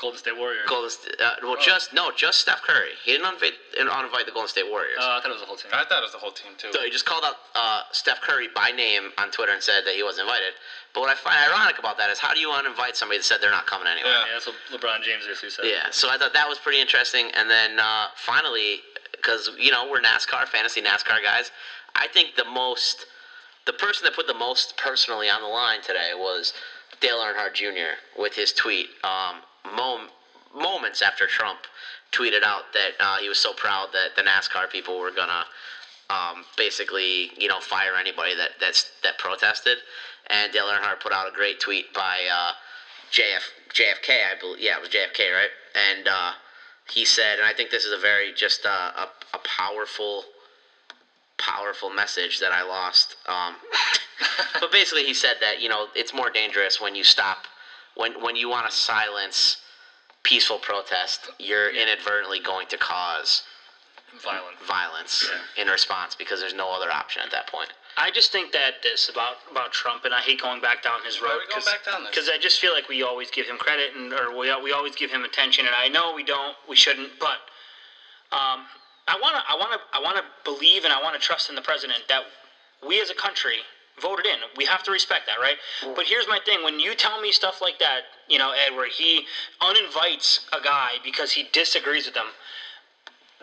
Golden 0.00 0.18
State 0.18 0.36
Warriors. 0.36 0.68
Golden 0.68 0.90
St- 0.90 1.20
uh, 1.20 1.34
well, 1.42 1.56
just 1.60 1.92
no, 1.92 2.10
just 2.14 2.40
Steph 2.40 2.62
Curry. 2.62 2.92
He 3.04 3.12
didn't 3.12 3.26
uninvite, 3.26 3.52
uninvite 3.78 4.26
the 4.26 4.32
Golden 4.32 4.48
State 4.48 4.68
Warriors. 4.68 4.98
Uh, 5.00 5.18
I 5.18 5.20
thought 5.20 5.30
it 5.30 5.32
was 5.34 5.40
the 5.42 5.46
whole 5.46 5.56
team. 5.56 5.70
I 5.72 5.84
thought 5.84 5.98
it 6.02 6.06
was 6.06 6.12
the 6.12 6.18
whole 6.18 6.32
team 6.32 6.52
too. 6.58 6.70
So 6.72 6.82
he 6.82 6.90
just 6.90 7.04
called 7.06 7.24
out 7.24 7.36
uh, 7.54 7.82
Steph 7.92 8.20
Curry 8.20 8.48
by 8.54 8.70
name 8.70 9.10
on 9.18 9.30
Twitter 9.30 9.52
and 9.52 9.62
said 9.62 9.84
that 9.86 9.94
he 9.94 10.02
wasn't 10.02 10.26
invited. 10.28 10.54
But 10.94 11.00
what 11.00 11.10
I 11.10 11.14
find 11.14 11.36
ironic 11.50 11.78
about 11.78 11.96
that 11.98 12.10
is 12.10 12.18
how 12.18 12.34
do 12.34 12.40
you 12.40 12.48
uninvite 12.48 12.96
somebody 12.96 13.18
that 13.18 13.24
said 13.24 13.38
they're 13.40 13.50
not 13.50 13.66
coming 13.66 13.86
anyway? 13.88 14.10
Yeah. 14.10 14.24
Yeah, 14.26 14.32
that's 14.34 14.46
what 14.46 14.56
LeBron 14.70 15.02
James 15.02 15.26
basically 15.26 15.50
said. 15.50 15.64
Yeah, 15.66 15.88
so 15.90 16.08
I 16.10 16.18
thought 16.18 16.32
that 16.34 16.48
was 16.48 16.58
pretty 16.58 16.80
interesting. 16.80 17.30
And 17.34 17.48
then 17.48 17.78
uh, 17.80 18.08
finally, 18.16 18.80
because 19.12 19.50
you 19.58 19.70
know 19.70 19.88
we're 19.90 20.00
NASCAR 20.00 20.46
fantasy 20.48 20.82
NASCAR 20.82 21.22
guys, 21.22 21.50
I 21.94 22.08
think 22.08 22.36
the 22.36 22.44
most, 22.44 23.06
the 23.66 23.72
person 23.72 24.04
that 24.04 24.14
put 24.14 24.26
the 24.26 24.34
most 24.34 24.76
personally 24.76 25.28
on 25.30 25.40
the 25.40 25.48
line 25.48 25.80
today 25.82 26.12
was 26.14 26.52
Dale 27.00 27.18
Earnhardt 27.18 27.54
Jr. 27.54 28.20
with 28.20 28.34
his 28.34 28.52
tweet. 28.52 28.86
Um, 29.04 29.36
Mo 29.76 30.06
moments 30.54 31.00
after 31.02 31.26
Trump 31.26 31.60
tweeted 32.12 32.42
out 32.42 32.72
that 32.74 32.90
uh, 33.00 33.16
he 33.18 33.28
was 33.28 33.38
so 33.38 33.52
proud 33.54 33.88
that 33.92 34.14
the 34.16 34.22
NASCAR 34.22 34.68
people 34.70 34.98
were 34.98 35.10
gonna 35.10 35.44
um, 36.10 36.44
basically, 36.56 37.30
you 37.38 37.48
know, 37.48 37.60
fire 37.60 37.92
anybody 37.98 38.36
that 38.36 38.50
that's 38.60 38.90
that 39.02 39.18
protested. 39.18 39.78
And 40.28 40.52
Dale 40.52 40.66
Earnhardt 40.66 41.00
put 41.00 41.12
out 41.12 41.28
a 41.28 41.32
great 41.32 41.60
tweet 41.60 41.92
by 41.94 42.20
uh, 42.32 42.52
JF, 43.10 43.42
JFK, 43.74 44.10
I 44.10 44.40
believe. 44.40 44.60
Yeah, 44.60 44.76
it 44.76 44.80
was 44.80 44.90
JFK, 44.90 45.32
right? 45.32 45.50
And 45.74 46.08
uh, 46.08 46.32
he 46.90 47.04
said, 47.04 47.38
and 47.38 47.46
I 47.46 47.52
think 47.52 47.70
this 47.70 47.84
is 47.84 47.92
a 47.92 48.00
very 48.00 48.32
just 48.32 48.64
uh, 48.66 48.90
a, 48.96 49.08
a 49.34 49.38
powerful, 49.38 50.24
powerful 51.38 51.90
message 51.90 52.40
that 52.40 52.52
I 52.52 52.62
lost. 52.62 53.16
Um, 53.26 53.56
but 54.60 54.72
basically, 54.72 55.04
he 55.04 55.14
said 55.14 55.36
that 55.40 55.60
you 55.60 55.68
know 55.68 55.88
it's 55.94 56.12
more 56.12 56.30
dangerous 56.30 56.80
when 56.80 56.94
you 56.94 57.04
stop, 57.04 57.46
when 57.94 58.20
when 58.22 58.36
you 58.36 58.48
want 58.48 58.68
to 58.70 58.76
silence 58.76 59.58
peaceful 60.22 60.58
protest, 60.58 61.28
you're 61.38 61.70
inadvertently 61.70 62.38
going 62.38 62.66
to 62.68 62.76
cause 62.76 63.42
Violent. 64.22 64.58
violence 64.68 65.30
in 65.56 65.68
response 65.68 66.14
because 66.14 66.38
there's 66.38 66.54
no 66.54 66.70
other 66.70 66.90
option 66.90 67.22
at 67.22 67.30
that 67.30 67.46
point. 67.46 67.70
I 67.96 68.10
just 68.10 68.30
think 68.30 68.52
that 68.52 68.82
this 68.82 69.08
about 69.08 69.36
about 69.50 69.72
Trump, 69.72 70.04
and 70.04 70.14
I 70.14 70.20
hate 70.20 70.40
going 70.40 70.60
back 70.60 70.82
down 70.82 71.02
his 71.04 71.20
road. 71.20 71.28
Why 71.28 71.34
are 71.34 71.38
we 71.40 71.46
going 71.46 71.64
back 71.64 71.84
down 71.84 72.02
this? 72.04 72.10
Because 72.10 72.28
I 72.28 72.38
just 72.38 72.60
feel 72.60 72.72
like 72.72 72.88
we 72.88 73.02
always 73.02 73.30
give 73.30 73.46
him 73.46 73.56
credit, 73.56 73.94
and 73.94 74.12
or 74.12 74.36
we 74.36 74.54
we 74.62 74.72
always 74.72 74.94
give 74.94 75.10
him 75.10 75.24
attention, 75.24 75.66
and 75.66 75.74
I 75.74 75.88
know 75.88 76.14
we 76.14 76.24
don't, 76.24 76.56
we 76.68 76.76
shouldn't, 76.76 77.18
but 77.18 77.40
um, 78.32 78.64
I 79.08 79.18
wanna 79.20 79.42
I 79.48 79.56
wanna 79.56 79.78
I 79.92 80.00
wanna 80.00 80.22
believe 80.44 80.84
and 80.84 80.92
I 80.92 81.02
wanna 81.02 81.18
trust 81.18 81.48
in 81.50 81.54
the 81.54 81.62
president 81.62 82.04
that 82.08 82.22
we 82.86 83.00
as 83.00 83.10
a 83.10 83.14
country 83.14 83.58
voted 84.00 84.26
in. 84.26 84.38
We 84.56 84.64
have 84.64 84.82
to 84.84 84.90
respect 84.90 85.26
that, 85.26 85.40
right? 85.40 85.56
Mm. 85.82 85.94
But 85.94 86.06
here's 86.06 86.26
my 86.26 86.38
thing: 86.44 86.62
when 86.62 86.80
you 86.80 86.94
tell 86.94 87.20
me 87.20 87.32
stuff 87.32 87.60
like 87.60 87.78
that, 87.78 88.02
you 88.28 88.38
know, 88.38 88.52
Ed, 88.52 88.74
where 88.74 88.88
he 88.88 89.26
uninvites 89.60 90.40
a 90.52 90.60
guy 90.60 90.92
because 91.04 91.32
he 91.32 91.44
disagrees 91.52 92.06
with 92.06 92.14
them, 92.14 92.28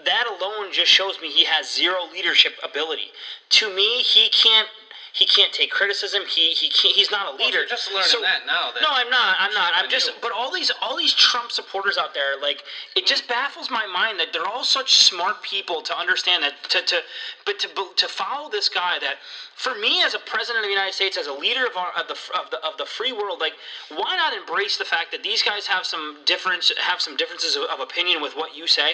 that 0.06 0.26
alone 0.28 0.72
just 0.72 0.92
shows 0.92 1.20
me 1.22 1.30
he 1.30 1.46
has 1.46 1.72
zero 1.72 2.06
leadership 2.12 2.54
ability. 2.64 3.12
To 3.50 3.74
me, 3.74 4.02
he 4.02 4.30
can't 4.30 4.70
he 5.14 5.26
can't 5.26 5.52
take 5.52 5.72
criticism. 5.72 6.24
He 6.28 6.52
he 6.54 6.70
can't, 6.70 6.96
he's 6.96 7.12
not 7.12 7.34
a 7.34 7.36
Well, 7.38 7.46
leader. 7.46 7.60
you're 7.60 7.68
just 7.68 7.92
learning 7.92 8.22
that 8.22 8.46
now, 8.46 8.72
then. 8.74 8.84
No, 8.84 8.90
I'm 8.92 9.10
not. 9.10 9.36
I'm 9.40 9.54
not. 9.54 9.72
I'm 9.76 9.90
just. 9.90 10.12
But 10.22 10.32
all 10.32 10.52
these 10.54 10.72
all 10.82 10.98
these 10.98 11.14
Trump 11.14 11.52
supporters 11.52 11.98
out 11.98 12.14
there, 12.14 12.40
like 12.42 12.64
it 12.96 13.06
just 13.06 13.28
baffles 13.28 13.70
my 13.70 13.86
mind 13.88 14.20
that 14.20 14.34
they're 14.34 14.48
all 14.48 14.64
such 14.64 14.98
smart 14.98 15.42
people 15.44 15.82
to 15.82 15.98
understand 15.98 16.44
that 16.44 16.54
to 16.70 16.82
to 16.82 17.02
but 17.46 17.60
to 17.60 17.68
to 17.98 18.08
follow 18.08 18.50
this 18.50 18.70
guy 18.70 18.98
that 19.00 19.16
for 19.56 19.76
me 19.76 20.02
as 20.04 20.14
a 20.14 20.20
president 20.20 20.64
of 20.64 20.70
the 20.70 20.74
United 20.74 20.94
States, 20.94 21.18
as 21.18 21.28
a 21.28 21.34
leader 21.34 21.66
of 21.66 21.76
our 21.76 21.92
of 21.98 22.08
the 22.08 22.18
of 22.38 22.50
the 22.52 22.64
of 22.66 22.78
the 22.78 22.86
free 22.86 23.12
world, 23.12 23.40
like 23.40 23.54
why 23.90 24.16
not 24.16 24.34
embrace 24.34 24.78
the 24.78 24.86
fact 24.86 25.12
that 25.12 25.24
these 25.24 25.42
guys 25.42 25.68
have 25.68 25.86
some 25.86 26.18
difference 26.26 26.72
have 26.78 27.02
some 27.02 27.16
differences 27.18 27.56
of, 27.56 27.64
of 27.64 27.80
opinion 27.80 28.22
with 28.22 28.36
what 28.36 28.56
you 28.56 28.68
say? 28.68 28.94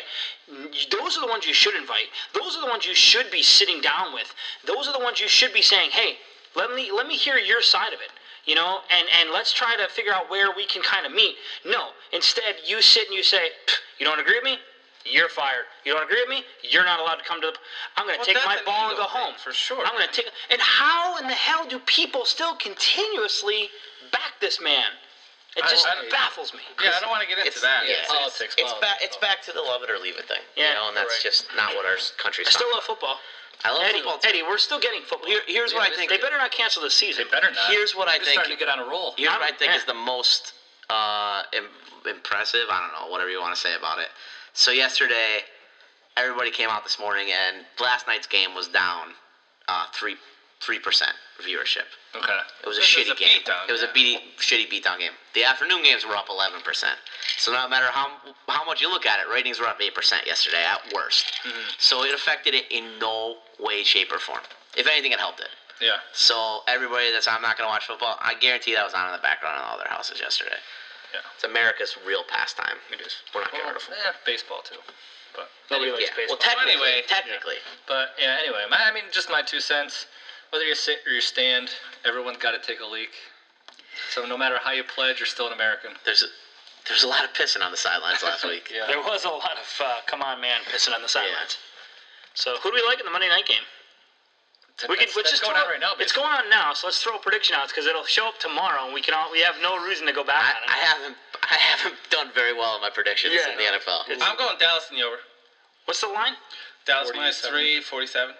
Those 0.92 1.18
are 1.18 1.22
the 1.22 1.28
ones 1.28 1.46
you 1.48 1.54
should 1.54 1.76
invite. 1.76 2.08
Those 2.34 2.56
are 2.56 2.62
the 2.62 2.70
ones 2.70 2.86
you 2.86 2.94
should 2.94 3.32
be 3.32 3.42
sitting 3.42 3.82
down 3.82 4.14
with. 4.14 4.32
Those 4.66 4.88
are 4.88 4.94
the 4.94 5.04
ones 5.04 5.20
you 5.20 5.28
should 5.28 5.54
be 5.54 5.62
saying, 5.64 5.90
"Hey, 5.92 6.05
let 6.56 6.72
me 6.72 6.92
let 6.92 7.08
me 7.08 7.16
hear 7.18 7.38
your 7.38 7.62
side 7.62 7.94
of 7.94 8.00
it." 8.02 8.12
You 8.46 8.56
know, 8.56 8.82
and 8.90 9.08
and 9.20 9.32
let's 9.32 9.52
try 9.52 9.76
to 9.76 9.88
figure 9.90 10.14
out 10.14 10.30
where 10.30 10.52
we 10.52 10.66
can 10.66 10.82
kind 10.82 11.06
of 11.06 11.12
meet. 11.12 11.36
No, 11.64 11.90
instead 12.12 12.58
you 12.66 12.82
sit 12.82 13.08
and 13.08 13.16
you 13.16 13.24
say, 13.24 13.52
"You 13.98 14.06
don't 14.06 14.20
agree 14.20 14.36
with 14.36 14.44
me? 14.44 14.60
You're 15.06 15.30
fired. 15.30 15.66
You 15.84 15.94
don't 15.94 16.04
agree 16.04 16.22
with 16.22 16.30
me? 16.30 16.44
You're 16.64 16.84
not 16.84 17.00
allowed 17.00 17.16
to 17.16 17.24
come 17.24 17.40
to 17.42 17.48
the. 17.48 17.58
I'm 17.96 18.08
going 18.08 18.16
to 18.16 18.20
Well, 18.20 18.26
take 18.26 18.46
my 18.46 18.58
an 18.58 18.66
ball 18.66 18.90
and 18.90 18.98
go 18.98 19.04
home 19.04 19.36
for 19.36 19.54
sure. 19.54 19.86
I'm 19.86 19.94
going 19.94 20.08
to 20.08 20.14
take. 20.14 20.30
And 20.50 20.60
how 20.60 21.18
in 21.18 21.28
the 21.28 21.34
hell 21.36 21.66
do 21.68 21.78
people 21.80 22.26
still 22.26 22.56
continuously 22.56 23.70
back 24.12 24.40
this 24.40 24.60
man? 24.60 24.92
It 25.56 25.64
I- 25.64 25.70
just 25.72 25.88
I- 25.88 26.10
baffles 26.12 26.54
me. 26.54 26.60
Yeah, 26.84 26.92
I 26.96 27.00
don't 27.00 27.10
want 27.10 27.24
to 27.24 27.28
get 27.30 27.38
into 27.40 27.48
It's 27.50 27.62
that. 27.62 27.88
yeah, 27.88 28.04
politics, 28.08 28.56
It's, 28.58 28.72
politics, 28.72 28.82
back. 28.82 28.98
It's 29.02 29.18
back 29.18 29.42
to 29.44 29.52
the 29.54 29.62
love 29.62 29.84
it 29.84 29.90
or 29.90 29.98
leave 30.00 30.18
it 30.18 30.28
thing. 30.28 30.42
Yeah, 30.56 30.70
you 30.70 30.74
know, 30.76 30.88
and 30.90 30.98
that's 30.98 31.16
right. 31.16 31.24
just 31.24 31.48
not 31.56 31.74
what 31.76 31.86
our 31.86 31.96
country's. 32.18 32.48
I 32.48 32.52
still 32.52 32.68
talking 32.68 32.76
love 32.76 32.84
football. 32.84 33.18
I 33.64 33.72
love 33.72 33.84
Eddie, 33.84 34.00
football. 34.04 34.18
Too. 34.20 34.30
Eddie, 34.30 34.44
we're 34.44 34.58
still 34.60 34.80
getting 34.80 35.02
football. 35.02 35.28
Here, 35.30 35.42
here's 35.48 35.74
what 35.74 35.82
I 35.90 35.96
think. 35.96 36.10
they 36.12 36.18
better 36.20 36.38
not 36.38 36.52
cancel 36.52 36.84
the 36.84 36.92
season. 36.92 37.24
They 37.26 37.32
better 37.32 37.50
not. 37.52 37.72
Here's 37.72 37.96
what 37.96 38.08
I 38.10 38.18
They're 38.18 38.26
think- 38.26 38.34
starting 38.42 38.54
to 38.54 38.60
get 38.60 38.68
on 38.70 38.80
a 38.80 38.86
roll. 38.90 39.14
Here's 39.18 39.32
what 39.32 39.42
I 39.42 39.56
think 39.56 39.72
yeah. 39.72 39.78
is 39.78 39.86
the 39.86 39.94
most 39.96 40.54
uh, 40.90 41.44
Im- 41.54 41.70
impressive. 42.06 42.68
I 42.70 42.82
don't 42.82 42.92
know, 42.92 43.10
whatever 43.12 43.30
you 43.32 43.40
want 43.42 43.56
to 43.56 43.62
say 43.62 43.74
about 43.76 43.98
it. 44.00 44.10
So 44.54 44.72
yesterday, 44.72 45.40
everybody 46.18 46.52
came 46.52 46.70
out 46.70 46.84
this 46.84 47.00
morning, 47.00 47.32
and 47.32 47.66
last 47.80 48.08
night's 48.08 48.28
game 48.28 48.54
was 48.54 48.68
down 48.68 49.14
uh, 49.68 49.86
three 49.94 50.16
three 50.62 50.80
percent 50.80 51.14
viewership. 51.42 51.88
Okay. 52.16 52.40
It 52.64 52.68
was 52.68 52.78
a 52.78 52.82
shitty 52.82 53.12
a 53.12 53.16
game. 53.16 53.42
it 53.44 53.72
was 53.72 53.84
a 53.84 53.92
yeah. 53.96 54.20
shitty 54.40 54.72
beatdown 54.72 55.00
game. 55.00 55.12
The 55.34 55.44
afternoon 55.44 55.84
games 55.84 56.06
were 56.06 56.16
up 56.16 56.28
11%. 56.28 56.64
So 57.38 57.52
no 57.52 57.68
matter 57.68 57.88
how 57.92 58.08
how 58.48 58.66
much 58.66 58.82
you 58.82 58.90
look 58.90 59.06
at 59.06 59.20
it, 59.20 59.28
ratings 59.32 59.60
were 59.60 59.68
up 59.68 59.80
8% 59.80 59.92
yesterday 60.26 60.64
at 60.64 60.94
worst. 60.94 61.26
Mm-hmm. 61.44 61.76
So 61.78 62.04
it 62.04 62.14
affected 62.14 62.54
it 62.54 62.66
in 62.72 63.00
no 63.00 63.38
way, 63.60 63.84
shape, 63.84 64.12
or 64.12 64.20
form. 64.20 64.42
If 64.78 64.88
anything, 64.88 65.12
it 65.12 65.20
helped 65.20 65.42
it. 65.42 65.50
Yeah. 65.82 66.00
So 66.14 66.62
everybody 66.68 67.12
that's 67.12 67.28
I'm 67.28 67.42
not 67.42 67.58
gonna 67.58 67.70
watch 67.70 67.88
football, 67.88 68.16
I 68.22 68.36
guarantee 68.36 68.76
that 68.76 68.84
was 68.84 68.94
on 68.94 69.08
in 69.08 69.12
the 69.12 69.22
background 69.22 69.60
in 69.60 69.64
all 69.68 69.78
their 69.78 69.92
houses 69.92 70.22
yesterday. 70.22 70.60
Yeah. 71.12 71.20
It's 71.36 71.44
America's 71.44 71.98
real 72.08 72.24
pastime. 72.28 72.80
It 72.92 73.02
is. 73.02 73.24
We're 73.34 73.42
not 73.42 73.52
getting 73.52 73.68
rid 73.68 73.76
of 73.76 73.82
football. 73.84 74.04
yeah, 74.04 74.16
baseball 74.26 74.62
too. 74.64 74.80
But 75.36 75.52
Nobody 75.68 75.92
yeah. 75.92 76.00
likes 76.00 76.16
baseball. 76.16 76.40
Well, 76.40 76.48
technically, 76.48 76.80
anyway, 76.80 77.04
technically, 77.08 77.60
but 77.88 78.16
yeah. 78.20 78.40
Anyway, 78.40 78.64
my, 78.72 78.80
I 78.80 78.92
mean, 78.96 79.04
just 79.12 79.28
my 79.30 79.42
two 79.44 79.60
cents. 79.60 80.08
Whether 80.52 80.66
you 80.66 80.76
sit 80.76 81.00
or 81.06 81.12
you 81.12 81.22
stand, 81.22 81.70
everyone's 82.06 82.38
got 82.38 82.52
to 82.52 82.60
take 82.66 82.80
a 82.80 82.86
leak. 82.86 83.10
So 84.12 84.26
no 84.26 84.38
matter 84.38 84.58
how 84.62 84.72
you 84.72 84.84
pledge, 84.84 85.20
you're 85.20 85.28
still 85.28 85.48
an 85.48 85.54
American. 85.54 85.92
there's 86.06 86.24
a, 86.24 86.28
there's 86.88 87.04
a 87.04 87.08
lot 87.08 87.24
of 87.24 87.34
pissing 87.34 87.64
on 87.64 87.72
the 87.72 87.78
sidelines 87.78 88.24
last 88.24 88.44
week. 88.48 88.72
Yeah. 88.74 88.86
There 88.88 89.00
was 89.00 89.26
a 89.26 89.30
lot 89.30 89.58
of 89.58 89.68
uh, 89.84 89.96
come 90.06 90.22
on 90.22 90.40
man 90.42 90.62
pissing 90.72 90.94
on 90.94 91.02
the 91.02 91.10
sidelines. 91.10 91.58
So 92.34 92.58
who 92.62 92.70
do 92.70 92.76
we 92.76 92.84
like 92.88 93.00
in 93.00 93.06
the 93.06 93.12
Monday 93.12 93.30
night 93.30 93.46
game? 93.46 93.64
We 94.90 95.00
can 95.00 95.08
That's- 95.08 95.16
let's 95.16 95.32
that's 95.32 95.40
just 95.40 95.44
going 95.44 95.56
on 95.56 95.72
right 95.72 95.80
now. 95.80 95.96
It's 96.00 96.12
going 96.12 96.28
on 96.28 96.50
now, 96.50 96.74
so 96.76 96.88
let's 96.88 97.00
throw 97.02 97.16
a 97.16 97.20
prediction 97.20 97.56
out 97.56 97.70
because 97.70 97.88
it'll 97.88 98.04
show 98.04 98.28
up 98.28 98.40
tomorrow, 98.44 98.84
and 98.84 98.94
we 98.94 99.00
can 99.00 99.14
all 99.14 99.32
we 99.32 99.40
have 99.40 99.56
no 99.64 99.80
reason 99.80 100.06
to 100.06 100.12
go 100.12 100.24
back 100.24 100.44
I, 100.44 100.52
on 100.52 100.64
it. 100.64 100.68
I 100.68 100.78
haven't 100.84 101.18
I 101.48 101.56
haven't 101.56 101.96
done 102.12 102.28
very 102.36 102.52
well 102.52 102.76
in 102.76 102.82
my 102.82 102.90
predictions 102.92 103.34
Yeah, 103.40 103.52
in 103.52 103.58
the 103.58 103.64
no. 103.64 103.80
NFL. 103.80 104.04
I'm 104.20 104.36
going 104.36 104.60
Dallas 104.60 104.92
in 104.92 104.98
the 105.00 105.04
over. 105.08 105.16
What's 105.86 106.02
the 106.02 106.12
line? 106.12 106.36
Dallas 106.86 107.10
minus 107.16 107.40
47. 107.40 107.56
three, 107.56 107.82
47. 107.82 108.36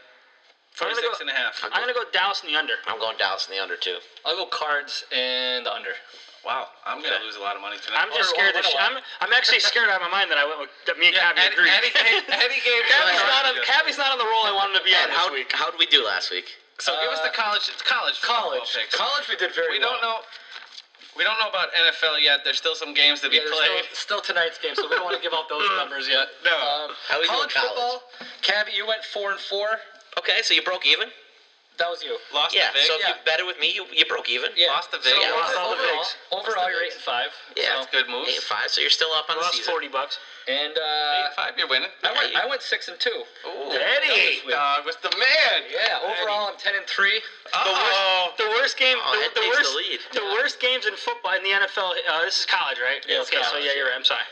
I'm 0.82 0.92
gonna 0.92 1.02
46 1.02 1.18
go- 1.18 1.22
and 1.24 1.30
a 1.30 1.34
half. 1.34 1.54
I'm 1.64 1.82
gonna 1.82 1.94
go 1.94 2.04
Dallas 2.12 2.42
in 2.44 2.52
the 2.52 2.58
under. 2.60 2.76
I'm 2.88 3.00
going 3.00 3.16
Dallas 3.18 3.48
in 3.48 3.56
the 3.56 3.62
under 3.62 3.76
two. 3.78 3.98
I'll 4.26 4.36
go 4.36 4.46
cards 4.46 5.04
and 5.12 5.66
the 5.66 5.74
under. 5.74 5.96
Wow, 6.46 6.70
I'm 6.86 7.02
going 7.02 7.10
to 7.10 7.26
lose 7.26 7.34
a 7.38 7.42
lot 7.42 7.56
of 7.58 7.62
money 7.66 7.82
tonight. 7.82 8.06
I'm 8.06 8.14
just 8.14 8.30
Or- 8.30 8.38
scared. 8.38 8.54
or 8.54 8.62
that 8.62 8.70
sh- 8.70 8.78
win 8.78 8.78
a 8.78 8.86
I'm. 8.86 8.96
I'm 9.26 9.34
actually 9.34 9.58
scared 9.66 9.90
out 9.90 9.98
of 9.98 10.06
my 10.06 10.14
mind 10.14 10.30
that 10.30 10.38
I 10.38 10.46
went 10.46 10.60
with 10.62 10.70
that 10.86 10.94
me 11.02 11.08
and 11.10 11.18
yeah, 11.18 11.34
Cavi 11.34 11.42
Eddie, 11.42 11.56
agreed. 11.58 11.74
Eddie 11.74 11.90
gave, 11.90 12.22
Eddie 12.30 12.62
gave 12.62 12.86
Cavi's 12.86 13.18
not 13.26 13.46
on. 13.50 13.56
Cavi's 13.66 13.98
not 13.98 14.12
on 14.14 14.20
the 14.22 14.30
roll 14.30 14.46
I 14.46 14.54
wanted 14.54 14.78
to 14.78 14.86
be 14.86 14.94
on 14.94 15.10
this 15.10 15.18
how 15.18 15.34
week. 15.34 15.50
how 15.58 15.72
did 15.74 15.80
we 15.82 15.88
do 15.90 16.06
last 16.06 16.30
week? 16.30 16.46
So 16.78 16.94
give 17.02 17.10
us 17.10 17.22
the 17.26 17.34
college 17.34 17.66
college 17.90 18.22
College. 18.22 18.62
picks. 18.78 18.94
College, 18.94 19.26
we 19.28 19.38
did 19.42 19.56
very 19.58 19.80
well. 19.82 19.90
We 19.98 19.98
don't 19.98 20.02
know. 20.06 20.22
We 21.18 21.24
don't 21.24 21.40
know 21.42 21.50
about 21.50 21.74
NFL 21.74 22.22
yet. 22.22 22.44
There's 22.44 22.58
still 22.62 22.76
some 22.76 22.94
games 22.94 23.22
to 23.22 23.30
be 23.30 23.38
Yeah, 23.42 23.50
played. 23.50 23.90
still, 23.98 24.22
still 24.22 24.22
tonight's 24.22 24.60
game, 24.60 24.76
so 24.76 24.84
we 24.86 24.94
don't 25.02 25.06
want 25.06 25.16
to 25.18 25.24
give 25.24 25.34
out 25.34 25.50
those 25.50 25.66
numbers 25.82 26.06
yet. 26.08 26.28
No. 26.46 26.54
Um, 26.54 26.92
How 27.08 27.18
we 27.18 27.26
doing 27.26 27.50
college, 27.50 27.54
college? 27.58 27.74
football. 27.74 28.04
Cavi, 28.44 28.76
you 28.76 28.86
went 28.86 29.02
four 29.04 29.32
and 29.32 29.40
four. 29.40 29.80
Okay, 30.18 30.42
so 30.42 30.54
you 30.54 30.62
broke 30.62 30.86
even. 30.86 31.10
That 31.78 31.92
was 31.92 32.00
you. 32.02 32.16
Lost 32.34 32.56
Yeah. 32.56 32.72
to 32.72 32.74
vig. 32.74 32.88
So 32.88 32.96
if 32.96 33.02
yeah. 33.04 33.08
you 33.10 33.16
bet 33.28 33.40
it 33.42 33.46
with 33.46 33.60
me, 33.60 33.68
you, 33.76 33.84
you 33.92 34.06
broke 34.08 34.30
even. 34.32 34.52
Yeah. 34.56 34.72
Lost 34.72 34.92
to 34.96 34.98
So 34.98 35.04
vig. 35.12 35.20
Yeah, 35.20 35.32
lost 35.36 35.52
overall, 35.52 35.68
all 35.68 35.76
the 35.76 35.84
overall, 35.84 36.04
Vigs. 36.08 36.16
overall 36.32 36.70
you're 36.72 36.84
eight 36.88 36.94
and 36.96 37.02
five. 37.04 37.36
Yeah. 37.58 37.76
That's 37.76 37.92
good 37.92 38.08
moves. 38.08 38.30
Eight 38.32 38.36
and 38.40 38.48
five. 38.48 38.72
So 38.72 38.80
you're 38.80 38.90
still 38.96 39.12
up 39.12 39.28
on 39.28 39.36
the 39.36 39.44
Lost 39.44 39.60
season. 39.60 39.74
forty 39.76 39.90
bucks. 39.92 40.16
And 40.48 40.72
Eight 40.72 40.80
uh, 40.80 41.26
and 41.28 41.36
five, 41.36 41.52
you're 41.60 41.68
winning. 41.68 41.90
I 42.06 42.14
went. 42.16 42.32
you- 42.32 42.40
I 42.40 42.46
went 42.48 42.62
six 42.62 42.88
and 42.88 42.96
two. 42.98 43.26
Ooh, 43.44 43.72
Eddie! 43.76 44.40
Sweet. 44.40 44.52
dog 44.56 44.86
was 44.86 44.96
the 45.04 45.12
man. 45.20 45.68
Yeah. 45.68 46.00
Overall, 46.00 46.48
I'm 46.48 46.56
ten 46.56 46.76
and 46.80 46.88
three. 46.88 47.20
Oh, 47.52 48.32
The 48.38 48.48
worst 48.56 48.78
game. 48.78 48.96
Oh, 49.04 49.12
the, 49.20 49.42
the 49.42 49.48
worst. 49.52 49.72
the 49.72 49.76
lead. 49.76 50.00
The 50.16 50.26
worst 50.32 50.62
games 50.62 50.86
in 50.86 50.96
football 50.96 51.34
in 51.36 51.44
the 51.44 51.50
NFL. 51.60 51.92
Uh, 52.08 52.22
this 52.24 52.40
is 52.40 52.46
college, 52.46 52.80
right? 52.80 53.04
Yeah, 53.04 53.20
it's 53.20 53.28
okay, 53.34 53.44
so 53.52 53.58
yeah, 53.58 53.76
you're 53.76 53.88
right. 53.92 53.96
I'm 54.00 54.06
sorry. 54.06 54.24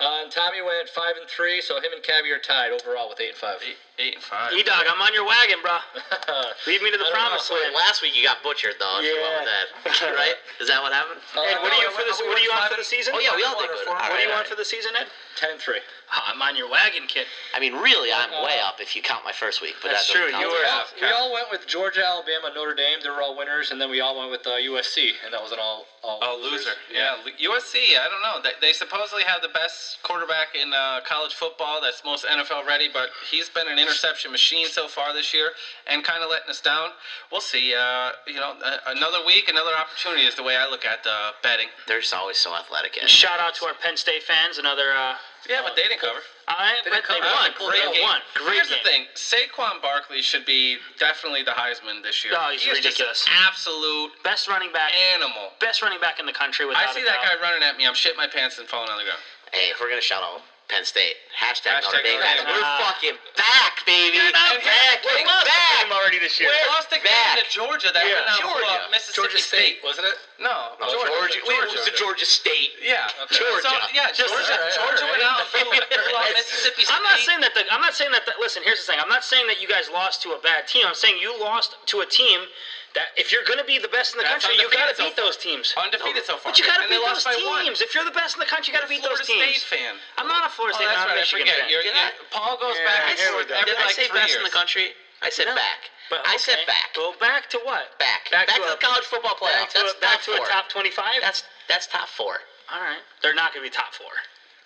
Uh, 0.00 0.22
and 0.24 0.32
Tommy 0.32 0.60
went 0.62 0.88
five 0.88 1.16
and 1.20 1.28
three, 1.28 1.60
so 1.60 1.76
him 1.76 1.92
and 1.92 2.02
Cavi 2.02 2.32
are 2.32 2.38
tied 2.40 2.72
overall 2.72 3.08
with 3.08 3.20
eight 3.20 3.28
and 3.30 3.36
five. 3.36 3.60
eight, 3.60 3.76
eight 4.00 4.14
and 4.16 4.24
five. 4.24 4.52
E 4.56 4.62
dog, 4.64 4.88
I'm 4.88 5.00
on 5.00 5.12
your 5.12 5.24
wagon, 5.28 5.60
bro. 5.62 5.76
Lead 6.66 6.80
me 6.82 6.90
to 6.90 6.96
the 6.98 7.04
I 7.04 7.12
don't 7.12 7.14
promised 7.14 7.50
Well, 7.52 7.60
land. 7.62 7.76
last 7.76 8.00
week 8.02 8.16
you 8.16 8.24
got 8.24 8.42
butchered 8.42 8.76
though. 8.80 8.98
If 8.98 9.04
you 9.04 9.20
went 9.20 9.44
with 9.44 9.50
that, 9.52 10.16
right? 10.16 10.36
Is 10.60 10.68
that 10.68 10.80
what 10.82 10.92
happened? 10.92 11.20
Ed, 11.36 11.60
what 11.60 11.72
are 11.72 11.82
you 11.82 11.90
for 11.92 12.02
this? 12.02 12.18
What 12.18 12.38
are 12.38 12.42
you 12.42 12.50
on 12.56 12.70
for 12.70 12.76
the 12.80 12.84
season? 12.84 13.12
Oh 13.16 13.20
yeah, 13.20 13.36
we 13.36 13.44
all 13.44 13.60
did 13.60 13.68
good. 13.68 13.86
All 13.88 13.94
What 13.94 14.10
are 14.10 14.16
right, 14.16 14.24
you 14.24 14.32
all 14.32 14.40
on 14.40 14.48
right. 14.48 14.48
for 14.48 14.56
the 14.56 14.64
season, 14.64 14.92
Ed? 14.96 15.06
Ten 15.36 15.52
and 15.52 15.60
three. 15.60 15.80
Oh, 16.12 16.18
I'm 16.26 16.42
on 16.42 16.56
your 16.56 16.68
wagon, 16.68 17.06
kid. 17.06 17.26
I 17.54 17.60
mean, 17.60 17.72
really, 17.74 18.10
I'm 18.12 18.30
way 18.42 18.58
up 18.58 18.80
if 18.80 18.96
you 18.96 19.00
count 19.02 19.22
my 19.24 19.30
first 19.30 19.62
week. 19.62 19.74
But 19.80 19.92
That's 19.92 20.08
that 20.08 20.12
true, 20.12 20.26
you 20.26 20.48
were 20.48 20.58
We 20.58 20.66
all, 20.66 20.84
we 21.00 21.08
all 21.08 21.32
went 21.32 21.50
with 21.52 21.66
Georgia, 21.68 22.02
Alabama, 22.04 22.50
Notre 22.52 22.74
Dame. 22.74 22.98
They 23.02 23.08
were 23.08 23.22
all 23.22 23.36
winners, 23.36 23.70
and 23.70 23.80
then 23.80 23.88
we 23.90 24.00
all 24.00 24.18
went 24.18 24.30
with 24.30 24.44
uh, 24.44 24.58
USC, 24.58 25.12
and 25.24 25.32
that 25.32 25.40
was 25.40 25.52
an 25.52 25.58
all 25.60 25.86
all, 26.02 26.18
Oh, 26.22 26.40
loser. 26.42 26.72
Yeah, 26.92 27.16
Lu- 27.24 27.52
USC. 27.54 27.94
I 28.00 28.08
don't 28.10 28.22
know. 28.22 28.40
They, 28.42 28.56
they 28.60 28.72
supposedly 28.72 29.22
have 29.24 29.40
the 29.42 29.48
best 29.54 29.98
quarterback 30.02 30.48
in 30.60 30.72
uh, 30.74 31.00
college 31.06 31.34
football. 31.34 31.80
That's 31.80 32.02
most 32.04 32.24
NFL 32.24 32.66
ready, 32.66 32.88
but 32.92 33.10
he's 33.30 33.48
been 33.48 33.68
an 33.68 33.78
interception 33.90 34.30
machine 34.30 34.66
so 34.66 34.86
far 34.88 35.12
this 35.12 35.34
year, 35.34 35.50
and 35.86 36.04
kind 36.04 36.22
of 36.22 36.30
letting 36.30 36.48
us 36.48 36.60
down. 36.60 36.90
We'll 37.32 37.40
see. 37.40 37.74
Uh, 37.74 38.12
you 38.26 38.34
know, 38.34 38.54
uh, 38.64 38.78
another 38.86 39.18
week, 39.26 39.48
another 39.48 39.72
opportunity 39.76 40.24
is 40.26 40.34
the 40.34 40.42
way 40.42 40.56
I 40.56 40.68
look 40.68 40.84
at 40.84 41.06
uh, 41.06 41.32
betting. 41.42 41.66
There's 41.86 41.88
They're 41.88 42.00
just 42.00 42.14
always 42.14 42.36
so 42.38 42.54
athletic. 42.54 42.98
Ed. 43.02 43.08
Shout 43.10 43.40
out 43.40 43.54
to 43.56 43.66
our 43.66 43.74
Penn 43.74 43.96
State 43.96 44.22
fans. 44.22 44.58
Another. 44.58 44.92
Uh, 44.94 45.14
Yeah, 45.48 45.60
but 45.64 45.74
they 45.74 45.82
didn't 45.88 46.00
cover. 46.00 46.20
I, 46.48 46.76
They 46.84 46.90
but 46.90 47.02
didn't 47.02 47.08
they 47.08 47.20
cover. 47.20 47.34
won. 47.34 47.70
Great 47.70 47.84
They 47.86 47.92
game. 47.98 48.02
won. 48.02 48.20
Great 48.34 48.54
Here's 48.54 48.68
game. 48.68 48.78
the 48.82 48.88
thing: 48.90 49.02
Saquon 49.16 49.80
Barkley 49.82 50.22
should 50.22 50.44
be 50.46 50.78
definitely 50.98 51.42
the 51.42 51.52
Heisman 51.56 52.02
this 52.02 52.22
year. 52.24 52.32
No, 52.34 52.50
he's 52.50 52.62
He 52.62 52.70
is 52.70 52.78
just 52.80 52.98
ridiculous. 52.98 53.26
an 53.26 53.32
absolute 53.48 54.10
Best 54.22 54.48
running 54.48 54.72
back. 54.72 54.92
animal. 55.14 55.50
Best 55.60 55.82
running 55.82 56.00
back 56.00 56.18
in 56.20 56.26
the 56.26 56.32
country. 56.36 56.66
Without 56.66 56.88
I 56.88 56.92
see 56.94 57.02
a 57.02 57.04
that 57.04 57.22
doubt. 57.22 57.40
guy 57.40 57.42
running 57.42 57.62
at 57.62 57.76
me. 57.76 57.86
I'm 57.86 57.94
shitting 57.94 58.16
my 58.16 58.26
pants 58.28 58.58
and 58.58 58.68
falling 58.68 58.90
on 58.90 58.98
the 58.98 59.04
ground. 59.04 59.20
Hey, 59.52 59.70
if 59.70 59.80
we're 59.80 59.88
gonna 59.90 60.00
shout 60.00 60.22
out 60.22 60.42
Penn 60.70 60.86
State, 60.86 61.18
hashtag, 61.34 61.82
Hashtag 61.82 61.82
Notre 61.82 62.02
Dame. 62.06 62.22
Notre 62.22 62.46
Dame. 62.46 62.54
We're 62.54 62.62
Ah. 62.62 62.94
fucking 62.94 63.18
back, 63.34 63.82
baby. 63.84 64.22
And 64.22 64.30
back. 64.32 64.54
here's 64.54 65.02
the 65.02 65.08
We're 65.10 65.14
thing, 65.18 65.26
back. 65.26 65.90
already 65.90 66.18
this 66.22 66.38
year. 66.38 66.46
We 66.48 66.68
lost 66.70 66.90
the 66.90 67.02
game 67.02 67.10
back. 67.10 67.42
to 67.42 67.44
Georgia. 67.50 67.90
That 67.90 68.06
Yeah. 68.06 68.14
went 68.14 68.28
out 68.30 68.40
Georgia. 68.40 68.66
uh, 68.70 68.88
Mississippi 68.90 69.16
Georgia 69.16 69.38
State, 69.42 69.82
wasn't 69.82 70.06
it? 70.06 70.18
No, 70.38 70.76
No, 70.78 70.86
Georgia. 70.90 71.10
Georgia. 71.10 71.40
Wait, 71.44 71.58
it 71.58 71.70
was 71.74 71.84
the 71.84 71.90
Georgia 71.98 72.24
State. 72.24 72.76
Yeah, 72.80 73.10
Georgia. 73.30 73.68
So, 73.68 73.80
yeah, 73.92 74.06
Just- 74.12 74.30
Georgia. 74.30 74.52
all 74.54 74.58
right, 74.60 74.78
all 74.78 74.86
Georgia 74.86 75.02
right. 75.02 75.10
went 75.10 75.22
out 75.24 75.52
blew- 75.52 75.64
blew 75.64 76.16
out 76.16 76.32
Mississippi 76.34 76.84
State. 76.84 76.94
I'm 76.96 77.02
not 77.02 77.18
saying 77.18 77.40
that. 77.40 77.54
The, 77.54 77.66
I'm 77.72 77.80
not 77.80 77.94
saying 77.94 78.12
that. 78.12 78.24
The, 78.26 78.34
listen, 78.38 78.62
here's 78.62 78.78
the 78.78 78.86
thing. 78.92 79.00
I'm 79.00 79.08
not 79.08 79.24
saying 79.24 79.46
that 79.48 79.60
you 79.60 79.66
guys 79.66 79.88
lost 79.90 80.22
to 80.22 80.32
a 80.32 80.38
bad 80.38 80.68
team. 80.68 80.86
I'm 80.86 80.94
saying 80.94 81.18
you 81.18 81.34
lost 81.36 81.74
to 81.86 82.00
a 82.00 82.06
team 82.06 82.48
that 82.94 83.14
if 83.16 83.30
you're 83.30 83.44
going 83.44 83.58
to 83.58 83.64
be 83.64 83.78
the 83.78 83.88
best 83.88 84.14
in 84.14 84.18
the 84.18 84.26
That's 84.26 84.44
country, 84.44 84.58
you 84.58 84.66
got 84.70 84.90
to 84.90 84.94
undefeated 84.94 84.96
so 84.98 85.04
beat 85.06 85.16
far. 85.16 85.24
those 85.26 85.36
teams. 85.36 85.66
undefeated 85.76 86.24
so 86.26 86.34
far. 86.38 86.50
But 86.52 86.58
you 86.58 86.64
got 86.66 86.82
to 86.82 86.86
And 86.86 86.90
beat 86.90 87.02
those 87.02 87.22
lost 87.22 87.26
by 87.26 87.36
one. 87.46 87.62
teams. 87.64 87.80
If 87.80 87.94
you're 87.94 88.04
the 88.04 88.14
best 88.14 88.34
in 88.34 88.40
the 88.40 88.50
country, 88.50 88.72
you 88.72 88.76
got 88.78 88.82
to 88.82 88.90
beat 88.90 89.00
oh, 89.04 89.10
Florida 89.14 89.22
those 89.22 89.30
teams. 89.30 89.62
State 89.62 89.78
fan. 89.78 89.94
I'm 90.18 90.26
not 90.26 90.42
a 90.46 90.50
Florida 90.50 90.74
Oh, 90.74 90.82
State. 90.82 90.90
that's 90.90 91.02
I'm 91.06 91.06
a 91.06 91.14
right. 91.14 91.18
I 91.18 91.22
Michigan 91.22 91.46
forget. 91.46 91.60
fan. 91.62 91.70
You're, 91.70 91.82
Did 91.86 91.94
you 91.94 92.02
I- 92.02 92.14
Paul 92.34 92.54
goes 92.58 92.74
Yeah, 92.78 92.90
back 92.90 93.00
and 93.10 93.18
here 93.18 93.30
we 93.30 93.46
forth 93.46 93.48
go. 93.48 93.54
every 93.62 93.70
Did 93.72 93.78
I 93.78 93.84
like 93.86 93.94
say 93.94 94.06
three 94.10 94.18
best 94.20 94.30
years. 94.34 94.42
in 94.42 94.44
the 94.44 94.54
country? 94.54 94.86
I 95.22 95.28
said 95.30 95.46
No. 95.46 95.54
back. 95.54 95.90
But, 96.10 96.26
I 96.26 96.36
said 96.36 96.58
back. 96.66 96.90
Well, 96.98 97.14
back 97.22 97.46
to 97.54 97.58
what? 97.62 97.94
Back. 98.02 98.30
Back 98.34 98.48
Back, 98.50 98.56
to 98.58 98.62
to, 98.66 98.68
a- 98.68 98.74
the 98.74 98.82
college 98.82 99.04
football 99.06 99.38
Back 99.38 99.70
playoff. 99.70 99.70
to, 99.70 99.78
That's 99.78 99.94
a, 99.94 100.00
back 100.00 100.18
to 100.26 100.32
a 100.34 100.42
top 100.50 100.66
25. 100.68 101.20
That's 101.22 101.44
that's 101.68 101.86
top 101.86 102.08
four. 102.08 102.40
all 102.72 102.80
right. 102.82 102.98
They're 103.22 103.34
not 103.34 103.54
going 103.54 103.62
to 103.64 103.70
be 103.70 103.74
top 103.74 103.94
four. 103.94 104.10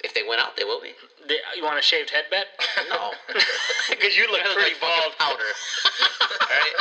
If 0.05 0.13
they 0.13 0.21
win 0.23 0.39
out, 0.39 0.53
they 0.57 0.65
will 0.69 0.81
be. 0.85 0.93
They, 1.27 1.41
you 1.57 1.65
want 1.65 1.81
a 1.81 1.83
shaved 1.83 2.11
head 2.13 2.29
bet? 2.31 2.47
No. 2.93 3.13
Because 3.89 4.17
you 4.17 4.29
look 4.31 4.45
pretty 4.53 4.77
fucking 4.77 4.85
bald. 4.85 5.17
Powder. 5.17 5.49
All 5.49 6.49
right. 6.53 6.77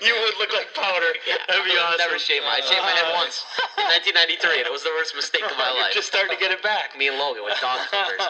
You 0.00 0.12
would 0.16 0.36
look 0.40 0.52
like 0.52 0.72
powder. 0.74 1.12
Yeah. 1.28 1.36
That'd 1.48 1.64
be 1.64 1.72
I've 1.76 1.94
awesome. 1.94 1.98
Never 2.00 2.18
shaved 2.18 2.44
my. 2.44 2.58
I 2.58 2.64
shaved 2.64 2.80
my 2.80 2.90
head 2.96 3.12
once 3.14 3.44
in 3.76 3.84
1993, 4.16 4.64
and 4.64 4.66
it 4.66 4.72
was 4.72 4.82
the 4.82 4.92
worst 4.96 5.12
mistake 5.14 5.44
of 5.44 5.52
my 5.60 5.68
life. 5.70 5.92
just 5.92 6.08
starting 6.08 6.32
to 6.32 6.40
get 6.40 6.50
it 6.50 6.62
back. 6.64 6.96
Me 6.96 7.08
and 7.08 7.16
Logan 7.20 7.44
with 7.44 7.60
dog 7.60 7.78
clippers. 7.92 8.20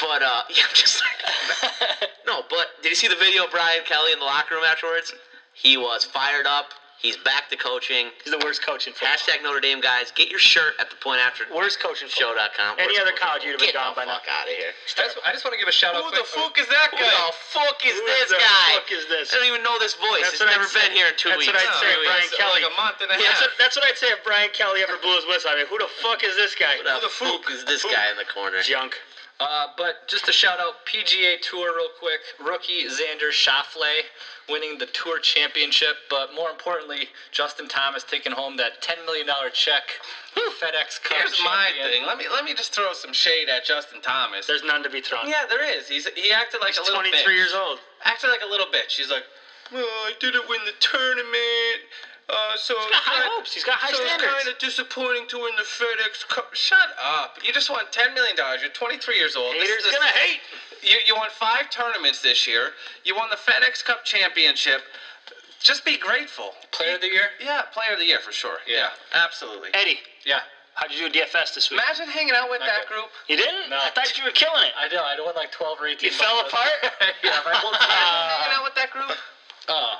but 0.00 0.20
uh, 0.24 0.42
yeah, 0.50 0.64
I'm 0.68 0.74
just 0.74 1.02
no. 2.26 2.42
But 2.48 2.80
did 2.82 2.90
you 2.90 2.98
see 2.98 3.08
the 3.08 3.20
video 3.20 3.44
of 3.44 3.52
Brian 3.52 3.84
Kelly 3.84 4.12
in 4.12 4.18
the 4.18 4.28
locker 4.28 4.56
room 4.56 4.64
afterwards? 4.64 5.12
He 5.52 5.76
was 5.76 6.04
fired 6.04 6.46
up. 6.48 6.72
He's 7.00 7.16
back 7.16 7.48
to 7.48 7.56
coaching. 7.56 8.12
He's 8.22 8.28
the 8.36 8.42
worst 8.44 8.60
coach 8.60 8.84
in 8.86 8.92
football. 8.92 9.16
Hashtag 9.16 9.40
Notre 9.40 9.56
Dame 9.60 9.80
guys, 9.80 10.12
get 10.12 10.28
your 10.28 10.38
shirt 10.38 10.76
at 10.76 10.92
the 10.92 11.00
point 11.00 11.16
after 11.24 11.48
Worst 11.48 11.80
coach 11.80 12.04
in 12.04 12.12
football. 12.12 12.36
show.com. 12.36 12.76
Any 12.76 12.92
Worst 12.92 13.00
other 13.08 13.16
college 13.16 13.40
you'd 13.40 13.56
have 13.56 13.64
been 13.64 13.72
gone 13.72 13.96
by 13.96 14.04
now. 14.04 14.20
fuck 14.20 14.28
out 14.28 14.44
of 14.44 14.52
here. 14.52 14.76
I 15.00 15.08
just, 15.08 15.16
I 15.24 15.32
just 15.32 15.40
want 15.48 15.56
to 15.56 15.60
give 15.60 15.64
a 15.66 15.72
shout 15.72 15.96
out. 15.96 16.04
Who 16.04 16.12
the 16.12 16.20
quick- 16.28 16.36
fuck 16.36 16.54
is 16.60 16.68
that 16.68 16.92
guy? 16.92 17.00
Who 17.00 17.08
the 17.08 17.32
fuck 17.56 17.80
is 17.88 17.96
Who 17.96 18.04
this 18.04 18.28
the 18.28 18.36
guy? 18.36 18.68
fuck 18.76 18.92
is 18.92 19.04
this? 19.08 19.32
I 19.32 19.40
don't 19.40 19.48
even 19.48 19.64
know 19.64 19.80
this 19.80 19.96
voice. 19.96 20.28
That's 20.28 20.36
It's 20.36 20.44
what 20.44 20.52
never 20.52 20.68
I'd 20.68 20.76
been 20.76 20.92
say. 20.92 21.00
here 21.00 21.08
in 21.08 21.16
two 21.16 21.32
That's 21.32 21.40
weeks. 21.40 21.56
what 21.56 21.64
I'd 21.64 21.80
say, 21.80 21.88
No, 21.96 22.04
Brian 22.04 22.20
it's 22.28 22.36
Kelly. 22.36 22.60
Like 22.60 22.68
a 22.68 22.76
month 22.76 22.96
and 23.00 23.08
a 23.08 23.16
That's 23.16 23.24
half. 23.32 23.40
what, 23.48 23.52
that's 23.56 23.74
what 23.80 23.84
I'd 23.88 23.96
say 23.96 24.12
if 24.12 24.20
Brian 24.20 24.52
Kelly 24.52 24.84
ever 24.84 25.00
blew 25.00 25.16
his 25.16 25.24
whistle. 25.24 25.56
I 25.56 25.56
mean, 25.56 25.72
who 25.72 25.80
the 25.80 25.88
fuck 26.04 26.20
is 26.20 26.36
this 26.36 26.52
guy? 26.52 26.76
Who 26.76 26.84
the 26.84 27.08
fuck 27.08 27.48
is 27.48 27.64
this 27.64 27.80
guy 27.80 28.12
in 28.12 28.20
the 28.20 28.28
corner? 28.28 28.60
Junk. 28.60 29.00
Uh, 29.40 29.68
but 29.76 30.06
just 30.06 30.26
to 30.26 30.32
shout 30.32 30.60
out 30.60 30.74
PGA 30.84 31.40
Tour 31.40 31.74
real 31.74 31.88
quick, 31.88 32.20
rookie 32.38 32.84
Xander 32.84 33.30
Schauffele 33.32 34.02
winning 34.50 34.76
the 34.76 34.86
Tour 34.86 35.18
Championship, 35.18 35.96
but 36.10 36.34
more 36.34 36.50
importantly, 36.50 37.08
Justin 37.32 37.66
Thomas 37.66 38.02
taking 38.02 38.32
home 38.32 38.58
that 38.58 38.82
$10 38.82 39.06
million 39.06 39.26
check. 39.54 39.82
FedEx 40.60 41.02
Cup 41.02 41.18
Here's 41.18 41.40
my 41.42 41.70
thing. 41.82 42.04
Let 42.04 42.18
me 42.18 42.26
let 42.30 42.44
me 42.44 42.54
just 42.54 42.72
throw 42.72 42.92
some 42.92 43.12
shade 43.12 43.48
at 43.48 43.64
Justin 43.64 44.00
Thomas. 44.00 44.46
There's 44.46 44.62
none 44.62 44.82
to 44.82 44.90
be 44.90 45.00
thrown. 45.00 45.28
yeah, 45.28 45.44
there 45.48 45.64
is. 45.64 45.88
He's 45.88 46.06
he 46.14 46.30
acted 46.32 46.60
like 46.60 46.70
He's 46.70 46.78
a 46.78 46.82
little 46.82 47.00
23 47.00 47.18
bitch. 47.18 47.36
years 47.36 47.52
old. 47.54 47.78
Acted 48.04 48.28
like 48.28 48.42
a 48.42 48.46
little 48.46 48.66
bitch. 48.66 48.88
She's 48.90 49.10
like, 49.10 49.24
well, 49.72 49.84
I 49.84 50.12
didn't 50.20 50.48
win 50.48 50.64
the 50.64 50.72
tournament. 50.80 51.80
Uh, 52.30 52.56
so 52.56 52.74
He's 52.78 52.90
got 52.94 53.02
high 53.02 53.26
hopes. 53.26 53.52
He's 53.52 53.64
got 53.64 53.78
high 53.82 53.90
so 53.90 53.98
standards. 54.06 54.22
it's 54.30 54.44
kind 54.44 54.54
of 54.54 54.58
disappointing 54.62 55.26
to 55.34 55.38
win 55.42 55.56
the 55.56 55.66
FedEx 55.66 56.22
Cup. 56.28 56.54
Shut 56.54 56.94
up! 57.02 57.38
You 57.42 57.52
just 57.52 57.68
won 57.70 57.84
ten 57.90 58.14
million 58.14 58.36
dollars. 58.36 58.60
You're 58.62 58.70
23 58.70 59.16
years 59.18 59.34
old. 59.34 59.54
Haters 59.54 59.82
this- 59.82 59.92
gonna 59.92 60.06
hate. 60.14 60.38
You 60.82 60.96
you 61.06 61.16
won 61.16 61.28
five 61.34 61.68
tournaments 61.70 62.22
this 62.22 62.46
year. 62.46 62.70
You 63.04 63.16
won 63.16 63.28
the 63.30 63.36
FedEx 63.36 63.82
Cup 63.84 64.04
championship. 64.04 64.82
Just 65.60 65.84
be 65.84 65.98
grateful. 65.98 66.54
Player 66.72 66.94
of 66.94 67.00
the 67.02 67.08
year? 67.12 67.28
Yeah, 67.38 67.62
player 67.72 67.92
of 67.92 67.98
the 67.98 68.06
year 68.06 68.20
for 68.20 68.32
sure. 68.32 68.58
Yeah, 68.66 68.88
absolutely. 69.12 69.68
Eddie, 69.74 69.98
Yeah. 70.24 70.40
how'd 70.74 70.90
you 70.90 71.10
do 71.10 71.20
DFS 71.20 71.52
this 71.54 71.68
week? 71.68 71.80
Imagine 71.84 72.08
hanging 72.08 72.32
out 72.34 72.48
with 72.48 72.60
that 72.60 72.86
Okay. 72.86 72.94
group. 72.94 73.10
You 73.28 73.36
didn't? 73.36 73.68
No. 73.68 73.76
I 73.76 73.90
thought 73.90 74.16
you 74.16 74.24
were 74.24 74.30
killing 74.30 74.64
it. 74.64 74.72
I 74.78 74.88
know. 74.88 75.04
I 75.04 75.20
won 75.20 75.34
like 75.34 75.52
12 75.52 75.78
or 75.82 75.86
18. 75.86 76.08
You 76.12 76.16
fell 76.16 76.40
apart? 76.40 76.70
yeah, 77.22 77.42
my 77.44 77.52
whole 77.56 77.72
team. 77.76 77.80
hanging 77.90 78.56
out 78.56 78.64
with 78.64 78.74
that 78.76 78.90
group. 78.90 79.12
Uh, 79.68 79.96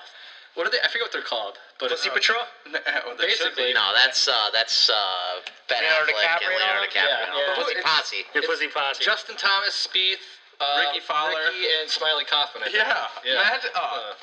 what 0.55 0.67
are 0.67 0.71
they? 0.71 0.79
I 0.83 0.89
forget 0.89 1.03
what 1.07 1.13
they're 1.13 1.23
called. 1.27 1.57
But 1.79 1.91
Pussy 1.91 2.11
uh, 2.11 2.15
Patrol? 2.15 2.45
Basically. 3.19 3.73
No, 3.73 3.93
that's 3.95 4.29
uh, 4.29 4.51
that's 4.53 4.91
uh, 4.91 5.41
Ben 5.69 5.81
Leonardo 5.83 6.13
Affleck 6.13 6.21
DiCaprio 6.21 6.51
and 6.51 6.61
Leonardo 6.61 6.87
DiCaprio. 6.91 7.09
Yeah, 7.09 7.39
yeah. 7.49 7.55
Pussy 7.57 7.73
It's- 7.79 7.85
Posse. 7.87 8.23
Your 8.35 8.43
pussy 8.45 8.69
posse. 8.69 9.05
Justin 9.05 9.37
Thomas, 9.37 9.75
Spieth, 9.89 10.21
uh, 10.61 10.85
Rickie 10.87 11.01
Fowler. 11.01 11.39
Rickie, 11.51 11.67
and 11.81 11.89
Smylie 11.89 12.27
Kaufman. 12.29 12.63
I 12.63 12.67
think. 12.67 12.77
Yeah. 12.77 13.07
Yeah. 13.25 13.41
Imagine. 13.41 13.71
Oh, 13.75 14.13
Uh, 14.13 14.15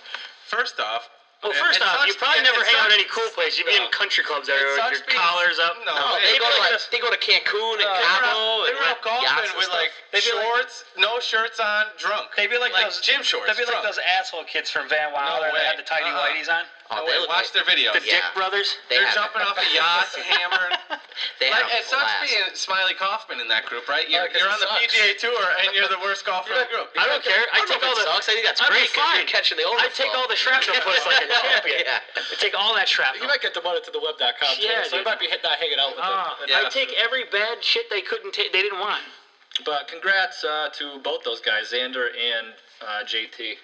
first 0.46 0.80
off. 0.80 1.10
Well, 1.44 1.52
it- 1.54 1.58
first 1.62 1.78
it 1.80 1.86
off, 1.86 2.02
sucks 2.02 2.08
you 2.08 2.14
probably 2.18 2.42
never 2.44 2.64
hang 2.66 2.76
out 2.82 2.88
at 2.90 2.98
any 2.98 3.06
cool 3.14 3.30
place. 3.38 3.58
You'd 3.58 3.68
be 3.70 3.78
in 3.78 3.86
country 3.94 4.24
clubs 4.24 4.50
everywhere 4.50 4.76
with 4.90 4.98
your 5.00 5.08
being- 5.08 5.20
collars 5.22 5.60
up. 5.60 5.78
No, 5.86 5.94
No, 5.94 6.18
they 6.20 6.34
they, 6.34 6.38
go 6.40 6.50
to 6.50 6.60
like 6.60 6.74
they 6.90 7.00
go 7.00 7.12
to 7.14 7.18
Cancun 7.22 7.78
and 7.78 7.86
were 7.86 8.02
Cabo 8.02 8.66
they 8.66 8.74
were 8.74 8.84
out 8.90 9.02
golfing 9.02 9.54
with 9.58 9.70
like 9.70 9.92
be 10.12 10.18
like- 10.18 10.44
shorts, 10.44 10.84
no 10.98 11.20
shirts 11.20 11.60
on, 11.60 11.86
drunk. 11.98 12.34
They'd 12.36 12.50
be 12.50 12.58
like, 12.58 12.74
like 12.74 12.86
those 12.90 13.02
gym 13.02 13.22
shorts. 13.22 13.48
They'd 13.48 13.66
be 13.66 13.70
like 13.70 13.84
those 13.84 14.00
asshole 14.00 14.46
kids 14.46 14.72
from 14.72 14.90
Van 14.90 15.14
Wilder 15.14 15.54
way. 15.54 15.62
that 15.62 15.78
had 15.78 15.80
the 15.80 15.84
tidy 15.84 16.06
Uh-uh. 16.10 16.26
whities 16.28 16.50
on. 16.50 16.66
Oh, 16.90 16.96
No 16.96 17.06
they 17.06 17.12
way, 17.12 17.20
look 17.20 17.30
watch 17.30 17.52
like- 17.52 17.54
their 17.54 17.68
videos. 17.68 17.94
The 18.00 18.08
Yeah. 18.08 18.24
Dick 18.24 18.34
Brothers. 18.34 18.78
They 18.88 18.96
They're 18.96 19.06
have 19.12 19.16
jumping 19.16 19.42
a 19.42 19.46
off 19.52 19.58
a 19.60 19.66
yacht, 19.76 20.08
yachts, 20.16 20.16
hammered. 20.16 20.74
They 21.40 21.52
Like, 21.52 21.68
have 21.68 21.72
a 21.72 21.78
it 21.82 21.86
sucks 21.86 22.04
blast. 22.08 22.32
being 22.32 22.50
Smylie 22.56 22.96
Kaufman 22.98 23.40
in 23.44 23.48
that 23.50 23.66
group, 23.68 23.88
right? 23.92 24.08
You're, 24.08 24.24
Yeah, 24.24 24.28
'cause 24.32 24.40
you're 24.40 24.48
it 24.48 24.54
on 24.56 24.60
the 24.64 24.68
sucks. 24.72 24.96
PGA 24.96 25.14
Tour 25.20 25.44
and 25.64 25.76
you're 25.76 25.88
the 25.92 26.00
worst 26.00 26.24
golfer 26.24 26.54
in 26.54 26.60
the 26.60 26.72
group. 26.72 26.94
I 26.98 27.08
don't 27.08 27.24
care. 27.24 27.48
I 27.52 27.60
I 27.60 27.66
don't 27.66 27.70
know 27.70 27.76
take 27.76 27.84
if 27.84 27.90
all 27.90 27.92
it 27.92 28.06
the. 28.06 28.12
sucks. 28.14 28.30
I 28.30 28.34
think 28.40 28.46
that's 28.46 28.62
I'd 28.62 28.70
be 28.72 28.74
great 28.80 28.94
'cause 28.94 29.04
fine. 29.04 29.18
you're 29.20 29.28
catching 29.28 29.58
the 29.58 29.66
I 29.68 29.90
take 29.92 30.16
all 30.16 30.28
the 30.28 30.36
shrapnel 30.40 30.76
push 30.88 31.06
like 31.06 31.24
a 31.24 31.28
champion. 31.28 31.80
Yeah. 31.84 32.00
I 32.16 32.36
take 32.40 32.56
all 32.56 32.74
that 32.76 32.88
shrapnel. 32.88 33.22
You 33.22 33.28
might 33.28 33.42
get 33.42 33.54
demoted 33.54 33.84
to 33.86 33.92
the 33.92 34.00
web.com 34.00 34.56
too, 34.56 34.62
Yeah, 34.64 34.84
so 34.84 34.96
you 34.96 35.04
dude. 35.04 35.06
might 35.06 35.20
be 35.20 35.28
hit, 35.28 35.44
not 35.44 35.60
hanging 35.60 35.80
out 35.80 35.90
with 35.92 36.00
Ah, 36.02 36.38
them. 36.40 36.50
Yeah. 36.50 36.64
I 36.66 36.70
take 36.70 36.94
every 36.94 37.26
bad 37.26 37.64
shit 37.64 37.90
they 37.90 38.02
couldn't 38.02 38.32
take. 38.34 38.54
They 38.54 38.62
didn't 38.62 38.80
want. 38.80 39.04
But 39.66 39.88
congrats 39.88 40.44
uh, 40.44 40.70
to 40.78 41.00
both 41.00 41.24
those 41.24 41.42
guys, 41.42 41.72
Xander 41.72 42.10
and 42.16 42.54
uh, 42.82 43.04
JT. 43.04 43.58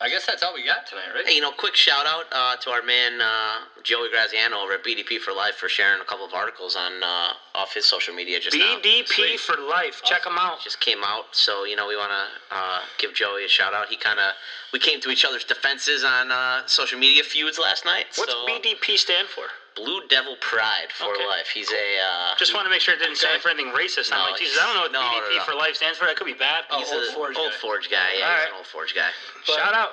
I 0.00 0.08
guess 0.08 0.26
that's 0.26 0.42
all 0.42 0.52
we 0.52 0.64
got 0.64 0.86
tonight, 0.86 1.14
right? 1.14 1.26
Hey, 1.26 1.36
you 1.36 1.40
know, 1.40 1.52
quick 1.52 1.76
shout 1.76 2.04
out 2.04 2.24
uh, 2.32 2.56
to 2.56 2.70
our 2.70 2.82
man 2.82 3.20
uh, 3.20 3.58
Joey 3.84 4.10
Graziano 4.10 4.56
over 4.56 4.72
at 4.72 4.84
BDP 4.84 5.18
for 5.18 5.32
Life 5.32 5.54
for 5.54 5.68
sharing 5.68 6.00
a 6.00 6.04
couple 6.04 6.26
of 6.26 6.34
articles 6.34 6.74
on 6.74 7.02
uh, 7.02 7.32
off 7.54 7.72
his 7.72 7.86
social 7.86 8.12
media 8.12 8.40
just 8.40 8.56
now. 8.56 8.80
BDP 8.82 9.38
for 9.38 9.56
life. 9.56 10.02
Check 10.04 10.24
them 10.24 10.36
out. 10.36 10.60
Just 10.62 10.80
came 10.80 11.04
out, 11.04 11.26
so 11.30 11.64
you 11.64 11.76
know 11.76 11.86
we 11.86 11.96
want 11.96 12.10
to 12.10 12.56
uh, 12.56 12.80
give 12.98 13.14
Joey 13.14 13.44
a 13.44 13.48
shout 13.48 13.72
out. 13.72 13.88
He 13.88 13.96
kind 13.96 14.18
of 14.18 14.34
we 14.72 14.80
came 14.80 15.00
to 15.00 15.10
each 15.10 15.24
other's 15.24 15.44
defenses 15.44 16.02
on 16.02 16.32
uh, 16.32 16.66
social 16.66 16.98
media 16.98 17.22
feuds 17.22 17.58
last 17.58 17.84
night. 17.84 18.06
What's 18.16 18.32
so, 18.32 18.46
BDP 18.46 18.98
stand 18.98 19.28
for? 19.28 19.44
Blue 19.74 20.06
Devil 20.08 20.36
Pride 20.40 20.90
for 20.94 21.10
Okay. 21.14 21.26
Life. 21.26 21.48
He's 21.48 21.70
a 21.70 21.98
uh, 21.98 22.34
Just 22.38 22.54
want 22.54 22.66
to 22.66 22.70
make 22.70 22.80
sure 22.80 22.94
it 22.94 23.00
didn't 23.00 23.16
stand 23.16 23.42
for 23.42 23.48
anything 23.50 23.72
racist. 23.74 24.12
I'm 24.12 24.30
like, 24.30 24.38
Jesus, 24.38 24.58
I 24.60 24.66
don't 24.66 24.74
know 24.76 24.82
what 24.82 24.92
no, 24.92 25.02
no, 25.02 25.26
BDP 25.26 25.36
no. 25.38 25.44
for 25.44 25.54
life 25.54 25.74
stands 25.76 25.98
for. 25.98 26.06
That 26.06 26.16
could 26.16 26.26
be 26.30 26.34
bad. 26.38 26.64
Oh, 26.70 26.78
he's 26.78 26.92
Old 26.92 27.02
a 27.02 27.12
Forge 27.12 27.36
old 27.36 27.50
guy. 27.50 27.58
Forge 27.58 27.90
guy. 27.90 27.96
Yeah, 28.18 28.24
All 28.24 28.30
he's 28.30 28.38
right. 28.38 28.48
an 28.50 28.56
old 28.58 28.66
Forge 28.66 28.94
guy. 28.94 29.10
Shout 29.44 29.74
out. 29.74 29.90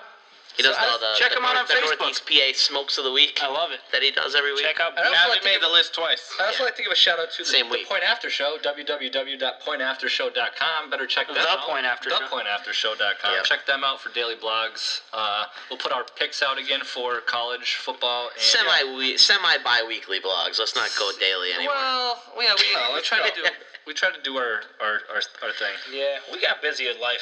He 0.57 0.63
does 0.63 0.75
So, 0.75 0.81
all 0.83 0.99
the 0.99 1.13
check 1.17 1.31
the 1.31 1.37
him 1.37 1.45
out 1.45 1.55
on 1.55 1.65
the 1.65 1.73
Facebook. 1.73 1.97
Northeast 1.99 2.25
PA 2.27 2.51
smokes 2.53 2.97
of 2.97 3.05
the 3.05 3.11
week 3.11 3.39
I 3.41 3.47
love 3.47 3.71
it. 3.71 3.79
that 3.91 4.03
he 4.03 4.11
does 4.11 4.35
every 4.35 4.53
week. 4.53 4.63
Check 4.65 4.79
out. 4.79 4.97
I 4.97 5.01
also 5.03 5.11
Yeah, 5.13 5.25
like 5.27 5.39
they 5.39 5.39
to 5.39 5.45
made 5.45 5.53
give- 5.61 5.69
the 5.69 5.69
list 5.69 5.93
twice. 5.95 6.33
I 6.39 6.45
also 6.47 6.63
like 6.65 6.75
to 6.75 6.83
give 6.83 6.91
a 6.91 6.95
shout 6.95 7.19
out 7.19 7.31
to 7.31 7.43
the, 7.43 7.49
Same 7.49 7.67
the 7.67 7.71
week. 7.73 7.87
Point 7.87 8.03
After 8.03 8.29
Show, 8.29 8.57
www.pointaftershow.com. 8.61 10.89
Better 10.89 11.05
check 11.07 11.27
them 11.27 11.35
The 11.35 11.47
out. 11.47 11.59
Point 11.61 11.85
After 11.85 12.09
Show. 12.09 12.17
ThePointAfterShow.com. 12.19 13.33
Yep. 13.35 13.43
Check 13.45 13.65
them 13.65 13.83
out 13.83 14.01
for 14.01 14.09
daily 14.13 14.35
blogs. 14.35 15.01
Uh, 15.13 15.45
we'll 15.69 15.79
put 15.79 15.91
our 15.91 16.03
picks 16.17 16.41
out 16.43 16.57
again 16.57 16.81
for 16.83 17.21
college 17.21 17.75
football. 17.75 18.29
And 18.33 18.41
Semi 18.41 18.95
we 18.97 19.17
semi 19.17 19.57
bi 19.63 19.83
weekly 19.87 20.19
blogs. 20.19 20.59
Let's 20.59 20.75
not 20.75 20.89
go 20.97 21.11
daily 21.19 21.53
anymore. 21.53 21.75
Well, 21.75 22.19
yeah, 22.39 22.53
we, 22.59 22.73
No, 22.73 22.91
we 22.95 23.01
try 23.01 23.19
to 23.27 23.35
do 23.35 23.43
we 23.87 23.93
try 23.93 24.11
to 24.11 24.21
do 24.21 24.37
our 24.37 24.61
our, 24.79 25.01
our, 25.13 25.21
our 25.43 25.51
thing. 25.53 25.75
Yeah, 25.91 26.17
we 26.31 26.39
got 26.41 26.61
busy 26.61 26.87
in 26.87 26.99
life. 26.99 27.21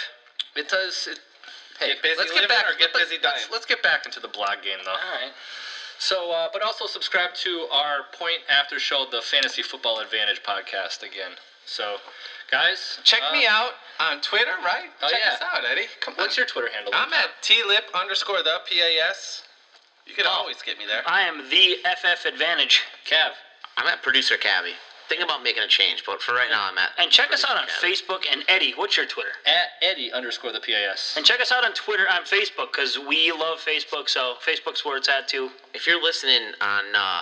It 0.55 0.69
does. 0.69 1.07
It, 1.11 1.19
hey, 1.79 1.87
Get 1.93 2.01
busy 2.03 2.15
let's 2.17 2.31
get 2.31 2.47
back 2.49 2.65
or 2.65 2.77
get 2.77 2.93
let's- 2.93 3.09
busy 3.09 3.21
let's- 3.23 3.49
Let's, 3.51 3.65
get 3.65 3.81
back 3.83 4.05
into 4.05 4.19
the 4.19 4.27
blog 4.27 4.61
game 4.63 4.79
though. 4.85 4.91
All 4.91 4.97
right. 5.21 5.31
So, 5.99 6.31
uh, 6.31 6.47
but 6.53 6.61
also 6.61 6.85
subscribe 6.87 7.33
to 7.43 7.67
our 7.71 8.03
Point 8.13 8.39
After 8.47 8.79
Show, 8.79 9.05
the 9.11 9.21
Fantasy 9.21 9.61
Football 9.61 9.99
Advantage 9.99 10.41
podcast 10.43 11.03
again. 11.03 11.31
So, 11.65 11.97
guys, 12.49 12.99
check 13.03 13.19
uh, 13.21 13.33
me 13.33 13.45
out 13.45 13.73
on 13.99 14.21
Twitter, 14.21 14.53
right? 14.63 14.89
Oh, 15.01 15.09
check 15.09 15.19
yeah. 15.25 15.33
us 15.33 15.41
out, 15.41 15.65
Eddie. 15.69 15.87
Come 15.99 16.13
on. 16.15 16.21
What's 16.23 16.37
your 16.37 16.45
Twitter 16.45 16.69
handle? 16.73 16.93
I'm 16.95 17.11
at 17.13 17.29
tlip 17.43 17.93
underscore 17.93 18.41
the 18.43 18.59
pas. 18.65 19.43
You 20.07 20.15
can 20.15 20.25
Oh. 20.25 20.29
always 20.29 20.61
get 20.61 20.77
me 20.79 20.85
there. 20.85 21.03
I 21.05 21.21
am 21.21 21.49
the 21.49 21.79
FF 21.83 22.25
Advantage. 22.25 22.81
Cav. 23.05 23.31
I'm 23.77 23.87
at 23.87 24.01
producer 24.01 24.35
Cavi. 24.37 24.73
Thinking 25.09 25.25
about 25.25 25.41
making 25.43 25.63
a 25.63 25.67
change, 25.67 26.03
but 26.05 26.21
for 26.21 26.33
right 26.33 26.49
now, 26.51 26.69
I'm 26.71 26.77
at. 26.77 26.91
And 26.99 27.09
check 27.09 27.33
us 27.33 27.43
out 27.43 27.57
on 27.57 27.65
Producer 27.65 28.05
Facebook. 28.05 28.25
And 28.31 28.43
Eddie, 28.47 28.73
what's 28.75 28.95
your 28.95 29.07
Twitter? 29.07 29.31
At 29.47 29.69
Eddie 29.81 30.11
underscore 30.13 30.51
the 30.51 30.59
PIS. 30.59 31.15
And 31.17 31.25
check 31.25 31.41
us 31.41 31.51
out 31.51 31.65
on 31.65 31.73
Twitter, 31.73 32.05
on 32.11 32.21
Facebook, 32.23 32.71
because 32.71 32.99
we 33.07 33.31
love 33.31 33.57
Facebook. 33.57 34.07
So 34.07 34.35
Facebook's 34.45 34.85
where 34.85 34.97
it's 34.97 35.09
at 35.09 35.27
too. 35.27 35.49
If 35.73 35.87
you're 35.87 36.01
listening 36.01 36.53
on 36.61 36.83
uh, 36.95 37.21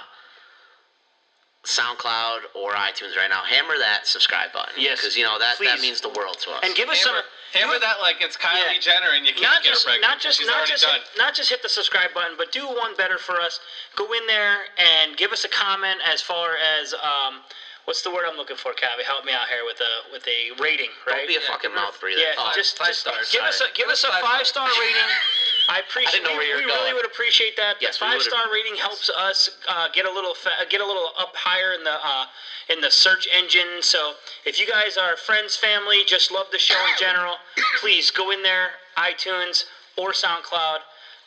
SoundCloud 1.63 2.39
or 2.55 2.71
iTunes 2.73 3.15
right 3.15 3.29
now, 3.29 3.43
hammer 3.43 3.77
that 3.79 4.07
subscribe 4.07 4.51
button. 4.53 4.73
Yes, 4.77 4.99
because 5.01 5.17
you 5.17 5.23
know 5.23 5.39
that 5.39 5.55
that 5.63 5.79
means 5.81 5.99
the 6.01 6.09
world 6.09 6.37
to 6.43 6.51
us. 6.51 6.59
And 6.63 6.75
give 6.75 6.87
us 6.89 7.03
Hammer, 7.03 7.19
some. 7.53 7.61
hammer 7.61 7.79
that 7.79 7.99
like 7.99 8.17
it's 8.21 8.37
Kylie 8.37 8.73
Yeah. 8.75 8.79
Jenner 8.79 9.11
and 9.15 9.25
you 9.25 9.31
can't 9.31 9.43
not 9.43 9.63
get 9.63 9.71
just 9.73 9.85
her 9.85 9.91
pregnant. 9.91 10.11
not 10.11 10.19
just 10.19 10.37
She's 10.39 10.47
not 10.47 10.67
just 10.67 10.83
done. 10.83 10.93
hit, 10.95 11.03
not 11.17 11.33
just 11.35 11.49
hit 11.49 11.61
the 11.63 11.69
subscribe 11.69 12.13
button, 12.13 12.35
but 12.37 12.51
do 12.51 12.67
one 12.67 12.95
better 12.95 13.17
for 13.17 13.39
us. 13.41 13.59
Go 13.95 14.11
in 14.13 14.25
there 14.27 14.59
and 14.77 15.17
give 15.17 15.31
us 15.31 15.43
a 15.43 15.49
comment 15.49 15.99
as 16.05 16.21
far 16.21 16.55
as 16.55 16.93
um, 16.93 17.43
what's 17.87 18.01
the 18.03 18.11
word 18.11 18.25
I'm 18.27 18.35
looking 18.35 18.57
for, 18.59 18.73
Cavi? 18.75 19.03
Help 19.07 19.23
me 19.23 19.31
out 19.31 19.47
here 19.47 19.63
with 19.65 19.79
a 19.79 20.11
with 20.11 20.27
a 20.27 20.51
rating, 20.61 20.91
right? 21.07 21.23
Don't 21.23 21.27
be 21.27 21.35
a 21.37 21.41
fucking 21.41 21.73
mouth 21.73 21.97
breather. 21.99 22.19
yeah, 22.19 22.35
Oh, 22.37 22.51
just, 22.53 22.77
five 22.77 22.87
just 22.89 22.99
stars. 23.01 23.31
give 23.31 23.41
us 23.41 23.61
a 23.61 23.71
give 23.73 23.87
us 23.87 24.03
a 24.03 24.11
five 24.21 24.45
star 24.45 24.67
rating. 24.67 25.09
I 25.69 25.79
appreciate. 25.79 26.23
know 26.23 26.29
where 26.31 26.39
we 26.39 26.47
you're 26.47 26.57
we 26.59 26.65
really 26.65 26.93
would 26.93 27.05
appreciate 27.05 27.57
that. 27.57 27.75
Yes, 27.81 27.97
the 27.97 28.05
five 28.05 28.21
star 28.21 28.51
rating 28.51 28.75
helps 28.75 29.09
us 29.09 29.49
uh, 29.67 29.87
get 29.91 30.05
a 30.05 30.11
little 30.11 30.33
fa- 30.33 30.65
get 30.69 30.79
a 30.81 30.85
little 30.85 31.11
up 31.17 31.35
higher 31.35 31.73
in 31.73 31.83
the 31.83 31.97
uh, 32.05 32.25
in 32.69 32.79
the 32.81 32.91
search 32.91 33.27
engine. 33.31 33.81
So 33.81 34.13
if 34.45 34.59
you 34.59 34.67
guys 34.67 34.95
are 34.97 35.15
friends, 35.17 35.55
family, 35.57 36.03
just 36.05 36.31
love 36.31 36.47
the 36.51 36.59
show 36.59 36.79
in 36.91 36.93
general, 36.99 37.35
please 37.81 38.11
go 38.11 38.31
in 38.31 38.43
there, 38.43 38.71
iTunes 38.97 39.63
or 39.97 40.11
SoundCloud. 40.11 40.79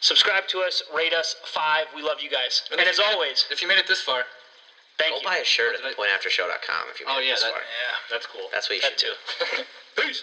Subscribe 0.03 0.49
to 0.49 0.61
us, 0.61 0.83
rate 0.95 1.13
us 1.13 1.37
five. 1.45 1.85
We 1.95 2.01
love 2.01 2.21
you 2.23 2.31
guys. 2.31 2.63
And, 2.73 2.81
if 2.81 2.89
as 2.89 2.97
you 2.99 3.05
made 3.05 3.11
it- 3.11 3.15
always, 3.15 3.45
if 3.51 3.61
you 3.61 3.69
made 3.69 3.77
it 3.79 3.87
this 3.87 4.01
far, 4.01 4.25
thank 5.01 5.13
Go 5.15 5.19
you. 5.21 5.25
buy 5.25 5.39
a 5.39 5.45
shirt 5.45 5.75
at 5.75 5.83
pointaftershow.com 5.97 6.89
if 6.93 7.01
you. 7.01 7.07
Want 7.07 7.19
Oh 7.19 7.21
it 7.23 7.27
yeah, 7.27 7.35
this 7.35 7.43
that, 7.43 7.53
far. 7.53 7.61
yeah, 7.61 7.97
that's 8.11 8.27
cool. 8.27 8.49
That's 8.53 8.69
what 8.69 8.77
you 8.77 8.83
That 8.83 9.01
should 9.01 9.17
too. 9.17 9.17
do. 9.97 10.03
Peace. 10.07 10.23